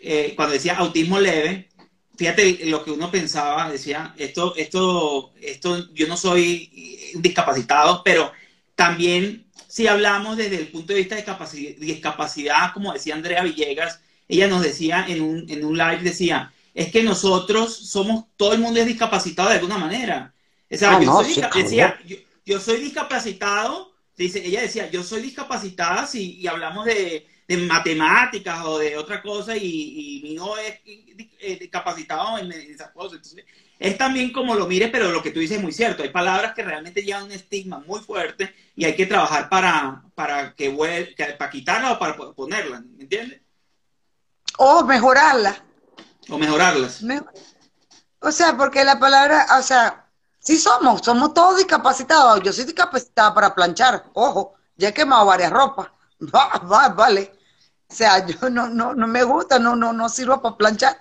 eh, 0.00 0.32
cuando 0.34 0.54
decía 0.54 0.78
autismo 0.78 1.20
leve, 1.20 1.68
fíjate 2.16 2.66
lo 2.66 2.84
que 2.84 2.90
uno 2.90 3.08
pensaba, 3.08 3.70
decía, 3.70 4.14
esto, 4.18 4.56
esto, 4.56 5.32
esto, 5.40 5.94
yo 5.94 6.08
no 6.08 6.16
soy 6.16 7.12
discapacitado, 7.14 8.02
pero 8.04 8.32
también 8.74 9.46
si 9.72 9.86
hablamos 9.86 10.36
desde 10.36 10.58
el 10.58 10.68
punto 10.68 10.92
de 10.92 10.98
vista 10.98 11.14
de 11.14 11.22
discapacidad, 11.22 11.74
discapacidad 11.78 12.74
como 12.74 12.92
decía 12.92 13.14
Andrea 13.14 13.42
Villegas, 13.42 14.00
ella 14.28 14.46
nos 14.46 14.60
decía 14.60 15.06
en 15.08 15.22
un, 15.22 15.46
en 15.48 15.64
un 15.64 15.78
live, 15.78 16.02
decía, 16.02 16.52
es 16.74 16.92
que 16.92 17.02
nosotros 17.02 17.74
somos, 17.74 18.26
todo 18.36 18.52
el 18.52 18.60
mundo 18.60 18.80
es 18.80 18.86
discapacitado 18.86 19.48
de 19.48 19.54
alguna 19.54 19.78
manera. 19.78 20.34
O 20.70 20.76
sea, 20.76 20.98
ah, 20.98 21.00
yo, 21.02 21.10
soy, 21.22 21.42
decía, 21.54 21.98
yo, 22.44 22.60
soy 22.60 22.80
discapacitado, 22.80 23.94
dice, 24.14 24.46
ella 24.46 24.60
decía, 24.60 24.90
yo 24.90 25.02
soy 25.02 25.22
discapacitada 25.22 26.06
si 26.06 26.38
y 26.38 26.46
hablamos 26.48 26.84
de, 26.84 27.26
matemáticas 27.48 28.64
o 28.64 28.78
de 28.78 28.96
otra 28.96 29.22
cosa 29.22 29.56
y, 29.56 30.20
mi 30.22 30.34
hijo 30.34 30.56
es 30.56 30.80
eh, 30.84 31.58
discapacitado 31.60 32.38
en, 32.38 32.52
esas 32.52 32.90
cosas. 32.90 33.14
Entonces, 33.16 33.44
es 33.78 33.98
también 33.98 34.32
como 34.32 34.54
lo 34.54 34.66
mires, 34.66 34.90
pero 34.90 35.10
lo 35.10 35.22
que 35.22 35.30
tú 35.30 35.40
dices 35.40 35.56
es 35.56 35.62
muy 35.62 35.72
cierto. 35.72 36.02
Hay 36.02 36.10
palabras 36.10 36.54
que 36.54 36.62
realmente 36.62 37.02
llevan 37.02 37.24
un 37.24 37.32
estigma 37.32 37.80
muy 37.80 38.00
fuerte 38.00 38.54
y 38.76 38.84
hay 38.84 38.94
que 38.94 39.06
trabajar 39.06 39.48
para, 39.48 40.02
para, 40.14 40.54
que, 40.54 40.70
para 41.38 41.50
quitarla 41.50 41.92
o 41.92 41.98
para 41.98 42.16
ponerla, 42.16 42.80
¿me 42.80 43.02
entiendes? 43.02 43.40
O 44.58 44.84
mejorarla. 44.84 45.64
O 46.28 46.38
mejorarlas. 46.38 47.02
o 48.20 48.32
sea, 48.32 48.56
porque 48.56 48.84
la 48.84 49.00
palabra, 49.00 49.46
o 49.58 49.62
sea, 49.62 50.06
sí 50.38 50.58
somos, 50.58 51.00
somos 51.02 51.34
todos 51.34 51.56
discapacitados. 51.56 52.40
Yo 52.42 52.52
soy 52.52 52.64
discapacitada 52.64 53.34
para 53.34 53.54
planchar, 53.54 54.04
ojo, 54.12 54.54
ya 54.76 54.88
he 54.88 54.94
quemado 54.94 55.26
varias 55.26 55.50
ropas. 55.50 55.88
Va, 56.34 56.88
vale. 56.88 57.32
O 57.88 57.94
sea, 57.94 58.24
yo 58.26 58.48
no, 58.48 58.68
no, 58.68 58.94
no 58.94 59.06
me 59.06 59.22
gusta, 59.22 59.58
no, 59.58 59.76
no, 59.76 59.92
no 59.92 60.08
sirvo 60.08 60.40
para 60.40 60.56
planchar. 60.56 60.96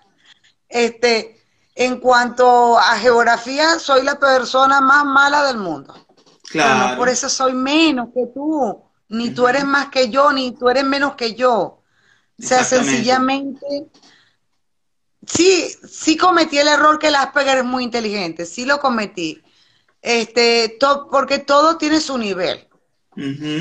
Este, 0.68 1.42
en 1.76 2.00
cuanto 2.00 2.78
a 2.78 2.98
geografía, 2.98 3.80
soy 3.80 4.04
la 4.04 4.20
persona 4.20 4.82
más 4.82 5.06
mala 5.06 5.44
del 5.44 5.58
mundo. 5.58 5.94
Claro. 6.50 6.90
no 6.90 6.98
por 6.98 7.08
eso 7.08 7.30
soy 7.30 7.54
menos 7.54 8.10
que 8.14 8.28
tú, 8.34 8.84
ni 9.08 9.30
tú 9.30 9.48
eres 9.48 9.64
más 9.64 9.88
que 9.88 10.10
yo, 10.10 10.34
ni 10.34 10.52
tú 10.52 10.70
eres 10.70 10.84
menos 10.84 11.16
que 11.16 11.34
yo. 11.34 11.56
O 11.58 11.84
sea, 12.38 12.64
sencillamente 12.66 13.90
sí, 15.26 15.74
sí 15.88 16.18
cometí 16.18 16.58
el 16.58 16.68
error 16.68 17.00
que 17.00 17.08
el 17.08 17.16
Asperger 17.16 17.60
es 17.60 17.66
muy 17.66 17.84
inteligente, 17.84 18.46
sí 18.46 18.66
lo 18.66 18.80
cometí. 18.80 19.42
Este, 20.02 20.78
porque 21.12 21.40
todo 21.40 21.78
tiene 21.78 22.02
su 22.02 22.18
nivel. 22.18 22.68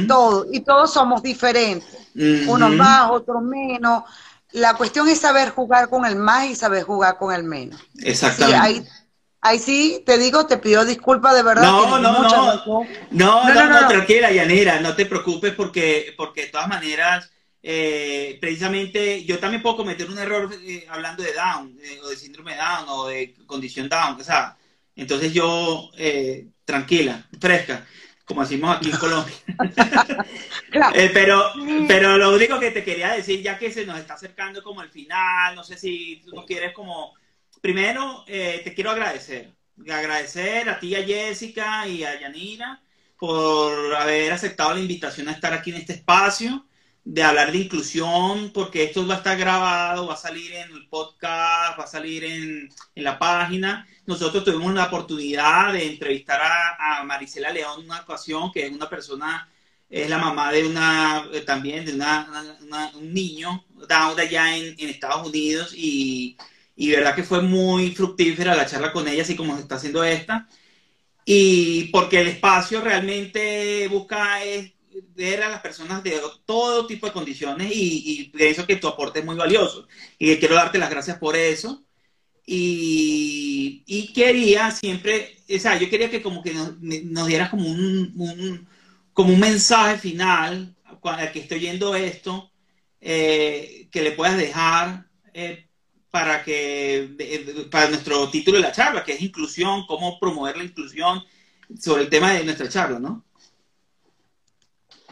Todo, 0.07 0.47
y 0.51 0.61
todos 0.61 0.93
somos 0.93 1.23
diferentes. 1.23 2.09
Unos 2.15 2.71
más, 2.73 3.11
otros 3.11 3.43
menos. 3.43 4.05
La 4.53 4.75
cuestión 4.75 5.09
es 5.09 5.21
saber 5.21 5.51
jugar 5.51 5.89
con 5.89 6.05
el 6.05 6.17
más 6.17 6.47
y 6.47 6.55
saber 6.55 6.85
jugar 6.85 7.19
con 7.19 7.35
el 7.35 7.45
menos. 7.45 7.81
Exactamente. 8.03 8.89
ahí, 9.41 9.59
sí, 9.59 10.03
te 10.05 10.19
digo, 10.19 10.47
te 10.47 10.59
pido 10.59 10.85
disculpas 10.85 11.35
de 11.35 11.43
verdad. 11.43 11.63
No, 11.63 11.99
no, 11.99 12.13
no. 12.13 12.23
No, 12.23 12.85
no, 13.11 13.55
no, 13.55 13.81
no, 13.81 13.89
tranquila, 13.89 14.31
Yanira, 14.33 14.81
no 14.81 14.95
te 14.95 15.07
preocupes 15.07 15.55
porque, 15.55 16.15
porque 16.17 16.43
de 16.43 16.49
todas 16.49 16.69
maneras 16.69 17.31
eh, 17.63 18.39
precisamente 18.41 19.23
yo 19.25 19.39
también 19.39 19.63
puedo 19.63 19.77
cometer 19.77 20.09
un 20.09 20.19
error 20.19 20.51
eh, 20.63 20.87
hablando 20.89 21.23
de 21.23 21.35
Down, 21.35 21.79
o 22.03 22.09
de 22.09 22.17
síndrome 22.17 22.57
Down, 22.57 22.89
o 22.89 23.07
de 23.09 23.35
condición 23.47 23.89
Down, 23.89 24.19
o 24.19 24.25
sea, 24.25 24.57
entonces 24.97 25.33
yo, 25.33 25.91
eh, 25.97 26.47
tranquila, 26.65 27.29
fresca, 27.39 27.87
como 28.31 28.43
decimos 28.43 28.77
aquí 28.77 28.91
en 28.91 28.97
Colombia. 28.97 29.35
pero, 31.13 31.53
pero 31.89 32.17
lo 32.17 32.33
único 32.33 32.61
que 32.61 32.71
te 32.71 32.85
quería 32.85 33.13
decir, 33.13 33.43
ya 33.43 33.59
que 33.59 33.73
se 33.73 33.85
nos 33.85 33.99
está 33.99 34.15
acercando 34.15 34.63
como 34.63 34.83
el 34.83 34.89
final, 34.89 35.57
no 35.57 35.65
sé 35.65 35.77
si 35.77 36.23
tú 36.25 36.31
no 36.33 36.47
quieres 36.47 36.73
como, 36.73 37.13
primero 37.61 38.25
te 38.27 38.73
quiero 38.73 38.93
agradecer, 38.93 39.53
agradecer 39.91 40.69
a 40.69 40.79
ti, 40.79 40.95
a 40.95 41.03
Jessica 41.03 41.89
y 41.89 42.05
a 42.05 42.21
Yanira 42.21 42.81
por 43.19 43.97
haber 43.97 44.33
aceptado 44.33 44.75
la 44.75 44.81
invitación 44.81 45.29
a 45.29 45.33
estar 45.33 45.53
aquí 45.53 45.71
en 45.71 45.79
este 45.79 45.95
espacio 45.95 46.67
de 47.05 47.23
hablar 47.23 47.51
de 47.53 47.59
inclusión, 47.59 48.51
porque 48.53 48.85
esto 48.85 49.07
va 49.07 49.15
a 49.15 49.19
estar 49.19 49.39
grabado, 49.39 50.07
va 50.07 50.15
a 50.15 50.17
salir 50.17 50.53
en 50.53 50.71
el 50.71 50.87
podcast, 50.89 51.79
va 51.79 51.85
a 51.85 51.87
salir 51.87 52.25
en, 52.25 52.69
la 52.97 53.19
página. 53.19 53.87
Nosotros 54.07 54.45
tuvimos 54.45 54.75
la 54.75 54.87
oportunidad 54.87 55.73
de 55.73 55.87
entrevistar 55.87 56.41
a, 56.43 57.03
Marisela 57.05 57.51
León 57.51 57.81
en 57.81 57.87
una 57.87 58.01
ocasión, 58.01 58.53
que 58.53 58.67
es 58.67 58.73
una 58.73 58.89
persona, 58.89 59.49
es 59.89 60.09
la 60.11 60.19
mamá 60.19 60.53
de 60.53 60.67
una, 60.67 61.27
eh, 61.33 61.41
también 61.41 61.85
de 61.85 61.95
una, 61.95 62.29
un 62.95 63.15
niño, 63.15 63.65
down 63.89 64.21
allá 64.21 64.57
en, 64.57 64.75
en 64.79 64.89
Estados 64.91 65.27
Unidos, 65.27 65.73
y, 65.75 66.37
y 66.77 66.91
verdad 66.91 67.15
que 67.15 67.25
fue 67.25 67.43
muy 67.43 67.93
fructífera 67.95 68.55
la 68.55 68.67
charla 68.67 68.93
con 68.93 69.09
ella, 69.09 69.23
así 69.23 69.37
como 69.37 69.57
se 69.57 69.63
está 69.63 69.77
haciendo 69.77 70.05
esta. 70.05 70.49
Y 71.25 71.85
porque 71.93 72.21
el 72.21 72.29
espacio 72.29 72.81
realmente 72.81 73.89
busca 73.89 74.43
es 74.45 74.73
ver 75.21 75.43
a 75.43 75.51
las 75.51 75.61
personas 75.61 76.03
de 76.03 76.19
todo 76.47 76.87
tipo 76.87 77.07
de 77.07 77.13
condiciones 77.13 77.71
y, 77.73 78.31
pienso 78.35 78.67
que 78.67 78.77
tu 78.77 78.89
aporte 78.89 79.21
es 79.21 79.25
muy 79.25 79.37
valioso. 79.37 79.87
Y 80.19 80.37
quiero 80.37 80.55
darte 80.55 80.79
las 80.79 80.91
gracias 80.91 81.19
por 81.19 81.37
eso. 81.37 81.85
Y, 82.47 84.13
quería 84.15 84.71
siempre, 84.71 85.37
o 85.49 85.59
sea, 85.59 85.79
yo 85.79 85.89
quería 85.91 86.11
que 86.11 86.23
como 86.23 86.43
que 86.43 86.55
nos, 86.55 87.27
dieras 87.27 87.51
como 87.51 87.69
un, 87.69 88.67
como 89.13 89.33
un 89.35 89.41
mensaje 89.41 89.99
final 89.99 90.75
al 91.03 91.33
que 91.33 91.41
estoy 91.41 91.59
oyendo 91.59 91.95
esto, 91.95 92.51
eh, 93.01 93.89
que 93.91 94.03
le 94.03 94.13
puedas 94.13 94.37
dejar 94.37 95.07
eh, 95.33 95.69
para 96.11 96.43
que, 96.43 97.69
para 97.71 97.89
nuestro 97.89 98.29
título 98.31 98.59
de 98.59 98.65
la 98.65 98.73
charla, 98.73 99.05
que 99.05 99.13
es 99.13 99.23
inclusión, 99.23 99.87
cómo 99.87 100.19
promover 100.19 100.57
la 100.57 100.65
inclusión 100.65 101.23
sobre 101.79 102.03
el 102.03 102.11
tema 102.11 102.33
de 102.33 102.45
nuestra 102.45 102.69
charla, 102.69 102.99
¿no? 102.99 103.25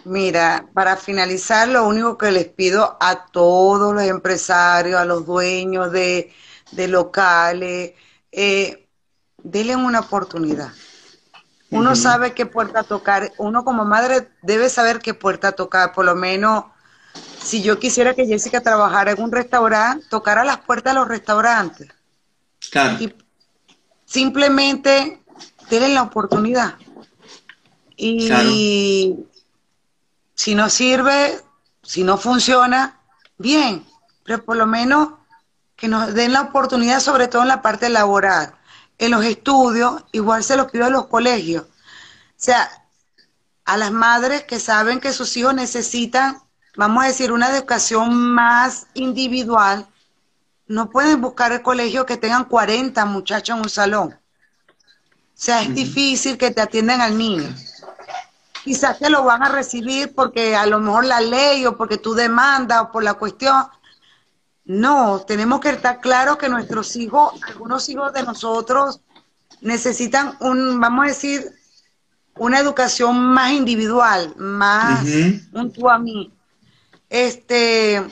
Mira, 0.04 0.66
para 0.74 0.96
finalizar, 0.96 1.68
lo 1.68 1.86
único 1.86 2.16
que 2.16 2.30
les 2.30 2.46
pido 2.46 2.96
a 3.00 3.26
todos 3.26 3.94
los 3.94 4.04
empresarios, 4.04 5.00
a 5.00 5.04
los 5.04 5.26
dueños 5.26 5.92
de, 5.92 6.32
locales, 6.72 7.92
eh, 8.32 8.88
denle 9.42 9.76
una 9.76 10.00
oportunidad. 10.00 10.70
Uno 11.70 11.94
sabe 11.96 12.32
qué 12.32 12.46
puerta 12.46 12.82
tocar, 12.82 13.32
uno 13.36 13.62
como 13.64 13.84
madre 13.84 14.30
debe 14.42 14.70
saber 14.70 15.00
qué 15.00 15.12
puerta 15.12 15.52
tocar, 15.52 15.92
por 15.92 16.06
lo 16.06 16.14
menos 16.14 16.64
si 17.42 17.62
yo 17.62 17.78
quisiera 17.78 18.14
que 18.14 18.26
Jessica 18.26 18.62
trabajara 18.62 19.12
en 19.12 19.22
un 19.22 19.30
restaurante, 19.30 20.06
tocara 20.08 20.44
las 20.44 20.60
puertas 20.60 20.94
de 20.94 21.00
los 21.00 21.08
restaurantes. 21.08 21.88
Claro. 22.70 23.02
Y 23.02 23.14
simplemente 24.06 25.22
denle 25.68 25.90
la 25.90 26.02
oportunidad. 26.02 26.76
Y 27.96 29.16
si 30.38 30.54
no 30.54 30.70
sirve, 30.70 31.42
si 31.82 32.04
no 32.04 32.16
funciona, 32.16 33.00
bien, 33.38 33.84
pero 34.22 34.44
por 34.44 34.56
lo 34.56 34.68
menos 34.68 35.08
que 35.74 35.88
nos 35.88 36.14
den 36.14 36.32
la 36.32 36.42
oportunidad, 36.42 37.00
sobre 37.00 37.26
todo 37.26 37.42
en 37.42 37.48
la 37.48 37.60
parte 37.60 37.88
laboral. 37.88 38.54
En 38.98 39.10
los 39.10 39.24
estudios, 39.24 40.04
igual 40.12 40.44
se 40.44 40.56
los 40.56 40.70
pido 40.70 40.84
a 40.84 40.90
los 40.90 41.08
colegios. 41.08 41.64
O 41.64 41.66
sea, 42.36 42.70
a 43.64 43.76
las 43.76 43.90
madres 43.90 44.44
que 44.44 44.60
saben 44.60 45.00
que 45.00 45.12
sus 45.12 45.36
hijos 45.36 45.54
necesitan, 45.54 46.40
vamos 46.76 47.02
a 47.02 47.08
decir, 47.08 47.32
una 47.32 47.50
educación 47.50 48.14
más 48.14 48.86
individual, 48.94 49.88
no 50.68 50.88
pueden 50.88 51.20
buscar 51.20 51.50
el 51.50 51.62
colegio 51.62 52.06
que 52.06 52.16
tengan 52.16 52.44
40 52.44 53.04
muchachos 53.06 53.56
en 53.56 53.62
un 53.62 53.70
salón. 53.70 54.12
O 54.12 55.40
sea, 55.40 55.62
es 55.62 55.74
difícil 55.74 56.38
que 56.38 56.52
te 56.52 56.60
atiendan 56.60 57.00
al 57.00 57.18
niño. 57.18 57.52
Quizás 58.68 58.98
te 58.98 59.08
lo 59.08 59.24
van 59.24 59.42
a 59.42 59.48
recibir 59.48 60.14
porque 60.14 60.54
a 60.54 60.66
lo 60.66 60.78
mejor 60.78 61.06
la 61.06 61.22
ley 61.22 61.64
o 61.64 61.74
porque 61.78 61.96
tú 61.96 62.12
demandas 62.12 62.82
o 62.82 62.92
por 62.92 63.02
la 63.02 63.14
cuestión. 63.14 63.64
No, 64.66 65.24
tenemos 65.26 65.60
que 65.60 65.70
estar 65.70 66.02
claros 66.02 66.36
que 66.36 66.50
nuestros 66.50 66.94
hijos, 66.96 67.32
algunos 67.48 67.88
hijos 67.88 68.12
de 68.12 68.22
nosotros, 68.24 69.00
necesitan 69.62 70.36
un, 70.40 70.78
vamos 70.78 71.06
a 71.06 71.08
decir, 71.08 71.50
una 72.36 72.58
educación 72.58 73.18
más 73.18 73.52
individual, 73.52 74.34
más 74.36 75.02
un 75.54 75.72
tú 75.72 75.88
a 75.88 75.98
mí. 75.98 76.30
Este, 77.08 78.06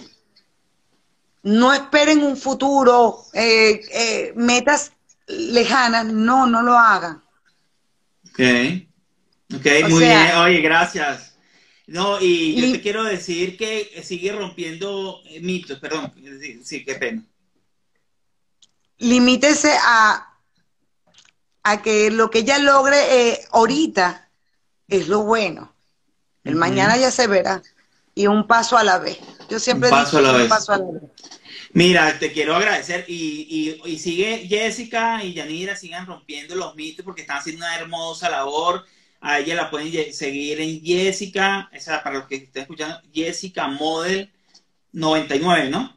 no 1.43 1.75
esperen 1.75 2.23
un 2.23 2.39
futuro, 2.39 3.27
eh, 3.35 3.83
eh, 3.93 4.33
metas 4.37 4.93
lejanas, 5.27 6.07
no, 6.07 6.47
no 6.47 6.63
lo 6.63 6.79
hagan. 6.79 7.23
Ok, 9.55 9.67
muy 9.89 10.05
bien, 10.05 10.37
oye, 10.37 10.61
gracias. 10.61 11.37
No, 11.87 12.21
y 12.21 12.61
yo 12.61 12.73
te 12.73 12.81
quiero 12.81 13.05
decir 13.05 13.57
que 13.57 14.03
sigue 14.03 14.33
rompiendo 14.33 15.21
mitos, 15.41 15.79
perdón, 15.79 16.13
sí, 16.65 16.85
qué 16.85 16.97
pena. 16.97 17.23
Limítese 18.99 19.73
a, 19.81 20.37
a 21.63 21.83
que 21.83 22.11
lo 22.11 22.31
que 22.31 22.41
ella 22.41 22.59
logre 22.59 22.97
eh, 23.31 23.41
ahorita 23.53 24.29
es 24.89 25.09
lo 25.09 25.23
bueno. 25.23 25.75
El 26.45 26.57
mañana 26.57 26.97
ya 26.97 27.11
se 27.11 27.27
verá. 27.27 27.63
Y 28.15 28.29
un 28.29 28.47
paso 28.47 28.79
a 28.79 28.85
la 28.85 28.99
vez. 28.99 29.19
Yo 29.51 29.59
siempre 29.59 29.91
digo 29.91 29.99
un 29.99 30.49
paso 30.49 30.73
a 30.73 30.79
la 30.79 30.89
vez. 30.89 31.01
Mira, 31.73 32.19
te 32.19 32.33
quiero 32.33 32.57
agradecer 32.57 33.05
y, 33.07 33.79
y, 33.85 33.99
sigue 33.99 34.47
Jessica 34.49 35.23
y 35.23 35.35
Yanira, 35.35 35.77
sigan 35.77 36.07
rompiendo 36.07 36.55
los 36.55 36.75
mitos 36.75 37.05
porque 37.05 37.23
están 37.23 37.39
haciendo 37.39 37.65
una 37.65 37.77
hermosa 37.77 38.31
labor. 38.31 38.87
A 39.29 39.41
ella 39.41 39.57
la 39.57 39.69
pueden 39.69 40.13
seguir 40.13 40.61
en 40.61 40.81
Jessica, 40.85 41.69
esa 41.73 42.01
para 42.01 42.19
los 42.19 42.29
que 42.29 42.37
estén 42.37 42.63
escuchando, 42.63 43.01
Jessica 43.13 43.67
Model 43.67 44.33
99, 44.93 45.69
¿no? 45.69 45.97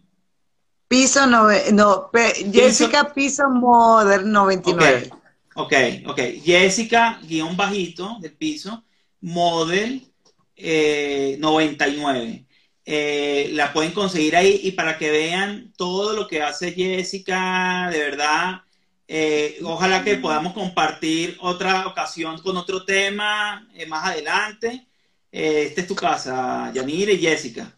Piso 0.88 1.28
no, 1.28 1.48
no 1.74 2.10
Jessica 2.52 3.14
Piso 3.14 3.48
Model 3.48 4.32
99. 4.32 5.12
Ok, 5.54 5.74
ok. 6.08 6.20
Jessica, 6.44 7.20
guion 7.22 7.56
bajito 7.56 8.18
del 8.20 8.34
piso, 8.34 8.84
Model 9.22 10.12
99. 10.58 12.24
Eh, 12.24 12.46
eh, 12.84 13.50
la 13.52 13.72
pueden 13.72 13.92
conseguir 13.92 14.36
ahí 14.36 14.62
y 14.64 14.72
para 14.72 14.98
que 14.98 15.12
vean 15.12 15.72
todo 15.78 16.14
lo 16.14 16.28
que 16.28 16.42
hace 16.42 16.72
Jessica, 16.72 17.90
de 17.92 18.00
verdad, 18.00 18.64
eh, 19.12 19.60
ojalá 19.64 20.04
que 20.04 20.18
podamos 20.18 20.54
compartir 20.54 21.36
otra 21.42 21.88
ocasión 21.88 22.40
con 22.44 22.56
otro 22.58 22.86
tema 22.86 23.68
eh, 23.74 23.88
más 23.88 24.06
adelante. 24.06 24.86
esta 25.32 25.82
es 25.82 25.88
tu 25.88 25.96
casa, 25.96 26.72
Yanira 26.72 27.12
y 27.12 27.18
Jessica. 27.18 27.74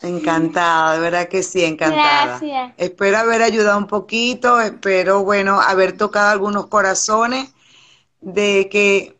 Encantada, 0.00 0.94
de 0.94 1.00
verdad 1.00 1.28
que 1.28 1.42
sí, 1.42 1.64
encantada. 1.64 2.40
Espero 2.76 3.18
haber 3.18 3.42
ayudado 3.42 3.76
un 3.76 3.88
poquito, 3.88 4.60
espero, 4.60 5.24
bueno, 5.24 5.60
haber 5.60 5.96
tocado 5.98 6.30
algunos 6.30 6.68
corazones 6.68 7.50
de 8.20 8.68
que 8.70 9.18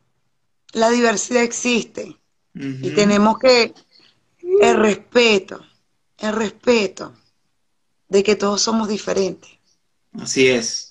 la 0.73 0.91
diversidad 0.91 1.43
existe 1.43 2.17
y 2.55 2.91
tenemos 2.91 3.37
que 3.41 3.75
el 4.61 4.77
respeto, 4.77 5.61
el 6.19 6.35
respeto 6.35 7.15
de 8.09 8.23
que 8.23 8.37
todos 8.37 8.63
somos 8.63 8.89
diferentes. 8.89 9.51
Así 10.19 10.49
es, 10.49 10.90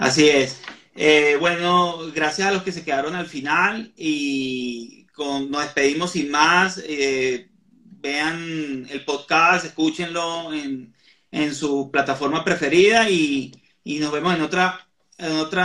así 0.00 0.28
es. 0.28 0.60
Eh, 0.96 1.36
bueno, 1.38 1.98
gracias 2.12 2.48
a 2.48 2.52
los 2.52 2.62
que 2.62 2.72
se 2.72 2.84
quedaron 2.84 3.14
al 3.14 3.26
final 3.26 3.92
y 3.96 5.06
con, 5.14 5.50
nos 5.50 5.62
despedimos 5.62 6.10
sin 6.12 6.30
más. 6.30 6.82
Eh, 6.84 7.48
vean 7.82 8.86
el 8.90 9.04
podcast, 9.04 9.64
escúchenlo 9.64 10.52
en, 10.52 10.94
su 11.54 11.90
plataforma 11.92 12.44
preferida 12.44 13.08
y, 13.08 13.52
nos 13.84 14.10
vemos 14.12 14.34
en 14.34 14.42
otra 14.42 14.86
en 15.18 15.32
otro 15.32 15.60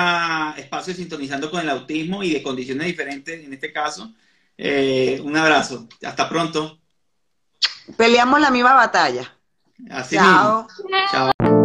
espacio 0.57 0.93
sintonizando 0.93 1.49
con 1.49 1.61
el 1.61 1.69
autismo 1.69 2.23
y 2.23 2.33
de 2.33 2.43
condiciones 2.43 2.87
diferentes 2.87 3.43
en 3.43 3.53
este 3.53 3.71
caso. 3.71 4.13
Eh, 4.57 5.19
un 5.23 5.35
abrazo. 5.35 5.87
Hasta 6.03 6.29
pronto 6.29 6.79
peleamos 7.97 8.39
la 8.39 8.51
misma 8.51 8.73
batalla. 8.73 9.31
Así 9.89 10.15
Chao. 10.15 10.67
Chao. 11.11 11.64